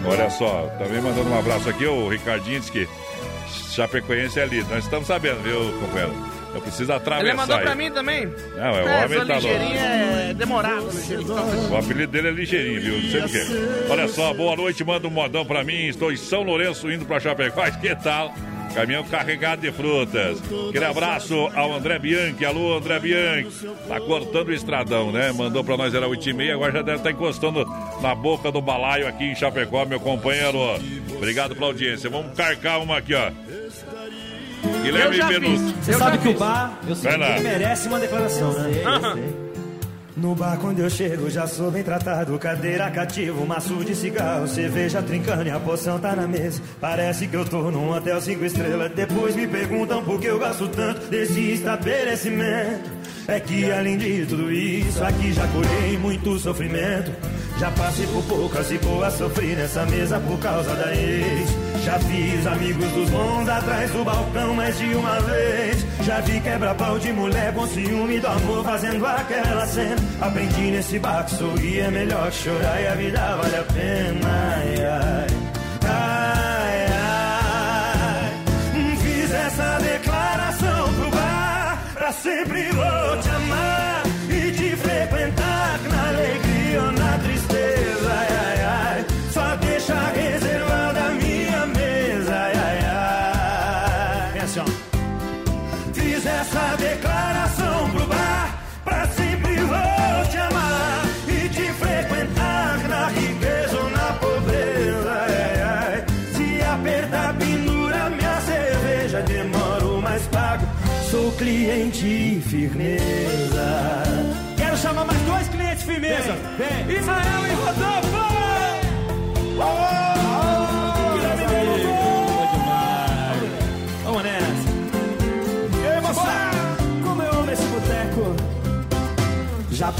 olha 0.04 0.30
só, 0.30 0.66
também 0.78 1.00
mandando 1.00 1.28
um 1.30 1.38
abraço 1.38 1.68
aqui, 1.68 1.86
o 1.86 2.08
Ricardinho 2.08 2.60
disse 2.60 2.72
que 2.72 2.88
Chapecoense 3.70 4.40
é 4.40 4.46
líder. 4.46 4.68
Nós 4.74 4.84
estamos 4.84 5.06
sabendo, 5.06 5.40
viu, 5.42 5.72
companheiro? 5.80 6.14
Eu 6.54 6.60
preciso 6.62 6.92
atravessar. 6.92 7.28
Ele 7.28 7.36
mandou 7.36 7.56
aí. 7.56 7.62
pra 7.62 7.74
mim 7.74 7.90
também. 7.90 8.26
Não, 8.56 8.64
é, 8.64 8.82
o 8.82 9.04
homem 9.04 9.18
sou 9.18 9.26
tá 9.26 9.34
ligeirinho, 9.34 9.68
louco. 9.70 9.78
é 9.78 10.34
demorado. 10.34 10.90
ligeirinho. 10.90 11.70
O 11.70 11.76
apelido 11.76 12.12
dele 12.12 12.28
é 12.28 12.30
ligeirinho, 12.30 12.80
viu? 12.80 13.02
Não 13.02 13.10
sei 13.10 13.20
por 13.20 13.30
quê. 13.30 13.44
Olha 13.90 14.08
só, 14.08 14.34
boa 14.34 14.56
noite, 14.56 14.82
manda 14.82 15.06
um 15.06 15.10
modão 15.10 15.44
pra 15.44 15.62
mim. 15.62 15.86
Estou 15.86 16.10
em 16.10 16.16
São 16.16 16.42
Lourenço 16.42 16.90
indo 16.90 17.04
pra 17.04 17.20
Chapecó. 17.20 17.62
Que 17.80 17.94
tal? 17.94 18.34
Caminhão 18.74 19.04
carregado 19.04 19.62
de 19.62 19.72
frutas. 19.72 20.38
Aquele 20.68 20.84
abraço 20.84 21.34
ao 21.54 21.72
André 21.72 21.98
Bianchi. 21.98 22.44
Alô, 22.44 22.76
André 22.76 22.98
Bianchi. 22.98 23.68
Tá 23.88 24.00
cortando 24.00 24.48
o 24.48 24.52
estradão, 24.52 25.10
né? 25.10 25.32
Mandou 25.32 25.64
pra 25.64 25.76
nós, 25.76 25.94
era 25.94 26.06
8 26.06 26.28
e 26.28 26.32
meia. 26.32 26.54
Agora 26.54 26.72
já 26.72 26.82
deve 26.82 26.98
estar 26.98 27.10
encostando 27.10 27.64
na 28.00 28.14
boca 28.14 28.52
do 28.52 28.60
balaio 28.60 29.08
aqui 29.08 29.24
em 29.24 29.34
Chapecó, 29.34 29.84
meu 29.84 30.00
companheiro. 30.00 30.58
Obrigado 31.16 31.54
pela 31.54 31.66
audiência. 31.66 32.08
Vamos 32.08 32.34
carcar 32.36 32.80
uma 32.80 32.98
aqui, 32.98 33.14
ó. 33.14 33.30
Guilherme 34.82 35.18
Benuto. 35.22 35.74
Você 35.82 35.92
sabe 35.92 36.18
que 36.18 36.28
o 36.28 36.34
bar, 36.34 36.78
eu 36.88 36.94
sei 36.94 37.16
merece 37.16 37.88
uma 37.88 37.98
declaração, 37.98 38.52
né? 38.52 39.47
No 40.18 40.34
bar 40.34 40.58
quando 40.58 40.80
eu 40.80 40.90
chego 40.90 41.30
já 41.30 41.46
sou 41.46 41.70
bem 41.70 41.84
tratado. 41.84 42.36
Cadeira 42.38 42.90
cativa, 42.90 43.44
maço 43.46 43.84
de 43.84 43.94
cigarro. 43.94 44.48
Cerveja 44.48 45.00
trincando 45.00 45.44
e 45.44 45.50
a 45.50 45.60
poção 45.60 45.98
tá 45.98 46.16
na 46.16 46.26
mesa. 46.26 46.60
Parece 46.80 47.28
que 47.28 47.36
eu 47.36 47.44
tô 47.44 47.70
num 47.70 47.90
hotel 47.90 48.20
cinco 48.20 48.44
estrelas. 48.44 48.90
Depois 48.92 49.36
me 49.36 49.46
perguntam 49.46 50.04
por 50.04 50.20
que 50.20 50.26
eu 50.26 50.38
gasto 50.38 50.66
tanto 50.68 51.06
Desse 51.08 51.52
estabelecimento. 51.52 52.90
É 53.28 53.38
que 53.38 53.70
além 53.70 53.98
de 53.98 54.24
tudo 54.24 54.50
isso 54.50 55.04
Aqui 55.04 55.32
já 55.32 55.46
colhei 55.48 55.98
muito 55.98 56.38
sofrimento. 56.38 57.12
Já 57.58 57.70
passei 57.70 58.06
por 58.08 58.24
poucas 58.24 58.70
e 58.72 58.78
boas 58.78 59.14
Sofri 59.14 59.54
nessa 59.54 59.86
mesa 59.86 60.18
por 60.18 60.38
causa 60.40 60.74
da 60.74 60.94
ex 60.94 61.67
Já 61.84 61.98
fiz 62.00 62.46
amigos 62.46 62.90
dos 62.92 63.08
bons 63.10 63.48
atrás 63.48 63.90
do 63.92 64.04
balcão 64.04 64.54
mais 64.54 64.76
de 64.78 64.94
uma 64.94 65.20
vez. 65.20 65.86
Já 66.04 66.20
vi 66.20 66.40
quebra-pau 66.40 66.98
de 66.98 67.12
mulher 67.12 67.52
com 67.54 67.66
ciúme 67.66 68.20
do 68.20 68.26
amor 68.26 68.64
fazendo 68.64 69.04
aquela 69.06 69.66
cena. 69.66 69.96
Aprendi 70.20 70.70
nesse 70.70 70.98
bar 70.98 71.24
que 71.24 71.30
sorrir 71.34 71.80
é 71.80 71.90
melhor 71.90 72.30
que 72.30 72.36
chorar 72.36 72.80
e 72.80 72.86
a 72.86 72.94
vida 72.94 73.36
vale 73.36 73.56
a 73.56 73.62
pena. 73.62 74.28
Ai, 74.28 74.84
ai, 74.84 75.26
ai, 75.88 76.86
ai. 76.92 78.32
Fiz 79.02 79.30
essa 79.32 79.78
declaração 79.80 80.92
pro 80.94 81.10
bar 81.10 81.78
Pra 81.94 82.12
sempre 82.12 82.62
vou 82.72 83.16
te 83.22 83.28
amar 83.30 83.87
Cliente 111.78 112.42
firmeza. 112.48 114.02
Quero 114.56 114.76
chamar 114.78 115.04
mais 115.04 115.20
dois 115.20 115.46
clientes 115.46 115.84
firmeza. 115.84 116.36
Vem, 116.58 116.98
Israel 116.98 117.46
e 117.46 117.54
Rodolfo 117.54 118.37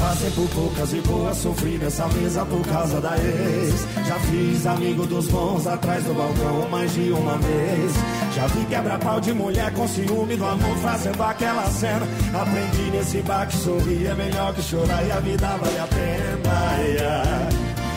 passei 0.09 0.31
por 0.31 0.49
poucas 0.49 0.91
e 0.91 1.01
boas, 1.01 1.37
sofri 1.37 1.77
nessa 1.77 2.07
mesa 2.07 2.43
por 2.43 2.65
causa 2.65 2.99
da 2.99 3.15
ex. 3.15 3.85
Já 4.07 4.15
fiz 4.19 4.65
amigo 4.65 5.05
dos 5.05 5.27
bons 5.27 5.67
atrás 5.67 6.03
do 6.03 6.15
balcão 6.15 6.67
mais 6.69 6.91
de 6.95 7.11
uma 7.11 7.37
vez. 7.37 7.91
Já 8.35 8.47
vi 8.47 8.65
quebra-pau 8.65 9.21
de 9.21 9.33
mulher 9.33 9.71
com 9.73 9.87
ciúme 9.87 10.35
do 10.35 10.45
amor 10.45 10.75
fazendo 10.77 11.21
aquela 11.21 11.63
cena. 11.69 12.07
Aprendi 12.33 12.89
nesse 12.91 13.21
bar 13.21 13.47
que 13.47 13.57
sorrir 13.57 14.07
é 14.07 14.15
melhor 14.15 14.51
que 14.55 14.63
chorar 14.63 15.05
e 15.05 15.11
a 15.11 15.19
vida 15.19 15.47
vale 15.47 15.77
a 15.77 15.87
pena. 15.87 16.49
Ai, 16.57 16.97
ai, 17.01 17.49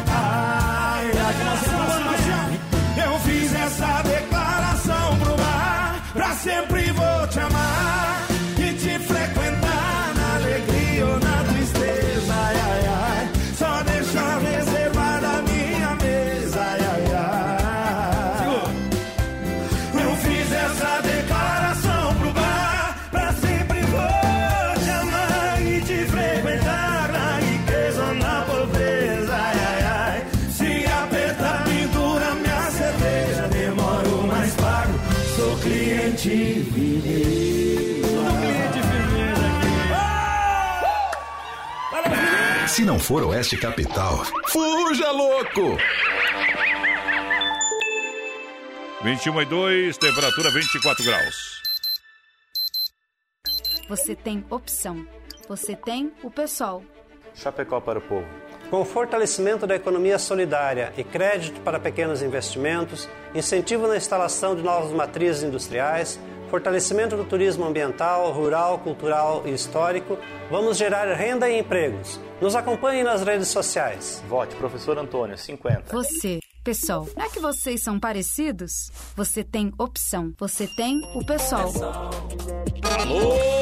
ai, 0.08 1.12
ai, 1.16 3.06
eu 3.06 3.18
fiz 3.20 3.54
essa 3.54 4.02
declaração 4.02 5.18
pro 5.18 5.34
bar. 5.36 6.02
Pra 6.12 6.34
sempre 6.34 6.72
Se 42.73 42.87
não 42.87 42.99
for 42.99 43.23
Oeste 43.25 43.55
Capital, 43.59 44.25
fuja 44.47 45.11
louco! 45.11 45.77
21 49.03 49.43
e 49.43 49.45
2, 49.45 49.99
temperatura 49.99 50.51
24 50.51 51.05
graus. 51.05 51.35
Você 53.91 54.14
tem 54.16 54.43
opção. 54.49 55.07
Você 55.47 55.77
tem 55.77 56.14
o 56.23 56.31
pessoal. 56.31 56.83
Chapecó 57.35 57.79
para 57.79 57.99
o 57.99 58.03
povo. 58.03 58.27
Com 58.70 58.81
o 58.81 58.87
fortalecimento 58.87 59.66
da 59.66 59.77
economia 59.77 60.18
solidária 60.18 60.95
e 60.97 61.05
crédito 61.05 61.61
para 61.61 61.79
pequenos 61.79 62.23
investimentos, 62.23 63.07
incentivo 63.35 63.87
na 63.87 63.99
instalação 63.99 64.57
de 64.57 64.62
novas 64.62 64.93
matrizes 64.93 65.43
industriais, 65.43 66.18
fortalecimento 66.49 67.18
do 67.18 67.25
turismo 67.25 67.66
ambiental, 67.66 68.33
rural, 68.33 68.79
cultural 68.79 69.43
e 69.45 69.53
histórico, 69.53 70.18
vamos 70.51 70.79
gerar 70.79 71.12
renda 71.12 71.51
e 71.51 71.59
empregos. 71.59 72.18
Nos 72.43 72.57
acompanhe 72.57 73.05
nas 73.05 73.22
redes 73.22 73.47
sociais. 73.47 74.20
Vote 74.28 74.57
professor 74.57 74.99
Antônio, 74.99 75.38
50. 75.38 75.93
Você, 75.93 76.40
pessoal. 76.64 77.07
Não 77.16 77.24
é 77.24 77.28
que 77.28 77.38
vocês 77.38 77.84
são 77.84 78.01
parecidos? 78.01 78.90
Você 79.14 79.45
tem 79.45 79.72
opção. 79.78 80.34
Você 80.40 80.66
tem 80.66 81.01
o 81.14 81.24
pessoal. 81.24 81.70
Alô, 82.99 83.61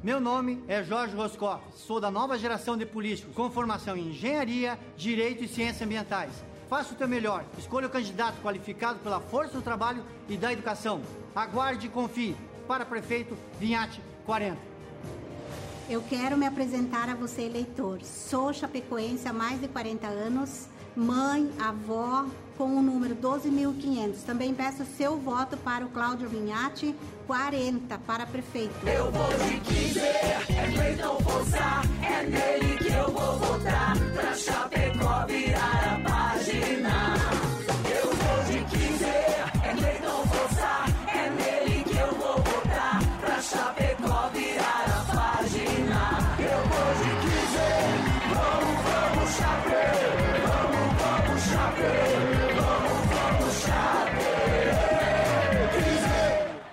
Meu 0.00 0.20
nome 0.20 0.62
é 0.68 0.80
Jorge 0.84 1.16
Roscoff, 1.16 1.60
sou 1.74 2.00
da 2.00 2.08
nova 2.08 2.38
geração 2.38 2.76
de 2.76 2.86
políticos, 2.86 3.34
com 3.34 3.50
formação 3.50 3.96
em 3.96 4.10
engenharia, 4.10 4.78
direito 4.96 5.42
e 5.42 5.48
ciências 5.48 5.82
ambientais. 5.82 6.30
Faça 6.70 6.94
o 6.94 6.96
teu 6.96 7.08
melhor, 7.08 7.44
escolha 7.58 7.88
o 7.88 7.90
candidato 7.90 8.40
qualificado 8.40 9.00
pela 9.00 9.18
força 9.18 9.54
do 9.54 9.62
trabalho 9.62 10.04
e 10.28 10.36
da 10.36 10.52
educação. 10.52 11.02
Aguarde 11.34 11.88
e 11.88 11.90
confie. 11.90 12.36
Para 12.68 12.86
prefeito, 12.86 13.36
Vinhate 13.58 14.00
40. 14.24 14.56
Eu 15.90 16.00
quero 16.08 16.36
me 16.36 16.46
apresentar 16.46 17.08
a 17.08 17.16
você, 17.16 17.42
eleitor. 17.42 18.00
Sou 18.04 18.52
chapecoense 18.52 19.26
há 19.26 19.32
mais 19.32 19.60
de 19.60 19.66
40 19.66 20.06
anos, 20.06 20.68
mãe, 20.94 21.50
avó, 21.58 22.24
com 22.58 22.76
o 22.76 22.82
número 22.82 23.14
12.500. 23.14 24.24
Também 24.26 24.52
peço 24.52 24.84
seu 24.96 25.16
voto 25.16 25.56
para 25.56 25.86
o 25.86 25.88
Cláudio 25.88 26.28
Vinhati, 26.28 26.94
40, 27.26 27.96
para 27.98 28.26
prefeito. 28.26 28.74
Eu 28.84 29.10
vou 29.12 29.28
te 29.28 29.60
dizer, 29.60 30.02
é 30.02 30.72
Cleiton 30.74 31.20
Forçar, 31.20 31.84
é 32.02 32.24
nele 32.24 32.76
que 32.78 32.92
eu 32.92 33.12
vou 33.12 33.38
votar, 33.38 33.96
pra 34.12 34.34
Chapecó 34.34 35.24
virar 35.26 35.94
a 35.94 36.10
página. 36.10 36.37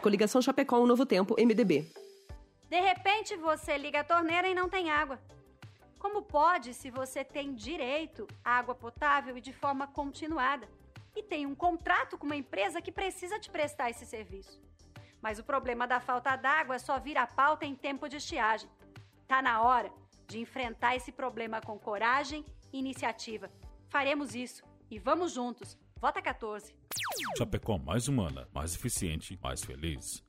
Coligação 0.05 0.39
Chapecó, 0.39 0.77
um 0.79 0.85
novo 0.85 1.03
tempo, 1.03 1.35
MDB. 1.35 1.91
De 2.69 2.79
repente 2.79 3.35
você 3.35 3.75
liga 3.75 4.01
a 4.01 4.03
torneira 4.03 4.47
e 4.47 4.53
não 4.53 4.69
tem 4.69 4.91
água. 4.91 5.19
Como 5.97 6.21
pode 6.21 6.75
se 6.75 6.91
você 6.91 7.23
tem 7.23 7.55
direito 7.55 8.27
à 8.43 8.59
água 8.59 8.75
potável 8.75 9.35
e 9.35 9.41
de 9.41 9.51
forma 9.51 9.87
continuada? 9.87 10.69
e 11.15 11.23
tem 11.23 11.45
um 11.45 11.55
contrato 11.55 12.17
com 12.17 12.25
uma 12.25 12.35
empresa 12.35 12.81
que 12.81 12.91
precisa 12.91 13.39
te 13.39 13.49
prestar 13.49 13.89
esse 13.89 14.05
serviço. 14.05 14.61
Mas 15.21 15.39
o 15.39 15.43
problema 15.43 15.87
da 15.87 15.99
falta 15.99 16.35
d'água 16.35 16.77
só 16.77 16.99
vira 16.99 17.25
pauta 17.25 17.65
em 17.65 17.73
tempo 17.73 18.09
de 18.09 18.17
estiagem. 18.17 18.69
Tá 19.27 19.41
na 19.41 19.61
hora 19.61 19.91
de 20.27 20.39
enfrentar 20.39 20.95
esse 20.95 21.11
problema 21.11 21.61
com 21.61 21.79
coragem 21.79 22.45
e 22.71 22.79
iniciativa. 22.79 23.49
Faremos 23.89 24.35
isso 24.35 24.63
e 24.91 24.99
vamos 24.99 25.31
juntos. 25.31 25.77
Vota 25.99 26.21
14. 26.21 26.75
Chapecó 27.37 27.77
mais 27.77 28.07
humana, 28.09 28.47
mais 28.53 28.75
eficiente, 28.75 29.39
mais 29.41 29.63
feliz. 29.63 30.23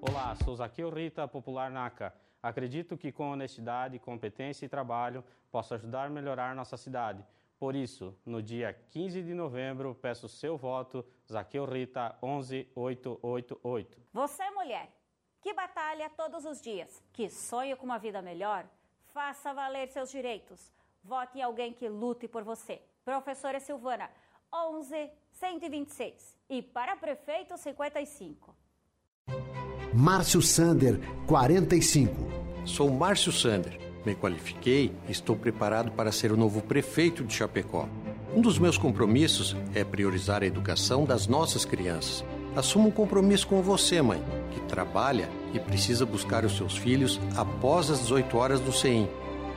Olá, 0.00 0.34
sou 0.44 0.56
Zaqueu 0.56 0.90
Rita, 0.90 1.28
popular 1.28 1.70
NACA. 1.70 2.12
Acredito 2.42 2.98
que 2.98 3.12
com 3.12 3.30
honestidade, 3.30 4.00
competência 4.00 4.66
e 4.66 4.68
trabalho 4.68 5.24
posso 5.50 5.74
ajudar 5.74 6.06
a 6.06 6.10
melhorar 6.10 6.54
nossa 6.56 6.76
cidade. 6.76 7.24
Por 7.58 7.74
isso, 7.76 8.18
no 8.26 8.42
dia 8.42 8.74
15 8.90 9.22
de 9.22 9.32
novembro, 9.32 9.94
peço 9.94 10.28
seu 10.28 10.56
voto, 10.58 11.06
Zaqueu 11.30 11.64
Rita 11.64 12.16
11888. 12.20 14.02
Você, 14.12 14.50
mulher, 14.50 14.90
que 15.40 15.54
batalha 15.54 16.10
todos 16.10 16.44
os 16.44 16.60
dias, 16.60 17.02
que 17.12 17.30
sonha 17.30 17.76
com 17.76 17.86
uma 17.86 17.98
vida 17.98 18.20
melhor, 18.20 18.66
faça 19.14 19.54
valer 19.54 19.88
seus 19.88 20.10
direitos. 20.10 20.72
Vote 21.02 21.38
em 21.38 21.42
alguém 21.42 21.72
que 21.72 21.88
lute 21.88 22.26
por 22.26 22.42
você. 22.42 22.82
Professora 23.04 23.60
Silvana, 23.60 24.10
11 24.52 25.10
126. 25.32 26.36
E 26.48 26.62
para 26.62 26.96
prefeito, 26.96 27.56
55. 27.56 28.54
Márcio 29.92 30.40
Sander, 30.40 31.00
45. 31.26 32.12
Sou 32.64 32.90
Márcio 32.90 33.32
Sander. 33.32 33.78
Me 34.04 34.14
qualifiquei 34.14 34.94
e 35.08 35.12
estou 35.12 35.36
preparado 35.36 35.90
para 35.92 36.12
ser 36.12 36.32
o 36.32 36.36
novo 36.36 36.62
prefeito 36.62 37.24
de 37.24 37.34
Chapecó. 37.34 37.88
Um 38.34 38.40
dos 38.40 38.58
meus 38.58 38.78
compromissos 38.78 39.56
é 39.74 39.84
priorizar 39.84 40.42
a 40.42 40.46
educação 40.46 41.04
das 41.04 41.26
nossas 41.26 41.64
crianças. 41.64 42.24
Assumo 42.54 42.88
um 42.88 42.92
compromisso 42.92 43.46
com 43.46 43.60
você, 43.62 44.00
mãe, 44.00 44.22
que 44.52 44.60
trabalha 44.62 45.28
e 45.52 45.60
precisa 45.60 46.06
buscar 46.06 46.44
os 46.44 46.56
seus 46.56 46.76
filhos 46.76 47.20
após 47.36 47.90
as 47.90 48.00
18 48.00 48.36
horas 48.36 48.60
do 48.60 48.72
CEIM. 48.72 49.08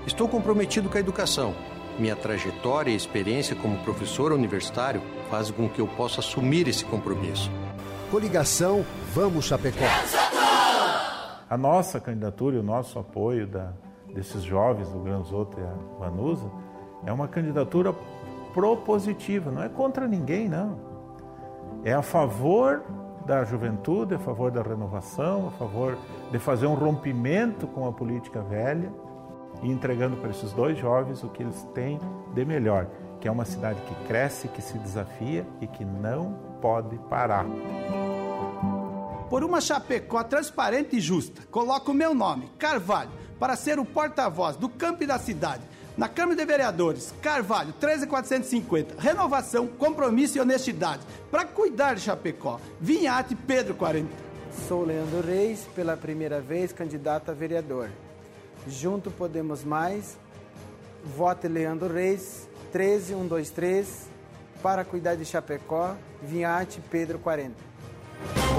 Estou 0.07 0.27
comprometido 0.27 0.89
com 0.89 0.97
a 0.97 0.99
educação. 0.99 1.53
Minha 1.99 2.15
trajetória 2.15 2.91
e 2.91 2.95
experiência 2.95 3.57
como 3.57 3.77
professor 3.83 4.31
universitário 4.31 5.01
fazem 5.29 5.53
com 5.53 5.67
que 5.67 5.81
eu 5.81 5.87
possa 5.87 6.21
assumir 6.21 6.65
esse 6.69 6.85
compromisso. 6.85 7.51
Coligação 8.09 8.85
Vamos 9.13 9.43
Chapecó. 9.43 9.83
A 11.49 11.57
nossa 11.57 11.99
candidatura 11.99 12.55
e 12.55 12.59
o 12.59 12.63
nosso 12.63 12.97
apoio 12.97 13.45
da, 13.45 13.73
desses 14.13 14.43
jovens 14.43 14.87
do 14.87 14.99
Granzoto 14.99 15.59
e 15.59 15.61
a 15.61 15.99
Vanusa 15.99 16.49
é 17.05 17.11
uma 17.11 17.27
candidatura 17.27 17.93
propositiva, 18.53 19.51
não 19.51 19.61
é 19.61 19.67
contra 19.67 20.07
ninguém, 20.07 20.47
não. 20.47 20.79
É 21.83 21.91
a 21.91 22.01
favor 22.01 22.81
da 23.25 23.43
juventude, 23.43 24.15
a 24.15 24.19
favor 24.19 24.51
da 24.51 24.61
renovação, 24.61 25.49
a 25.49 25.51
favor 25.51 25.97
de 26.31 26.39
fazer 26.39 26.65
um 26.65 26.75
rompimento 26.75 27.67
com 27.67 27.85
a 27.85 27.91
política 27.91 28.41
velha 28.41 28.89
e 29.61 29.69
entregando 29.69 30.17
para 30.17 30.29
esses 30.29 30.51
dois 30.53 30.77
jovens 30.77 31.23
o 31.23 31.29
que 31.29 31.43
eles 31.43 31.63
têm 31.73 31.99
de 32.33 32.45
melhor, 32.45 32.87
que 33.19 33.27
é 33.27 33.31
uma 33.31 33.45
cidade 33.45 33.79
que 33.81 34.07
cresce, 34.07 34.47
que 34.47 34.61
se 34.61 34.77
desafia 34.77 35.45
e 35.61 35.67
que 35.67 35.83
não 35.83 36.37
pode 36.61 36.97
parar. 37.09 37.45
Por 39.29 39.43
uma 39.43 39.61
Chapecó 39.61 40.23
transparente 40.23 40.97
e 40.97 40.99
justa, 40.99 41.43
coloco 41.51 41.91
o 41.91 41.93
meu 41.93 42.15
nome, 42.15 42.49
Carvalho, 42.57 43.11
para 43.39 43.55
ser 43.55 43.79
o 43.79 43.85
porta-voz 43.85 44.55
do 44.55 44.67
campo 44.67 45.03
e 45.03 45.07
da 45.07 45.19
cidade. 45.19 45.61
Na 45.95 46.07
Câmara 46.07 46.35
de 46.35 46.45
Vereadores, 46.45 47.13
Carvalho, 47.21 47.73
13450. 47.73 48.95
Renovação, 48.99 49.67
compromisso 49.67 50.37
e 50.37 50.41
honestidade. 50.41 51.03
Para 51.29 51.45
cuidar 51.45 51.93
de 51.93 52.01
Chapecó, 52.01 52.59
Vinhate 52.79 53.35
Pedro 53.35 53.75
40. 53.75 54.07
Sou 54.67 54.85
Leandro 54.85 55.21
Reis, 55.21 55.67
pela 55.75 55.97
primeira 55.97 56.39
vez 56.39 56.71
candidato 56.71 57.29
a 57.29 57.33
vereador. 57.33 57.89
Junto 58.67 59.11
Podemos 59.11 59.63
Mais. 59.63 60.17
Vote 61.17 61.47
Leandro 61.47 61.87
Reis, 61.87 62.47
13123. 62.71 64.07
Para 64.61 64.83
cuidar 64.83 65.15
de 65.15 65.23
Chapecó, 65.23 65.95
Vinhate 66.21 66.81
Pedro 66.91 67.19
40. 67.19 67.68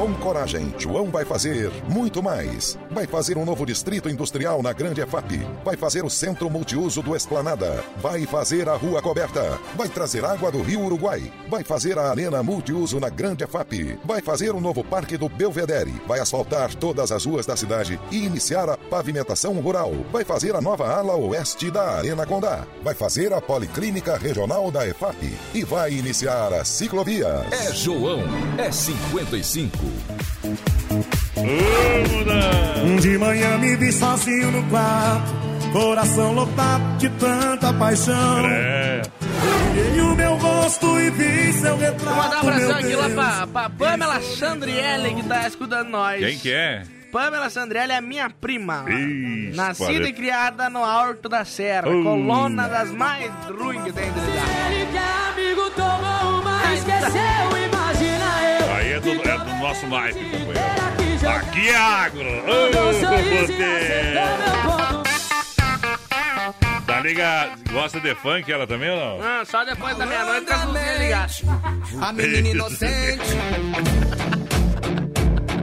Com 0.01 0.15
coragem, 0.15 0.75
João 0.79 1.11
vai 1.11 1.27
fazer 1.27 1.71
muito 1.87 2.23
mais. 2.23 2.79
Vai 2.91 3.07
fazer 3.07 3.37
um 3.37 3.45
novo 3.45 3.67
distrito 3.67 4.09
industrial 4.09 4.63
na 4.63 4.73
Grande 4.73 5.03
EFAP. 5.03 5.47
Vai 5.63 5.77
fazer 5.77 6.03
o 6.05 6.09
centro 6.09 6.49
multiuso 6.49 7.03
do 7.03 7.15
Esplanada. 7.15 7.85
Vai 7.99 8.25
fazer 8.25 8.67
a 8.69 8.77
rua 8.77 9.03
coberta. 9.03 9.59
Vai 9.77 9.89
trazer 9.89 10.25
água 10.25 10.51
do 10.51 10.63
Rio 10.63 10.81
Uruguai. 10.87 11.31
Vai 11.51 11.63
fazer 11.65 11.99
a 11.99 12.09
arena 12.09 12.43
multiuso 12.43 12.99
na 12.99 13.11
Grande 13.11 13.45
EFAP. 13.45 13.99
Vai 14.03 14.23
fazer 14.23 14.53
o 14.53 14.61
novo 14.61 14.83
parque 14.83 15.19
do 15.19 15.29
Belvedere. 15.29 15.93
Vai 16.07 16.19
asfaltar 16.19 16.75
todas 16.75 17.13
as 17.13 17.27
ruas 17.27 17.45
da 17.45 17.55
cidade 17.55 18.01
e 18.11 18.25
iniciar 18.25 18.71
a 18.71 18.79
pavimentação 18.79 19.53
rural. 19.61 19.93
Vai 20.11 20.25
fazer 20.25 20.57
a 20.57 20.63
nova 20.63 20.89
ala 20.89 21.15
oeste 21.15 21.71
da 21.71 21.97
Arena 21.97 22.25
Condá. 22.25 22.65
Vai 22.83 22.95
fazer 22.95 23.35
a 23.35 23.41
Policlínica 23.41 24.17
Regional 24.17 24.71
da 24.71 24.89
EFAP. 24.89 25.31
E 25.53 25.63
vai 25.63 25.93
iniciar 25.93 26.55
a 26.55 26.65
ciclovia. 26.65 27.45
É 27.51 27.71
João, 27.75 28.23
é 28.57 28.73
55. 28.73 29.50
De 33.01 33.19
manhã 33.19 33.59
me 33.59 33.77
vi 33.77 33.91
sozinho 33.93 34.51
no 34.53 34.63
quarto, 34.71 35.33
coração 35.73 36.33
lotado 36.35 36.99
de 36.99 37.09
tanta 37.11 37.73
paixão. 37.75 38.45
Olhei 39.73 40.01
o 40.03 40.15
meu 40.15 40.37
rosto 40.37 41.01
e 41.01 41.11
vi 41.11 41.53
seu 41.55 41.77
retrato. 41.77 42.05
Vou 42.05 42.23
mandar 42.23 42.45
um 42.45 42.49
abração 42.49 42.77
aqui 42.77 42.95
lá 42.95 43.09
pra, 43.11 43.47
pra 43.47 43.71
Pamela 43.71 44.21
Sandriele, 44.21 45.15
que 45.15 45.23
tá 45.25 45.49
escutando 45.49 45.89
nós. 45.89 46.21
Quem 46.25 46.39
que 46.39 46.53
é? 46.53 46.83
Pamela 47.11 47.51
Sandriele 47.51 47.93
é 47.93 48.01
minha 48.01 48.31
prima. 48.31 48.85
Ixi, 48.89 49.53
Nascida 49.57 50.09
e 50.09 50.13
criada 50.13 50.71
no 50.71 50.85
Alto 50.85 51.29
da 51.29 51.45
Serra, 51.45 51.89
Uh. 51.89 52.05
coluna 52.05 52.69
das 52.69 52.93
mais 52.93 53.29
ruins 53.49 53.83
que 53.83 53.93
tem 53.93 54.05
de. 54.13 54.19
Ele 54.21 54.87
que 54.93 54.97
é 54.97 55.29
amigo 55.33 55.71
tomou 55.71 56.41
uma, 56.41 56.73
esqueceu, 56.75 57.50
nosso 59.61 59.87
naipe, 59.87 60.25
companheiro. 60.25 60.61
Aqui 61.29 61.69
é 61.69 61.77
agro. 61.77 62.27
Ô, 62.27 62.71
ponto. 62.71 62.91
Tá 66.87 67.01
ligado? 67.01 67.61
Gosta 67.71 68.01
de 68.01 68.15
funk 68.17 68.51
ela 68.51 68.67
também 68.67 68.91
ou 68.91 68.97
não? 68.97 69.21
Ah, 69.23 69.45
só 69.45 69.65
depois 69.65 69.97
da 69.97 70.07
meia-noite 70.07 70.47
com 70.47 70.53
as 70.53 70.65
luzinhas 70.65 70.99
ligadas. 71.01 71.43
A 72.01 72.13
menina 72.13 72.49
inocente. 72.49 73.21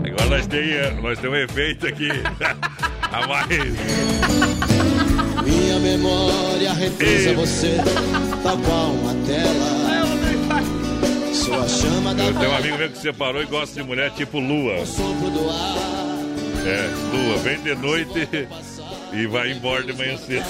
Agora 0.05 0.29
nós 0.29 0.47
temos 0.47 1.03
nós 1.03 1.19
temos 1.19 1.37
um 1.37 1.41
efeito 1.41 1.87
aqui. 1.87 2.09
A 3.11 3.25
mais. 3.25 3.47
Minha 5.43 5.79
memória 5.79 6.73
represa 6.73 7.33
você, 7.33 7.77
tal 8.43 8.57
qual 8.57 8.91
uma 8.91 9.13
tela. 9.25 9.76
Sua 11.47 11.65
chama 11.69 12.13
da 12.13 12.25
Eu 12.25 12.33
tenho 12.33 12.51
um 12.51 12.55
amigo 12.57 12.77
meu 12.77 12.89
que 12.89 12.97
se 12.97 13.03
separou 13.03 13.41
e 13.41 13.45
gosta 13.45 13.81
de 13.81 13.87
mulher 13.87 14.11
tipo 14.11 14.37
lua. 14.37 14.73
É, 16.65 16.89
lua, 17.13 17.37
vem 17.37 17.61
de 17.61 17.73
noite 17.73 18.27
e 19.13 19.27
vai 19.27 19.53
embora 19.53 19.81
de 19.81 19.93
manhã 19.93 20.17
cedo. 20.17 20.45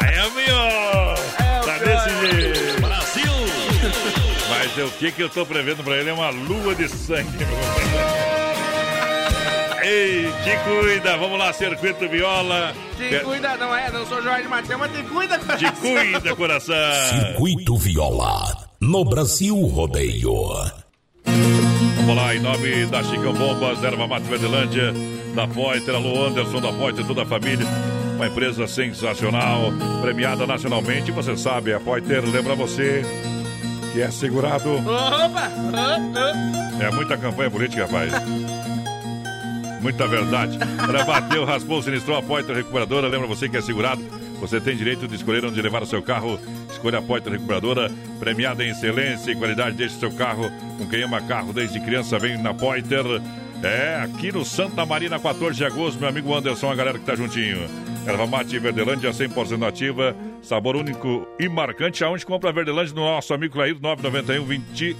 Aí 0.00 0.14
é 0.14 0.24
o 0.24 0.30
melhor! 0.32 1.18
Tá 1.66 1.76
desse 1.76 2.08
jeito! 2.20 2.80
Brasil! 2.80 3.32
Mas 4.48 4.78
é 4.78 4.84
o 4.84 4.90
que 4.92 5.12
que 5.12 5.22
eu 5.22 5.28
tô 5.28 5.44
prevendo 5.44 5.84
pra 5.84 5.98
ele 5.98 6.08
é 6.08 6.14
uma 6.14 6.30
lua 6.30 6.74
de 6.74 6.88
sangue, 6.88 7.36
meu. 7.36 8.26
Ei, 9.82 10.32
te 10.42 10.56
cuida! 10.64 11.18
Vamos 11.18 11.38
lá, 11.38 11.52
circuito 11.52 12.08
viola. 12.08 12.74
Te 12.96 13.20
cuida, 13.20 13.58
não 13.58 13.76
é? 13.76 13.90
Não 13.90 14.06
sou 14.06 14.22
Jorge 14.22 14.48
Matheus, 14.48 14.80
mas 14.80 14.90
te 14.90 15.02
cuida, 15.02 15.38
coração. 15.38 15.70
Te 15.70 15.80
cuida, 15.80 16.34
coração! 16.34 16.74
Circuito 17.10 17.76
Viola, 17.76 18.65
no 18.80 19.04
Brasil 19.04 19.56
Rodeio. 19.66 20.32
Vamos 21.96 22.16
lá, 22.16 22.34
em 22.34 22.40
nome 22.40 22.86
da 22.86 23.02
Chicão 23.02 23.32
Bombas, 23.32 23.82
Erva 23.82 24.06
Mate 24.06 24.26
Verdelândia, 24.28 24.92
da 25.34 25.48
Poiter, 25.48 25.94
alô 25.94 26.26
Anderson, 26.26 26.60
da 26.60 26.72
Poiter, 26.72 27.04
toda 27.06 27.22
a 27.22 27.26
família. 27.26 27.66
Uma 28.14 28.28
empresa 28.28 28.66
sensacional, 28.66 29.72
premiada 30.00 30.46
nacionalmente. 30.46 31.10
Você 31.12 31.36
sabe, 31.36 31.72
a 31.72 31.80
Poiter 31.80 32.24
lembra 32.24 32.54
você 32.54 33.02
que 33.92 34.00
é 34.00 34.10
segurado. 34.10 34.76
Opa! 34.78 35.50
É 36.80 36.90
muita 36.92 37.16
campanha 37.16 37.50
política, 37.50 37.86
rapaz. 37.86 38.12
Muita 39.80 40.06
verdade. 40.06 40.58
Para 40.58 41.04
bater, 41.04 41.44
raspou, 41.44 41.82
sinistrou 41.82 42.16
a 42.16 42.22
Poiter 42.22 42.56
Recuperadora. 42.56 43.08
Lembra 43.08 43.26
você 43.26 43.48
que 43.48 43.56
é 43.56 43.60
segurado? 43.60 44.02
Você 44.40 44.60
tem 44.60 44.76
direito 44.76 45.08
de 45.08 45.14
escolher 45.14 45.44
onde 45.44 45.60
levar 45.60 45.82
o 45.82 45.86
seu 45.86 46.02
carro. 46.02 46.38
Escolha 46.70 46.98
a 46.98 47.02
Poiter 47.02 47.32
Recuperadora, 47.32 47.90
premiada 48.18 48.64
em 48.64 48.70
excelência 48.70 49.30
e 49.30 49.36
qualidade. 49.36 49.76
Deixe 49.76 49.98
seu 49.98 50.12
carro 50.12 50.50
com 50.78 50.86
quem 50.86 51.02
ama 51.02 51.20
carro 51.20 51.52
desde 51.52 51.80
criança. 51.80 52.18
Vem 52.18 52.36
na 52.38 52.52
Poiter. 52.52 53.04
É, 53.62 54.00
aqui 54.02 54.30
no 54.30 54.44
Santa 54.44 54.84
Marina, 54.84 55.18
14 55.18 55.56
de 55.56 55.64
agosto, 55.64 55.98
meu 55.98 56.08
amigo 56.08 56.34
Anderson, 56.34 56.70
a 56.70 56.74
galera 56.74 56.98
que 56.98 57.06
tá 57.06 57.14
juntinho. 57.14 57.68
Erva 58.06 58.26
mate 58.26 58.58
Verdelândia 58.58 59.10
100% 59.10 59.66
ativa, 59.66 60.14
sabor 60.42 60.76
único 60.76 61.26
e 61.40 61.48
marcante. 61.48 62.04
Aonde 62.04 62.24
compra 62.24 62.52
Verdelândia 62.52 62.94
no 62.94 63.00
nosso 63.00 63.32
amigo 63.32 63.54
Clair 63.54 63.76
991 63.80 64.44
20 64.44 64.96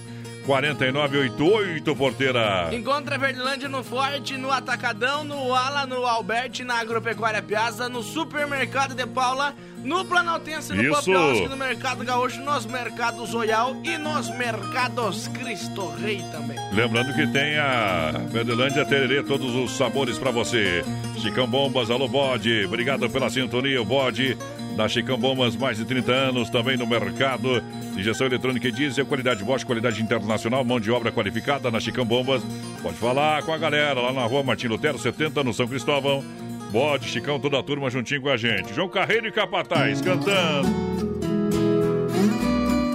4988, 0.47 1.97
porteira. 1.97 2.69
Encontra 2.73 3.17
a 3.17 3.19
Verdelândia 3.19 3.69
no 3.69 3.83
Forte, 3.83 4.39
no 4.39 4.51
Atacadão, 4.51 5.25
no 5.25 5.53
Ala, 5.53 5.85
no 5.87 6.07
Alberti, 6.07 6.63
na 6.63 6.79
Agropecuária 6.79 7.43
Piazza, 7.43 7.89
no 7.89 8.03
Supermercado 8.03 8.95
de 8.95 9.05
Paula, 9.07 9.53
no 9.83 10.05
Planaltense, 10.05 10.73
no 10.73 10.83
Isso. 10.83 10.95
Popiosque, 10.95 11.49
no 11.49 11.57
Mercado 11.57 12.05
Gaúcho, 12.05 12.41
nos 12.41 12.65
Mercados 12.65 13.35
Royal 13.35 13.77
e 13.83 13.99
nos 13.99 14.31
Mercados 14.31 15.29
Cristo 15.29 15.89
Rei 16.01 16.25
também. 16.31 16.57
Lembrando 16.73 17.13
que 17.13 17.27
tem 17.27 17.59
a 17.59 18.13
Verdelândia 18.31 18.85
Tererê, 18.85 19.23
todos 19.25 19.55
os 19.55 19.77
sabores 19.77 20.17
pra 20.17 20.31
você. 20.31 20.85
Chicão 21.19 21.47
Bombas, 21.47 21.91
alô 21.91 22.07
bode, 22.07 22.65
obrigado 22.65 23.11
pela 23.11 23.29
sintonia, 23.29 23.83
o 23.83 23.85
bode 23.85 24.39
da 24.77 24.89
Chicão 24.89 25.17
Bombas, 25.19 25.57
mais 25.57 25.79
de 25.79 25.85
30 25.85 26.13
anos, 26.13 26.51
também 26.51 26.77
no 26.77 26.87
mercado. 26.87 27.63
Injeção 27.97 28.27
eletrônica 28.27 28.69
e 28.69 28.73
diesel, 28.73 29.07
qualidade 29.07 29.43
Bosch, 29.43 29.65
qualidade 29.65 30.03
internacional, 30.03 30.63
mão 30.65 30.79
de 30.79 30.91
obra 30.91 31.11
qualificada 31.11 31.71
na 31.71 31.81
Chicão 31.81 32.05
Bombas. 32.05 32.43
Pode 32.83 32.97
falar 32.97 33.43
com 33.43 33.53
a 33.53 33.59
galera 33.59 34.01
lá 34.01 34.13
na 34.13 34.25
rua 34.27 34.43
Martim 34.43 34.67
Lutero, 34.67 34.99
70, 34.99 35.43
no 35.43 35.55
São 35.55 35.67
Cristóvão. 35.67 36.23
Bode, 36.71 37.09
Chicão, 37.09 37.41
toda 37.41 37.59
a 37.59 37.63
turma 37.63 37.89
juntinho 37.89 38.21
com 38.21 38.29
a 38.29 38.37
gente. 38.37 38.75
João 38.75 38.89
Carreiro 38.89 39.27
e 39.27 39.33
Capataz 39.33 40.01
cantando. 40.03 40.69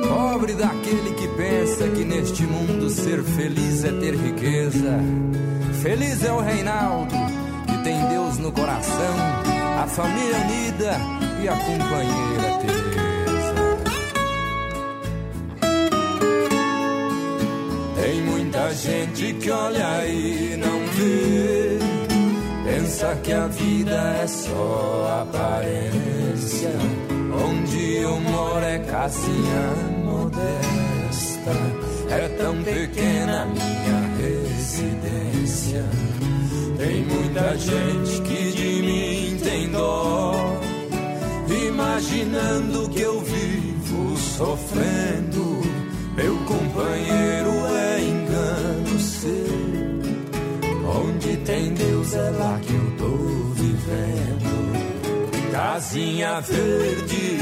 Pobre 0.08 0.54
daquele 0.54 1.14
que 1.16 1.28
pensa 1.30 1.88
que 1.90 2.04
neste 2.04 2.44
mundo 2.44 2.90
ser 2.90 3.24
feliz 3.24 3.84
é 3.84 3.92
ter 3.92 4.14
riqueza. 4.14 5.00
Feliz 5.82 6.24
é 6.24 6.32
o 6.32 6.40
Reinaldo, 6.40 7.16
que 7.66 7.78
tem 7.84 8.08
Deus 8.08 8.38
no 8.38 8.52
coração, 8.52 9.16
a 9.82 9.88
família 9.88 10.38
unida 10.38 10.96
e 11.42 11.48
a 11.48 11.56
companheira 11.56 12.60
Teresa. 12.62 13.56
Tem 17.96 18.22
muita 18.22 18.74
gente 18.76 19.34
que 19.34 19.50
olha 19.50 20.06
e 20.06 20.56
não 20.58 20.86
vê. 20.94 21.80
Pensa 22.64 23.16
que 23.24 23.34
a 23.34 23.48
vida 23.48 24.18
é 24.22 24.28
só 24.28 25.24
aparência. 25.24 26.70
Onde 27.50 27.96
eu 27.96 28.20
moro 28.22 28.64
é 28.64 28.78
casinha 28.78 29.64
modesta. 30.06 31.52
É 32.08 32.28
tão 32.38 32.62
pequena 32.62 33.46
minha 33.46 34.02
residência. 34.20 35.84
Tem 36.78 37.04
muita 37.04 37.58
gente 37.58 38.22
que 38.22 38.52
de 38.52 38.82
mim 38.84 39.31
dó. 39.72 40.60
Imaginando 41.68 42.90
que 42.90 43.02
eu 43.02 43.20
vivo 43.22 44.18
sofrendo. 44.18 45.62
Meu 46.16 46.36
companheiro 46.46 47.66
é 47.68 48.02
engano 48.02 49.00
seu. 49.00 49.52
Onde 50.94 51.38
tem 51.38 51.74
Deus 51.74 52.14
é 52.14 52.30
lá 52.32 52.60
que 52.62 52.74
eu 52.74 52.92
tô 52.98 53.18
vivendo. 53.56 54.52
Casinha 55.52 56.42
verde, 56.42 57.38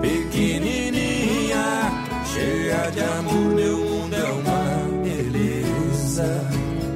pequenininha, 0.00 1.64
cheia 2.32 2.90
de 2.90 3.00
amor, 3.00 3.54
meu 3.54 3.78
mundo 3.78 4.14
é 4.14 4.32
uma 4.32 5.02
beleza. 5.02 6.48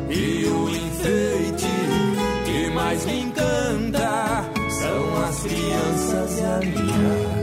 E 0.09 0.45
o 0.47 0.69
enfeite 0.69 1.67
que 2.45 2.71
mais 2.71 3.05
me 3.07 3.21
encanta 3.23 4.12
crianças 5.43 6.39
e 6.39 6.43
a 6.43 6.59
minha 6.61 7.42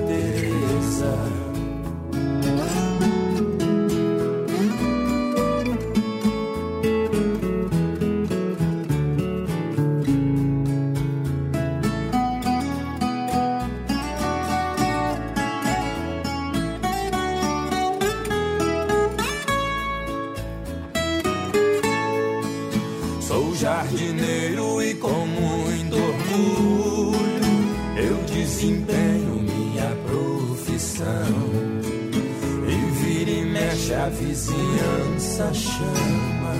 vizinhança 34.49 35.53
chama 35.53 36.55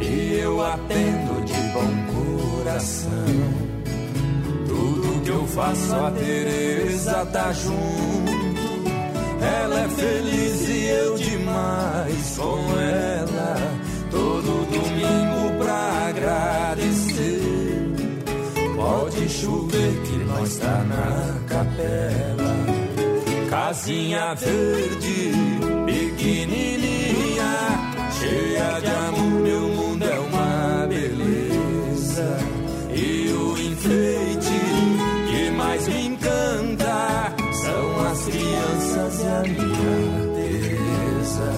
e 0.00 0.38
eu 0.40 0.64
atendo 0.64 1.44
de 1.44 1.60
bom 1.72 2.58
coração. 2.58 3.10
Tudo 4.66 5.22
que 5.22 5.30
eu 5.30 5.46
faço 5.48 5.94
a 5.94 6.10
Teresa 6.12 7.26
tá 7.26 7.52
junto. 7.52 8.40
Ela 9.42 9.80
é 9.80 9.88
feliz 9.88 10.68
e 10.68 10.86
eu 10.86 11.16
demais 11.16 12.38
com 12.38 12.80
ela. 12.80 13.56
Todo 14.10 14.66
domingo 14.70 15.64
pra 15.64 16.08
agradecer. 16.08 17.40
Pode 18.76 19.28
chover 19.28 20.02
que 20.02 20.16
nós 20.24 20.56
tá 20.56 20.84
na 20.84 21.40
capela. 21.48 22.50
Casinha 23.50 24.34
verde, 24.34 25.59
pequenininha, 26.20 27.52
cheia 28.12 28.80
de 28.80 28.90
amor. 28.90 29.40
Meu 29.40 29.68
mundo 29.68 30.04
é 30.04 30.18
uma 30.20 30.86
beleza. 30.86 32.38
E 32.94 33.32
o 33.32 33.58
enfeite 33.58 34.60
que 35.30 35.50
mais 35.52 35.88
me 35.88 36.06
encanta 36.08 37.34
são 37.52 38.06
as 38.06 38.24
crianças 38.24 39.20
e 39.20 39.26
a 39.26 39.42
minha 39.42 40.34
Teresa. 40.34 41.52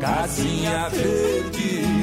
Casinha 0.00 0.88
verde, 0.90 1.97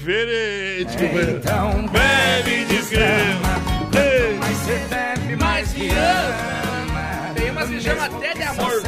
Aqui 0.00 0.12
é 0.12 0.84
diferente. 0.84 1.36
Então 1.36 1.86
bebe 1.88 2.64
desgrama. 2.64 3.60
Ei. 3.94 4.38
Mas 4.38 4.56
você 4.56 4.80
bebe 4.88 5.36
mais 5.36 5.72
que 5.72 5.90
ama. 5.90 7.34
Tem 7.34 7.50
umas 7.50 7.68
que 7.68 7.80
chama 7.80 8.04
até 8.06 8.34
de 8.34 8.42
amor. 8.42 8.82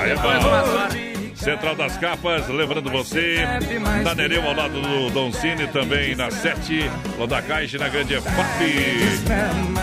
Aí 0.00 0.10
é 0.10 0.14
bom. 0.16 1.18
Central 1.36 1.76
das 1.76 1.96
Capas, 1.96 2.48
lembrando 2.48 2.90
você, 2.90 3.38
na 4.02 4.12
Nereu 4.12 4.42
ao 4.42 4.54
lado 4.54 4.82
do 4.82 5.08
Don 5.10 5.32
Cine, 5.32 5.68
também 5.68 6.16
na 6.16 6.30
7, 6.30 6.90
lá 7.16 7.26
da 7.26 7.40
Caixa 7.40 7.78
na 7.78 7.88
Grande 7.88 8.14
EFAP. 8.14 8.64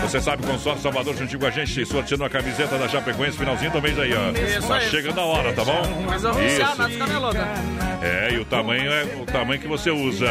Você 0.02 0.20
sabe, 0.20 0.46
consórcio 0.46 0.82
Salvador 0.82 1.16
juntinho 1.16 1.40
com 1.40 1.46
a 1.46 1.50
gente, 1.50 1.86
sorteando 1.86 2.24
a 2.24 2.30
camiseta 2.30 2.76
da 2.76 2.86
Chapecoense, 2.86 3.38
finalzinho 3.38 3.70
do 3.70 3.80
mês 3.80 3.98
aí, 3.98 4.12
ó. 4.12 4.68
Tá 4.68 4.80
chegando 4.80 5.18
a 5.18 5.24
hora, 5.24 5.52
tá 5.54 5.64
bom? 5.64 5.82
Mas 6.06 6.22
nada 6.22 6.88
de 6.88 6.98
camelota. 6.98 7.48
É, 8.06 8.32
e 8.32 8.38
o 8.38 8.44
tamanho 8.44 8.92
é 8.92 9.04
o 9.20 9.26
tamanho 9.26 9.60
que 9.60 9.66
você 9.66 9.90
usa. 9.90 10.28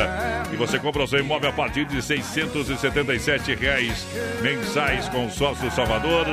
E 0.52 0.56
você 0.56 0.80
compra 0.80 1.04
o 1.04 1.08
seu 1.08 1.20
imóvel 1.20 1.50
a 1.50 1.54
partir 1.54 1.86
de 1.86 2.02
677 2.02 3.56
reais 3.56 4.06
mensais 4.42 5.10
com 5.10 5.30
sócio 5.30 5.70
Salvador. 5.72 6.26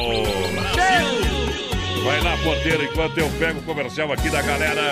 Vai 2.03 2.21
lá, 2.21 2.37
porteiro, 2.37 2.83
enquanto 2.83 3.17
eu 3.17 3.29
pego 3.37 3.59
o 3.59 3.63
comercial 3.63 4.11
aqui 4.13 4.29
da 4.29 4.41
galera 4.41 4.91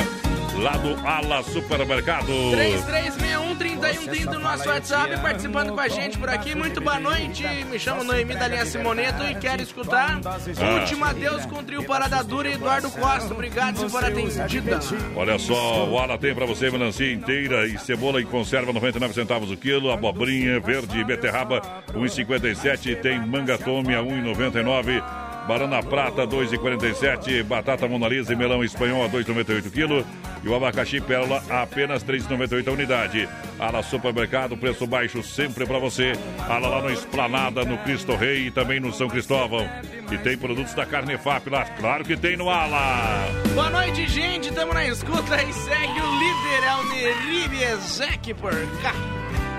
lá 0.59 0.77
do 0.77 0.95
Ala 1.07 1.43
Supermercado. 1.43 2.27
3361-3130 2.27 4.25
no 4.25 4.39
nosso 4.39 4.67
WhatsApp, 4.69 5.19
participando 5.19 5.73
com 5.73 5.79
a 5.79 5.87
gente 5.87 6.17
por 6.17 6.29
aqui. 6.29 6.55
Muito 6.55 6.81
boa 6.81 6.99
noite. 6.99 7.43
Me 7.69 7.77
chamo 7.79 8.03
Noemi 8.03 8.35
da 8.35 8.47
linha 8.47 8.65
Simoneto 8.65 9.23
e 9.23 9.35
quero 9.35 9.61
escutar 9.61 10.19
Ah. 10.25 10.79
Última 10.79 11.13
Deus 11.13 11.45
com 11.45 11.59
o 11.59 11.63
trio 11.63 11.83
Parada 11.83 12.23
Dura 12.23 12.49
e 12.49 12.53
Eduardo 12.53 12.89
Costa. 12.91 13.33
Obrigado 13.33 13.77
se 13.77 13.89
for 13.89 14.03
atendida. 14.03 14.79
Olha 15.15 15.37
só, 15.39 15.87
o 15.87 15.97
Ala 15.97 16.17
tem 16.17 16.33
pra 16.33 16.45
você 16.45 16.69
melancia 16.69 17.11
inteira 17.11 17.67
e 17.67 17.77
cebola 17.77 18.21
em 18.21 18.25
conserva 18.25 18.71
99 18.71 19.13
centavos 19.13 19.51
o 19.51 19.57
quilo, 19.57 19.91
abobrinha 19.91 20.59
verde 20.59 20.99
e 20.99 21.03
beterraba 21.03 21.61
1,57 21.93 23.01
tem 23.01 23.19
manga 23.19 23.57
tome 23.57 23.95
a 23.95 23.99
1,99 23.99 25.24
Banana 25.47 25.83
prata 25.83 26.25
2,47, 26.25 27.43
batata 27.43 27.87
monalisa 27.87 28.33
e 28.33 28.35
melão 28.35 28.63
espanhol 28.63 29.05
a 29.05 29.09
2,98 29.09 29.71
quilo 29.71 30.03
e 30.43 30.49
o 30.49 30.55
abacaxi 30.55 30.99
pérola 30.99 31.43
apenas 31.49 32.03
3,98 32.03 32.67
a 32.67 32.71
unidade. 32.71 33.29
Ala 33.59 33.83
Supermercado, 33.83 34.57
preço 34.57 34.87
baixo 34.87 35.21
sempre 35.21 35.67
pra 35.67 35.77
você. 35.77 36.13
Ala 36.49 36.67
lá 36.67 36.81
no 36.81 36.89
Esplanada, 36.91 37.63
no 37.63 37.77
Cristo 37.79 38.15
Rei 38.15 38.47
e 38.47 38.51
também 38.51 38.79
no 38.79 38.91
São 38.91 39.07
Cristóvão. 39.07 39.69
E 40.11 40.17
tem 40.17 40.35
produtos 40.35 40.73
da 40.73 40.85
Carne 40.85 41.15
FAP 41.15 41.47
lá, 41.47 41.63
claro 41.63 42.03
que 42.03 42.17
tem 42.17 42.35
no 42.35 42.49
Ala. 42.49 43.27
Boa 43.53 43.69
noite, 43.69 44.07
gente. 44.07 44.51
Tamo 44.51 44.73
na 44.73 44.87
escuta 44.87 45.43
e 45.43 45.53
segue 45.53 46.01
o 46.01 46.19
líder, 46.19 46.63
é 46.67 46.75
o 46.75 46.83
Neribe 46.89 47.63
Ezek 47.63 48.33
por 48.33 48.51
cá. 48.81 48.93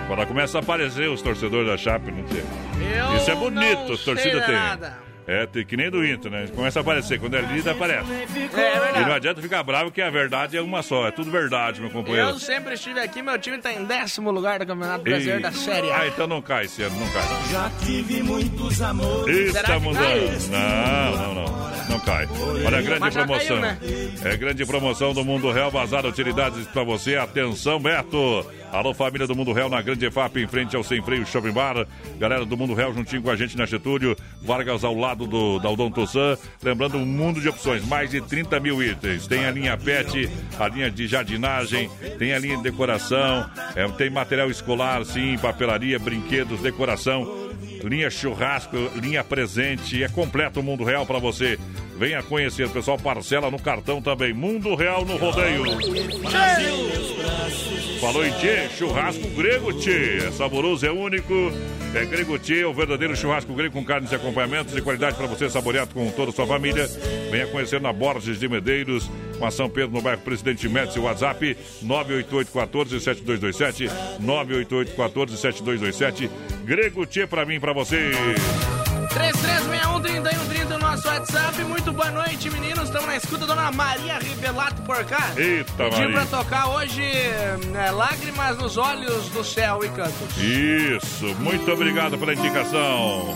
Quando 0.09 0.27
começa 0.27 0.59
a 0.59 0.61
aparecer 0.61 1.09
os 1.09 1.23
torcedores 1.23 1.69
da 1.69 1.77
Chape, 1.77 2.11
não 2.11 2.27
sei. 2.27 2.45
Eu 2.97 3.17
Isso 3.17 3.31
é 3.31 3.35
bonito, 3.37 3.89
não 4.07 4.15
têm. 4.17 4.55
nada. 4.55 5.06
É, 5.29 5.45
tem 5.45 5.65
que 5.67 5.77
nem 5.77 5.91
do 5.91 6.07
Inter, 6.07 6.31
né? 6.31 6.47
Começa 6.55 6.79
a 6.79 6.83
aparecer. 6.83 7.19
Quando 7.19 7.35
é 7.37 7.41
líder, 7.41 7.71
aparece. 7.71 8.11
É 8.13 8.23
E 8.25 8.49
verdade. 8.49 9.01
não 9.07 9.13
adianta 9.13 9.43
ficar 9.43 9.63
bravo 9.65 9.91
que 9.91 10.01
a 10.01 10.09
verdade 10.09 10.57
é 10.57 10.61
uma 10.63 10.83
só. 10.83 11.09
É 11.09 11.11
tudo 11.11 11.31
verdade, 11.33 11.81
meu 11.81 11.91
companheiro. 11.91 12.29
Eu 12.29 12.39
sempre 12.39 12.75
estive 12.75 13.01
aqui, 13.01 13.21
meu 13.23 13.37
time 13.39 13.59
tá 13.59 13.73
em 13.73 13.85
décimo 13.85 14.31
lugar 14.31 14.61
do 14.61 14.67
Campeonato 14.67 15.03
Brasileiro 15.03 15.43
da 15.43 15.51
Série 15.51 15.91
A. 15.91 15.99
Ah, 16.03 16.07
então 16.07 16.27
não 16.29 16.41
cai 16.41 16.67
esse 16.67 16.83
ano, 16.83 16.97
não 17.01 17.09
cai. 17.11 17.23
Já 17.51 17.71
tive 17.85 18.23
muitos 18.23 18.81
amores. 18.81 19.55
Está 19.57 19.75
que 19.75 19.81
mudando. 19.81 20.51
Não, 20.51 21.17
não, 21.17 21.35
não. 21.35 21.67
Não 21.89 22.01
cai. 22.01 22.29
Olha 22.65 22.79
a 22.79 22.83
grande 22.83 23.11
promoção. 23.11 23.61
caiu, 23.61 23.61
né? 23.61 23.79
É 24.25 24.37
grande 24.37 24.65
promoção 24.67 25.13
do 25.13 25.25
Mundo 25.25 25.51
Real, 25.53 25.71
bazar 25.71 26.05
utilidades 26.07 26.67
pra 26.69 26.83
você. 26.85 27.17
Atenção, 27.17 27.81
Beto. 27.81 28.45
Alô, 28.77 28.93
família 28.93 29.27
do 29.27 29.35
Mundo 29.35 29.55
Real 29.55 29.71
na 29.71 29.81
Grande 29.81 30.05
EFAP, 30.05 30.37
em 30.37 30.47
frente 30.47 30.77
ao 30.77 30.85
Sem 30.85 31.01
Freio 31.01 31.25
Shopping 31.25 31.51
Bar. 31.51 31.87
Galera 32.19 32.45
do 32.45 32.59
Mundo 32.59 32.75
Real 32.75 32.93
juntinho 32.93 33.23
com 33.23 33.31
a 33.31 33.35
gente 33.35 33.57
na 33.57 33.65
Getúlio. 33.65 34.15
Vargas 34.43 34.85
ao 34.85 34.95
lado 34.95 35.27
do, 35.27 35.59
da 35.59 35.71
Odon 35.71 35.91
Tossan. 35.91 36.37
Lembrando, 36.63 36.99
um 36.99 37.07
mundo 37.07 37.41
de 37.41 37.49
opções. 37.49 37.83
Mais 37.87 38.11
de 38.11 38.21
30 38.21 38.61
mil 38.61 38.83
itens. 38.83 39.27
Tem 39.27 39.47
a 39.47 39.51
linha 39.51 39.79
PET, 39.79 40.29
a 40.59 40.69
linha 40.69 40.91
de 40.91 41.07
jardinagem, 41.07 41.89
tem 42.19 42.35
a 42.35 42.39
linha 42.39 42.59
de 42.59 42.65
decoração, 42.65 43.49
é, 43.75 43.89
tem 43.89 44.11
material 44.11 44.51
escolar, 44.51 45.03
sim, 45.07 45.39
papelaria, 45.39 45.99
brinquedos, 45.99 46.61
decoração. 46.61 47.47
Linha 47.83 48.11
churrasco, 48.11 48.77
linha 49.01 49.25
presente, 49.25 50.05
é 50.05 50.09
completo 50.09 50.61
o 50.61 50.63
Mundo 50.63 50.85
Real 50.85 51.07
pra 51.07 51.19
você. 51.19 51.59
Venha 51.97 52.23
conhecer, 52.23 52.69
pessoal 52.69 52.99
parcela 52.99 53.51
no 53.51 53.59
cartão 53.59 54.03
também. 54.03 54.35
Mundo 54.35 54.75
Real 54.75 55.03
no 55.07 55.17
rodeio. 55.17 55.65
Falou 58.01 58.25
em 58.25 58.31
Tchê, 58.33 58.66
churrasco 58.69 59.29
grego 59.31 59.73
Tchê. 59.73 60.19
É 60.27 60.31
saboroso, 60.31 60.87
é 60.87 60.91
único. 60.91 61.33
É 61.95 62.05
grego 62.05 62.39
Tchê, 62.39 62.65
o 62.65 62.75
verdadeiro 62.75 63.17
churrasco 63.17 63.55
grego 63.55 63.75
com 63.75 63.85
carnes 63.85 64.13
e 64.13 64.15
acompanhamentos 64.15 64.75
de 64.75 64.83
qualidade 64.83 65.17
para 65.17 65.27
você 65.27 65.49
saborear 65.49 65.87
com 65.87 66.11
toda 66.11 66.31
a 66.31 66.35
sua 66.35 66.47
família. 66.47 66.87
Venha 67.31 67.47
conhecer 67.47 67.81
na 67.81 67.93
Borges 67.93 68.39
de 68.39 68.49
Medeiros, 68.49 69.11
com 69.39 69.47
a 69.47 69.51
São 69.51 69.69
Pedro 69.69 69.93
no 69.93 70.03
bairro 70.03 70.21
Presidente 70.21 70.69
Médici, 70.69 70.99
WhatsApp 70.99 71.57
988-14-7227. 71.85 73.91
988-14-7227. 74.23 76.29
Grego 76.65 77.07
Tchê 77.07 77.27
pra 77.27 77.47
mim 77.47 77.59
pra 77.59 77.73
você. 77.73 78.13
3361-3130 79.17 80.69
no 80.69 80.79
nosso 80.79 81.09
WhatsApp. 81.09 81.65
Muito 81.65 81.91
boa 81.91 82.11
noite, 82.11 82.51
meninos. 82.51 82.85
Estamos 82.85 83.07
na 83.07 83.17
escuta, 83.17 83.47
Dona 83.47 83.71
Maria 83.73 84.19
Revelato 84.19 84.83
por 84.83 85.03
cá. 85.07 85.31
Eita, 85.37 85.73
Pediu 85.73 86.11
pra 86.13 86.25
Maria. 86.25 86.27
tocar 86.27 86.69
hoje 86.69 87.03
é, 87.03 87.91
Lágrimas 87.91 88.59
nos 88.59 88.77
Olhos 88.77 89.29
do 89.31 89.43
Céu 89.43 89.83
e 89.83 89.89
Cantos. 89.89 90.37
Isso, 90.37 91.35
muito 91.41 91.71
obrigado 91.73 92.19
pela 92.19 92.35
indicação. 92.35 93.35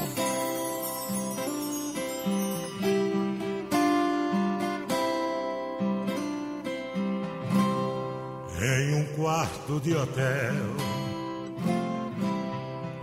Em 8.61 8.95
um 8.95 9.05
quarto 9.17 9.81
de 9.81 9.97
hotel, 9.97 10.55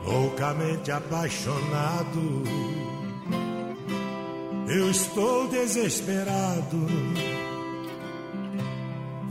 loucamente 0.07 0.89
apaixonado, 0.89 2.43
eu 4.69 4.89
estou 4.89 5.47
desesperado, 5.49 6.87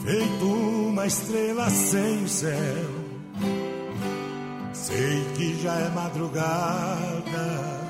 feito 0.05 0.45
uma 0.45 1.07
estrela 1.07 1.71
sem 1.71 2.25
o 2.25 2.29
céu. 2.29 3.07
Sei 4.73 5.25
que 5.35 5.61
já 5.63 5.75
é 5.75 5.89
madrugada 5.89 7.81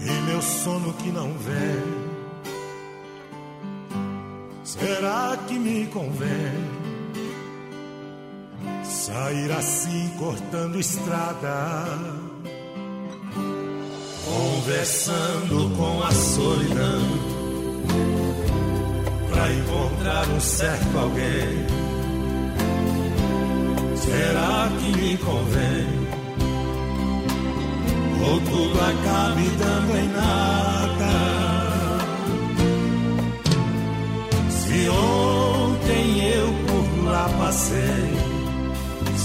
e 0.00 0.10
meu 0.26 0.40
sono 0.42 0.92
que 0.92 1.10
não 1.10 1.32
vem. 1.38 2.04
Será 4.62 5.36
que 5.48 5.58
me 5.58 5.86
convém 5.86 6.83
sair 8.84 9.50
assim 9.52 10.10
cortando 10.18 10.78
estrada, 10.78 11.84
conversando 14.24 15.76
com 15.76 16.02
a 16.02 16.12
solidão, 16.12 17.02
pra 19.30 19.52
encontrar 19.52 20.28
um 20.28 20.40
certo 20.40 20.98
alguém? 20.98 21.84
Será 23.96 24.68
que 24.78 24.98
me 24.98 25.16
convém? 25.18 26.04
Ou 28.26 28.40
tudo 28.40 28.80
acabe 28.80 29.48
dando 29.58 29.96
em 29.98 30.08
nada? 30.08 31.14
Se 34.50 34.88
ontem 34.88 36.30
eu 36.30 36.54
por 36.66 37.04
lá 37.04 37.28
passei, 37.38 38.13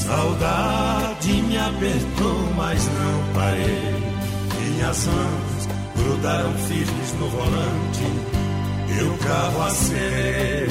saudade 0.09 1.33
me 1.43 1.57
apertou, 1.57 2.39
mas 2.55 2.83
não 2.87 3.33
parei. 3.33 3.93
Minhas 4.59 5.05
mãos 5.05 5.67
grudaram 5.95 6.53
firmes 6.67 7.13
no 7.19 7.29
volante, 7.29 8.07
e 8.89 9.03
o 9.03 9.17
carro 9.19 9.61
acelerei. 9.61 10.69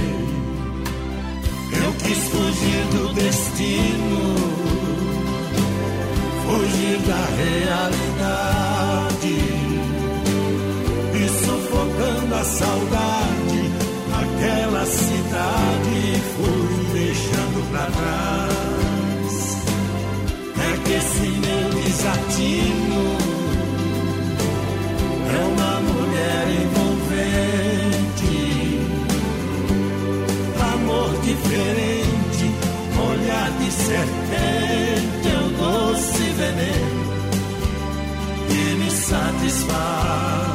Eu 1.70 1.92
quis 2.02 2.18
fugir 2.18 2.84
do 2.94 3.14
destino, 3.14 4.34
fugir 6.44 6.98
da 7.06 7.22
realidade, 7.42 9.36
e 11.14 11.28
sufocando 11.44 12.34
a 12.34 12.44
saudade 12.44 13.60
naquela 14.10 14.84
cidade 14.84 16.22
fui 16.34 16.68
deixando 16.92 17.70
pra 17.70 17.86
trás 17.86 18.57
esse 20.92 21.28
meu 21.28 21.70
desatino. 21.82 23.16
É 25.30 25.38
uma 25.44 25.80
mulher 25.80 26.44
envolvente, 26.62 28.36
amor 30.74 31.10
diferente, 31.22 32.44
olhar 33.10 33.50
de 33.58 33.70
serpente, 33.70 35.28
é 35.28 35.38
o 35.38 35.48
doce 35.58 36.24
veneno 36.38 37.08
que 38.48 38.62
me 38.76 38.90
satisfaz. 38.90 40.47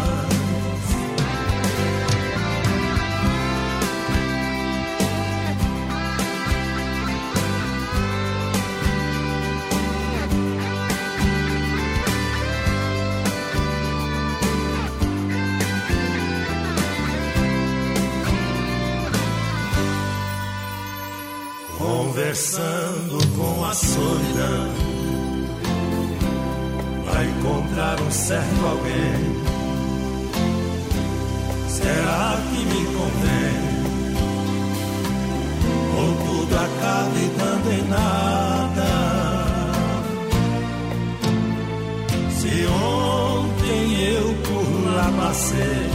Conversando 22.33 23.19
com 23.37 23.63
a 23.63 23.75
solidão, 23.75 24.67
vai 27.05 27.25
encontrar 27.27 28.01
um 28.01 28.09
certo 28.09 28.65
alguém. 28.65 29.35
Será 31.67 32.39
que 32.49 32.65
me 32.65 32.85
convém? 32.87 33.55
Ou 35.95 36.09
tudo 36.25 36.55
acaba 36.55 37.19
e 37.19 37.29
dando 37.37 37.71
em 37.71 37.83
nada? 37.87 38.89
Se 42.31 42.65
ontem 42.65 44.05
eu 44.05 44.35
por 44.41 44.67
lá 44.91 45.13
passei, 45.21 45.87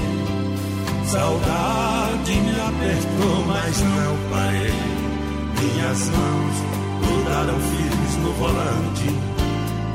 saudade 1.05 2.33
me 2.33 2.61
apertou, 2.61 3.45
mas 3.45 3.81
não 3.81 4.17
parei. 4.31 4.98
Minhas 5.61 6.09
mãos 6.11 6.57
grudaram 7.03 7.59
firmes 7.59 8.17
no 8.23 8.33
volante, 8.35 9.09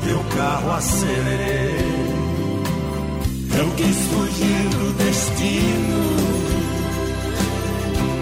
teu 0.03 0.19
carro 0.35 0.71
acelerei. 0.73 2.03
Eu 3.57 3.71
quis 3.77 3.97
fugir 4.07 4.69
do 4.69 4.93
destino, 4.97 6.01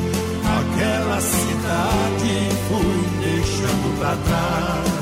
aquela 0.58 1.20
cidade 1.22 2.34
fui 2.68 3.00
deixando 3.22 3.88
pra 4.00 4.14
trás. 4.16 4.98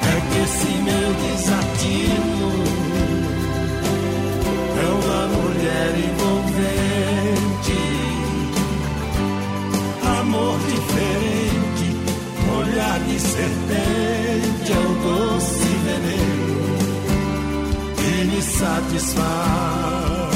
É 0.00 0.14
que 0.30 0.38
esse 0.44 0.72
meu 0.82 1.08
desatino 1.14 2.27
de 13.08 13.18
serpente 13.20 14.72
é 14.72 14.78
o 14.78 14.94
doce 15.02 15.68
veneno 15.84 16.78
que 17.96 18.24
me 18.24 18.42
satisfaz. 18.42 20.28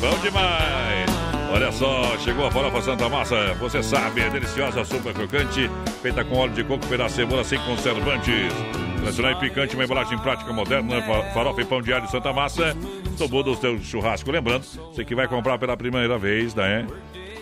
Bom 0.00 0.18
demais! 0.22 1.08
Olha 1.52 1.72
só, 1.72 2.16
chegou 2.18 2.46
a 2.46 2.50
farofa 2.50 2.80
Santa 2.82 3.08
Massa. 3.08 3.54
Você 3.54 3.82
sabe, 3.82 4.20
é 4.20 4.30
deliciosa, 4.30 4.84
super 4.84 5.12
crocante, 5.12 5.68
feita 6.02 6.24
com 6.24 6.36
óleo 6.36 6.52
de 6.52 6.62
coco, 6.62 6.86
pedaço 6.86 7.16
de 7.16 7.22
cebola 7.22 7.42
sem 7.44 7.58
conservantes. 7.60 8.52
Tradicional 8.98 9.32
e 9.32 9.36
picante, 9.36 9.74
uma 9.74 9.84
embalagem 9.84 10.18
prática 10.18 10.52
moderna, 10.52 11.00
fa- 11.02 11.22
farofa 11.32 11.60
e 11.60 11.64
pão 11.64 11.80
de 11.82 11.92
alho 11.92 12.08
Santa 12.08 12.32
Massa. 12.32 12.76
Tomou 13.16 13.42
do 13.42 13.54
seu 13.56 13.78
churrasco. 13.80 14.30
Lembrando, 14.30 14.64
você 14.64 15.04
que 15.04 15.14
vai 15.14 15.26
comprar 15.26 15.58
pela 15.58 15.76
primeira 15.76 16.16
vez, 16.18 16.54
né? 16.54 16.86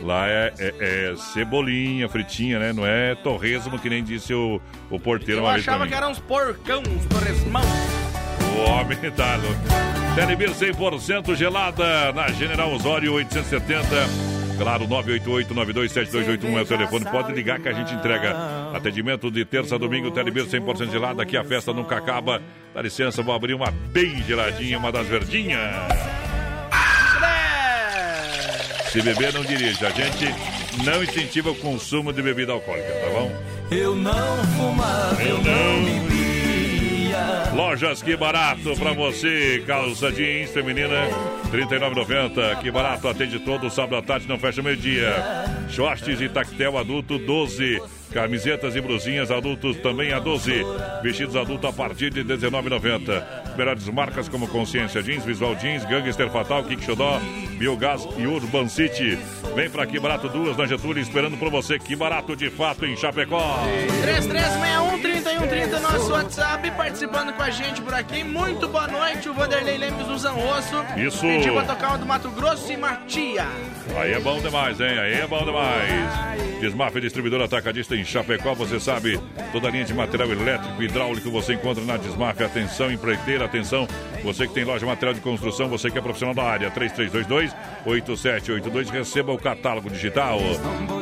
Lá 0.03 0.29
é, 0.29 0.53
é- 0.59 0.75
é 1.13 1.17
cebolinha, 1.17 2.09
fritinha, 2.09 2.59
né? 2.59 2.73
Não 2.73 2.87
é 2.87 3.15
torresmo, 3.15 3.79
que 3.79 3.89
nem 3.89 4.05
disse 4.05 4.33
o, 4.35 4.61
o 4.91 5.01
porteiro 5.01 5.41
Eu 5.41 5.45
uma 5.45 5.53
vez 5.55 5.65
pra 5.65 5.75
achava 5.75 5.89
que 5.89 5.95
eram 5.95 6.11
uns 6.11 6.19
porcão, 6.19 6.81
uns 6.81 7.07
torresmão. 7.07 7.63
O 8.57 8.71
homem 8.71 8.99
tá 9.11 9.37
louco. 9.37 9.57
Telebir 10.15 10.51
100% 10.51 11.35
gelada 11.35 12.13
na 12.13 12.29
General 12.29 12.73
Osório 12.73 13.13
870. 13.15 13.87
Claro, 14.59 14.87
988-927281 14.89 16.57
é 16.59 16.63
o 16.63 16.67
telefone. 16.67 17.05
Pode 17.05 17.33
ligar 17.33 17.61
que 17.61 17.69
a 17.69 17.73
gente 17.73 17.93
entrega. 17.95 18.35
Atendimento 18.75 19.31
de 19.31 19.45
terça 19.45 19.75
a 19.75 19.79
domingo, 19.79 20.11
Telebir 20.11 20.47
100% 20.47 20.91
gelada. 20.91 21.23
Aqui 21.23 21.37
a 21.37 21.45
festa 21.45 21.73
nunca 21.75 21.97
acaba. 21.99 22.41
Dá 22.75 22.81
licença, 22.81 23.23
vou 23.23 23.35
abrir 23.35 23.53
uma 23.53 23.71
bem 23.71 24.23
geladinha, 24.23 24.79
uma 24.79 24.91
das 24.91 25.07
verdinhas. 25.07 25.61
Se 28.97 29.03
beber, 29.03 29.31
não 29.35 29.45
dirige. 29.45 29.85
A 29.85 29.91
gente 29.91 30.25
não 30.83 31.05
incentiva 31.05 31.51
o 31.51 31.55
consumo 31.55 32.15
de 32.15 32.23
bebida 32.23 32.53
alcoólica, 32.53 32.95
tá 32.95 33.11
bom? 33.11 33.31
Eu 33.71 33.95
não 33.95 34.43
fumava, 34.57 35.23
eu 35.23 35.37
não 35.37 35.85
bebia. 35.85 37.53
Lojas 37.55 38.03
Que 38.03 38.17
Barato 38.17 38.75
pra 38.79 38.95
você, 38.95 39.63
calça 39.67 40.11
jeans 40.11 40.51
feminina, 40.51 41.11
R$ 41.53 41.67
39,90. 41.67 42.59
Que 42.61 42.71
Barato 42.71 43.07
atende 43.07 43.39
todo 43.39 43.69
sábado 43.69 43.97
à 43.97 44.03
tarde, 44.03 44.27
não 44.27 44.39
fecha 44.39 44.63
meio-dia. 44.63 45.15
Shorts 45.69 46.19
e 46.19 46.31
tactel 46.31 46.79
adulto, 46.79 47.19
12. 47.19 47.83
Camisetas 48.13 48.75
e 48.75 48.81
brusinhas 48.81 49.31
adultos 49.31 49.77
também 49.79 50.13
a 50.13 50.19
12. 50.19 50.65
Vestidos 51.03 51.37
adultos 51.37 51.69
a 51.69 51.73
partir 51.73 52.11
de 52.11 52.23
R$ 52.23 52.37
19,90. 52.37 53.57
Melhores 53.57 53.89
marcas 53.89 54.29
como 54.29 54.49
Consciência 54.49 55.03
Jeans, 55.03 55.25
Visual 55.25 55.55
Jeans, 55.57 55.85
Gangster 55.85 56.31
Fatal, 56.31 56.65
Kick 56.65 56.85
Xodó, 56.85 57.21
Biogás 57.59 58.07
e 58.17 58.27
Urban 58.27 58.69
City. 58.69 59.19
Vem 59.55 59.71
pra 59.71 59.87
Que 59.87 59.99
Barato 59.99 60.29
duas 60.29 60.57
na 60.57 60.67
Getúlio, 60.67 61.03
esperando 61.03 61.37
por 61.37 61.51
você. 61.51 61.79
Que 61.79 61.97
Barato 61.97 62.37
de 62.37 62.51
fato 62.51 62.85
em 62.85 62.97
Chapecó. 62.97 63.59
3361-3130, 64.05 65.81
nosso 65.81 66.13
WhatsApp, 66.13 66.71
participando 66.73 67.33
com 67.33 67.43
a 67.43 67.51
gente 67.51 67.81
por 67.81 67.95
aqui. 67.95 68.23
Muito 68.23 68.69
boa 68.69 68.87
noite, 68.87 69.29
o 69.29 69.35
Vanderlei 69.35 69.79
Lemos 69.79 70.07
do 70.07 70.19
Zanrosso. 70.19 70.85
Isso. 70.97 71.23
Pediu 71.23 71.55
pra 71.55 71.65
tocar 71.65 71.89
uma 71.89 71.99
do 71.99 72.07
Mato 72.07 72.31
Grosso 72.31 72.71
e 72.73 72.77
Matia. 72.77 73.47
Aí 73.95 74.13
é 74.13 74.21
bom 74.21 74.41
demais, 74.41 74.81
hein? 74.81 74.99
Aí 74.99 75.13
é 75.15 75.27
bom 75.27 75.45
demais. 75.45 76.37
Desmaf 76.61 76.99
Distribuidor 77.01 77.41
Atacadista 77.43 77.95
em 77.95 78.05
Chapecó, 78.05 78.55
você 78.55 78.81
sabe, 78.81 79.21
toda 79.53 79.69
a 79.69 79.71
linha 79.71 79.85
de 79.85 79.93
material 79.93 80.31
elétrico 80.31 80.83
e 80.83 80.87
hidráulico 80.87 81.31
você 81.31 81.53
encontra 81.55 81.85
na 81.85 81.97
Desmaf. 81.97 82.43
Atenção, 82.43 82.91
empreiteira, 82.91 83.45
atenção. 83.45 83.87
Você 84.25 84.47
que 84.47 84.55
tem 84.55 84.65
loja 84.65 84.81
de 84.81 84.87
material 84.87 85.15
de 85.15 85.21
construção, 85.21 85.69
você 85.69 85.91
que 85.91 85.99
é 85.99 86.01
profissional 86.01 86.35
da 86.35 86.43
área, 86.43 86.71
3322-8782, 86.71 88.91
receba 88.91 89.33
o 89.33 89.39
catálogo 89.39 89.91
digital. 89.91 90.41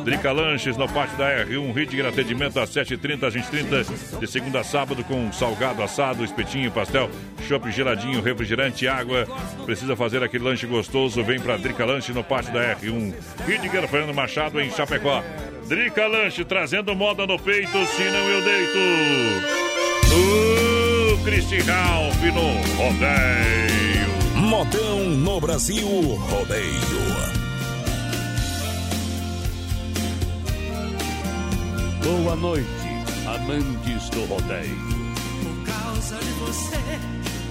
Drica 0.03 0.31
Lanches 0.31 0.77
no 0.77 0.87
pátio 0.87 1.17
da 1.17 1.45
R1, 1.45 1.73
Ridger 1.73 2.05
atendimento 2.05 2.59
às 2.59 2.69
7h30, 2.69 3.23
às 3.23 3.33
20h30, 3.33 4.19
de 4.19 4.27
segunda 4.27 4.59
a 4.59 4.63
sábado 4.63 5.03
com 5.05 5.31
salgado, 5.31 5.81
assado, 5.81 6.23
espetinho, 6.23 6.71
pastel, 6.71 7.09
chopp 7.47 7.71
geladinho, 7.71 8.21
refrigerante, 8.21 8.87
água. 8.87 9.25
Precisa 9.65 9.95
fazer 9.95 10.21
aquele 10.21 10.43
lanche 10.43 10.67
gostoso? 10.67 11.23
Vem 11.23 11.39
pra 11.39 11.57
Drica 11.57 11.83
Lanche 11.85 12.11
no 12.11 12.23
pátio 12.23 12.53
da 12.53 12.74
R1. 12.74 12.74
Ridger 12.81 13.87
Fernando 13.87 14.13
Machado 14.13 14.59
em 14.59 14.69
Chapecó. 14.71 15.23
Drica 15.67 16.07
Lanche 16.07 16.45
trazendo 16.45 16.95
moda 16.95 17.25
no 17.25 17.39
peito, 17.39 17.85
senão 17.87 18.29
eu 18.29 18.41
deito. 18.43 18.77
O 20.13 21.23
Cristi 21.23 21.59
Ralph 21.61 22.21
no 22.21 22.53
rodeio. 22.77 24.15
Modão 24.35 24.99
no 25.09 25.41
Brasil 25.41 25.87
Rodeio. 25.87 27.25
Boa 32.03 32.35
noite, 32.35 32.67
amantes 33.25 34.09
do 34.11 34.25
rodeio. 34.25 34.77
Por 35.41 35.65
causa 35.65 36.17
de 36.17 36.31
você, 36.33 36.99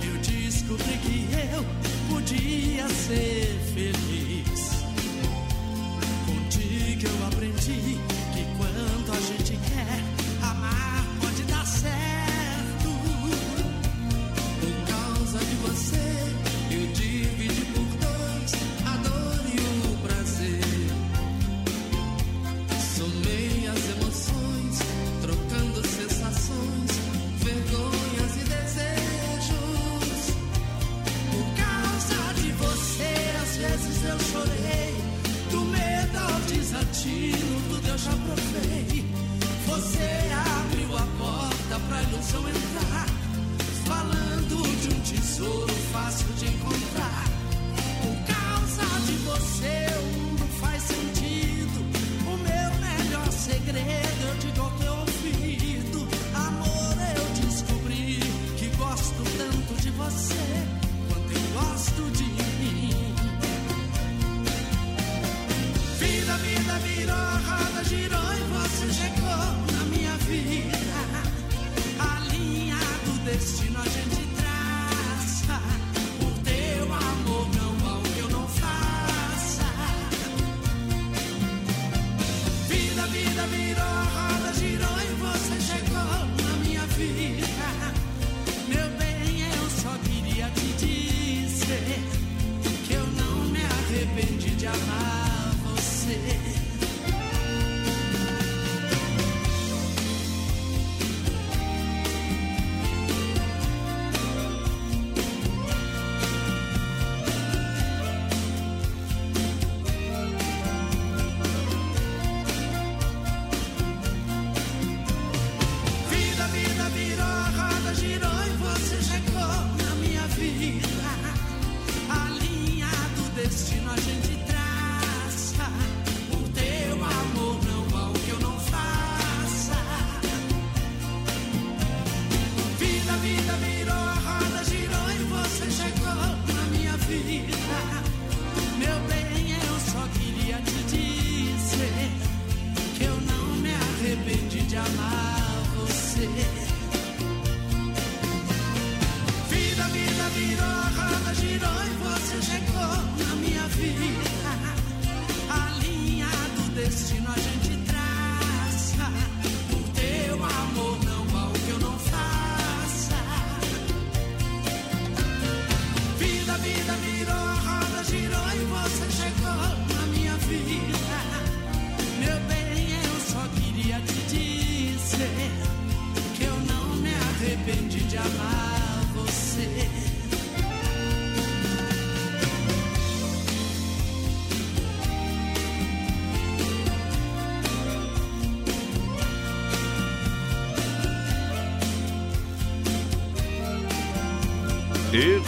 eu 0.05 0.17
descobri 0.19 0.97
que 0.99 1.27
eu 1.53 1.65
podia 2.09 2.89
ser 2.89 3.59
feliz. 3.75 4.54
Contigo 7.05 7.19
eu 7.21 7.27
aprendi 7.27 8.14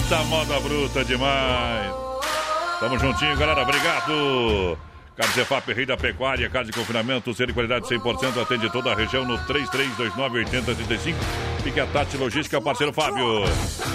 Eita, 0.06 0.22
moda 0.26 0.60
bruta 0.60 1.04
demais. 1.04 1.92
Tamo 2.78 2.96
juntinho, 2.96 3.36
galera. 3.36 3.62
Obrigado. 3.62 4.78
Carne 5.16 5.34
Cefap, 5.34 5.72
Rei 5.72 5.84
da 5.84 5.96
Pecuária, 5.96 6.48
carne 6.48 6.70
de 6.70 6.78
confinamento, 6.78 7.34
ser 7.34 7.48
de 7.48 7.52
qualidade 7.52 7.88
100%, 7.88 8.40
atende 8.40 8.70
toda 8.70 8.92
a 8.92 8.94
região 8.94 9.24
no 9.24 9.36
3329-8035. 9.38 11.14
Fique 11.64 11.80
a 11.80 11.86
Tati 11.86 12.16
Logística, 12.16 12.60
parceiro 12.60 12.92
Fábio. 12.92 13.42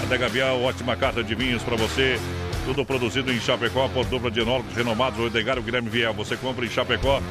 Adega 0.02 0.28
Vial, 0.28 0.62
ótima 0.62 0.94
carta 0.96 1.24
de 1.24 1.34
vinhos 1.34 1.62
para 1.62 1.76
você. 1.76 2.20
Tudo 2.66 2.84
produzido 2.84 3.32
em 3.32 3.40
Chapecó 3.40 3.88
por 3.88 4.04
dupla 4.04 4.30
de 4.30 4.40
enólogos 4.40 4.74
renomados, 4.74 5.18
o 5.18 5.26
Edgar 5.28 5.62
Guilherme 5.62 5.88
Viel. 5.88 6.12
Você 6.12 6.36
compra 6.36 6.66
em 6.66 6.68
Chapecó, 6.68 7.22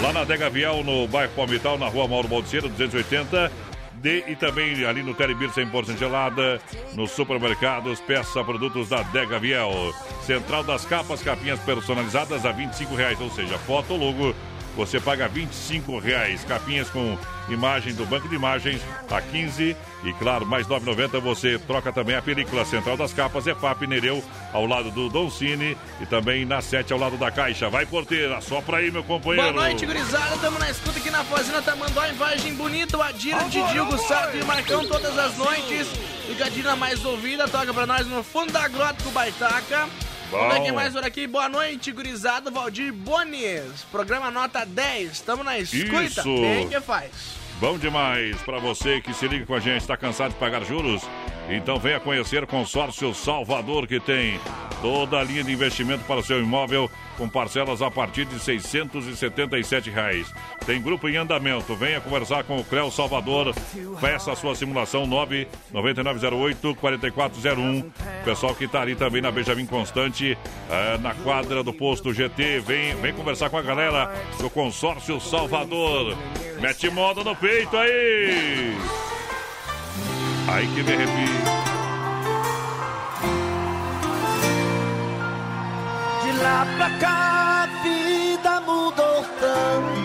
lá 0.00 0.10
na 0.10 0.20
Adega 0.20 0.48
Vial, 0.48 0.82
no 0.82 1.06
bairro 1.06 1.32
Palmital, 1.36 1.76
na 1.76 1.88
rua 1.88 2.08
Mauro 2.08 2.28
Baldiceira, 2.28 2.66
280. 2.66 3.52
D 4.02 4.24
e 4.26 4.34
também 4.34 4.84
ali 4.84 5.02
no 5.02 5.14
Telebir 5.14 5.48
100% 5.50 5.96
gelada, 5.96 6.60
nos 6.94 7.12
supermercados, 7.12 8.00
peça 8.00 8.42
produtos 8.42 8.88
da 8.88 9.02
Dega 9.04 9.38
Viel. 9.38 9.94
Central 10.26 10.64
das 10.64 10.84
capas, 10.84 11.22
capinhas 11.22 11.60
personalizadas 11.60 12.44
a 12.44 12.50
25 12.50 12.94
reais, 12.96 13.20
ou 13.20 13.30
seja, 13.30 13.56
foto 13.58 13.94
logo, 13.94 14.34
você 14.76 15.00
paga 15.00 15.28
25 15.28 15.98
reais. 15.98 16.44
Capinhas 16.44 16.88
com 16.90 17.18
imagem 17.48 17.94
do 17.94 18.06
banco 18.06 18.28
de 18.28 18.34
imagens 18.34 18.80
a 19.10 19.20
15 19.20 19.76
e 20.04 20.12
claro, 20.14 20.46
mais 20.46 20.66
9,90 20.66 21.20
você 21.20 21.58
troca 21.58 21.92
também 21.92 22.16
a 22.16 22.22
película 22.22 22.64
Central 22.64 22.96
das 22.96 23.12
Capas, 23.12 23.46
EFAP 23.46 23.86
Nereu, 23.86 24.22
ao 24.52 24.66
lado 24.66 24.90
do 24.90 25.08
Don 25.08 25.30
Cine 25.30 25.76
e 26.00 26.06
também 26.06 26.44
na 26.44 26.60
7 26.60 26.92
ao 26.92 26.98
lado 26.98 27.16
da 27.16 27.30
Caixa. 27.30 27.68
Vai 27.68 27.86
porteira, 27.86 28.40
só 28.40 28.60
pra 28.60 28.78
aí, 28.78 28.90
meu 28.90 29.04
companheiro. 29.04 29.52
Boa 29.52 29.68
noite, 29.68 29.86
gurizada. 29.86 30.36
Tamo 30.38 30.58
na 30.58 30.70
escuta 30.70 30.98
aqui 30.98 31.10
na 31.10 31.24
Fazenda 31.24 31.62
Tamanduá, 31.62 32.08
em 32.08 32.14
Vargem 32.14 32.54
Bonita. 32.54 32.96
O 32.96 33.02
Adira, 33.02 33.44
Didi, 33.44 33.78
Gustavo 33.80 34.36
e 34.36 34.44
Marcão 34.44 34.86
todas 34.86 35.16
as 35.18 35.36
noites. 35.36 35.88
Ligadinha 36.28 36.74
mais 36.76 37.04
ouvida, 37.04 37.46
toca 37.46 37.72
pra 37.72 37.86
nós 37.86 38.06
no 38.06 38.22
fundo 38.22 38.52
da 38.52 38.66
grota 38.66 39.02
com 39.02 39.10
o 39.10 39.12
Bom. 40.32 40.62
quem 40.62 40.72
mais 40.72 40.94
por 40.94 41.04
aqui. 41.04 41.26
Boa 41.26 41.48
noite, 41.48 41.92
gurizada. 41.92 42.50
Valdir 42.50 42.92
Bones. 42.92 43.84
Programa 43.90 44.30
nota 44.30 44.64
10. 44.64 45.20
Tamo 45.20 45.44
na 45.44 45.58
escuta. 45.58 46.02
Isso. 46.02 46.22
Bem 46.22 46.68
que 46.68 46.80
faz. 46.80 47.10
Bom 47.60 47.76
demais 47.76 48.40
para 48.42 48.58
você 48.58 49.00
que 49.00 49.12
se 49.12 49.28
liga 49.28 49.44
com 49.46 49.54
a 49.54 49.60
gente, 49.60 49.82
está 49.82 49.96
cansado 49.96 50.32
de 50.32 50.38
pagar 50.38 50.64
juros? 50.64 51.02
Então 51.48 51.78
venha 51.78 52.00
conhecer 52.00 52.46
Consórcio 52.46 53.12
Salvador 53.14 53.86
que 53.86 54.00
tem 54.00 54.40
toda 54.80 55.18
a 55.18 55.22
linha 55.22 55.44
de 55.44 55.52
investimento 55.52 56.04
para 56.04 56.20
o 56.20 56.22
seu 56.22 56.40
imóvel 56.40 56.90
com 57.16 57.28
parcelas 57.28 57.82
a 57.82 57.90
partir 57.90 58.24
de 58.24 58.38
677 58.38 59.90
reais. 59.90 60.32
Tem 60.66 60.80
grupo 60.80 61.08
em 61.08 61.16
andamento. 61.16 61.74
Venha 61.76 62.00
conversar 62.00 62.42
com 62.44 62.58
o 62.58 62.64
Cléo 62.64 62.90
Salvador. 62.90 63.54
Peça 64.00 64.32
a 64.32 64.36
sua 64.36 64.54
simulação 64.54 65.06
99908 65.06 66.74
4401. 66.74 67.92
Pessoal 68.24 68.54
que 68.54 68.64
está 68.64 68.80
ali 68.80 68.96
também 68.96 69.22
na 69.22 69.30
Benjamin 69.30 69.66
Constante, 69.66 70.36
eh, 70.70 70.98
na 70.98 71.14
quadra 71.14 71.62
do 71.62 71.72
posto 71.72 72.12
GT. 72.12 72.60
Vem, 72.60 72.94
vem 72.96 73.12
conversar 73.12 73.50
com 73.50 73.56
a 73.56 73.62
galera 73.62 74.12
do 74.38 74.50
Consórcio 74.50 75.20
Salvador. 75.20 76.16
Mete 76.60 76.90
moda 76.90 77.22
no 77.22 77.36
peito 77.36 77.76
aí! 77.76 78.74
Aí 80.48 80.66
que 80.66 80.82
me 80.82 80.92
arrepio. 80.92 81.42
De 86.22 86.32
lá 86.42 86.66
pra 86.76 86.90
cá 86.98 87.62
a 87.62 87.82
vida 87.82 88.60
mudou 88.60 89.24
tanto. 89.40 90.02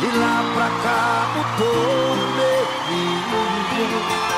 De 0.00 0.18
lá 0.18 0.42
pra 0.54 0.68
cá 0.82 1.26
mudou 1.34 2.16
meu 2.36 2.66
filho. 2.86 4.35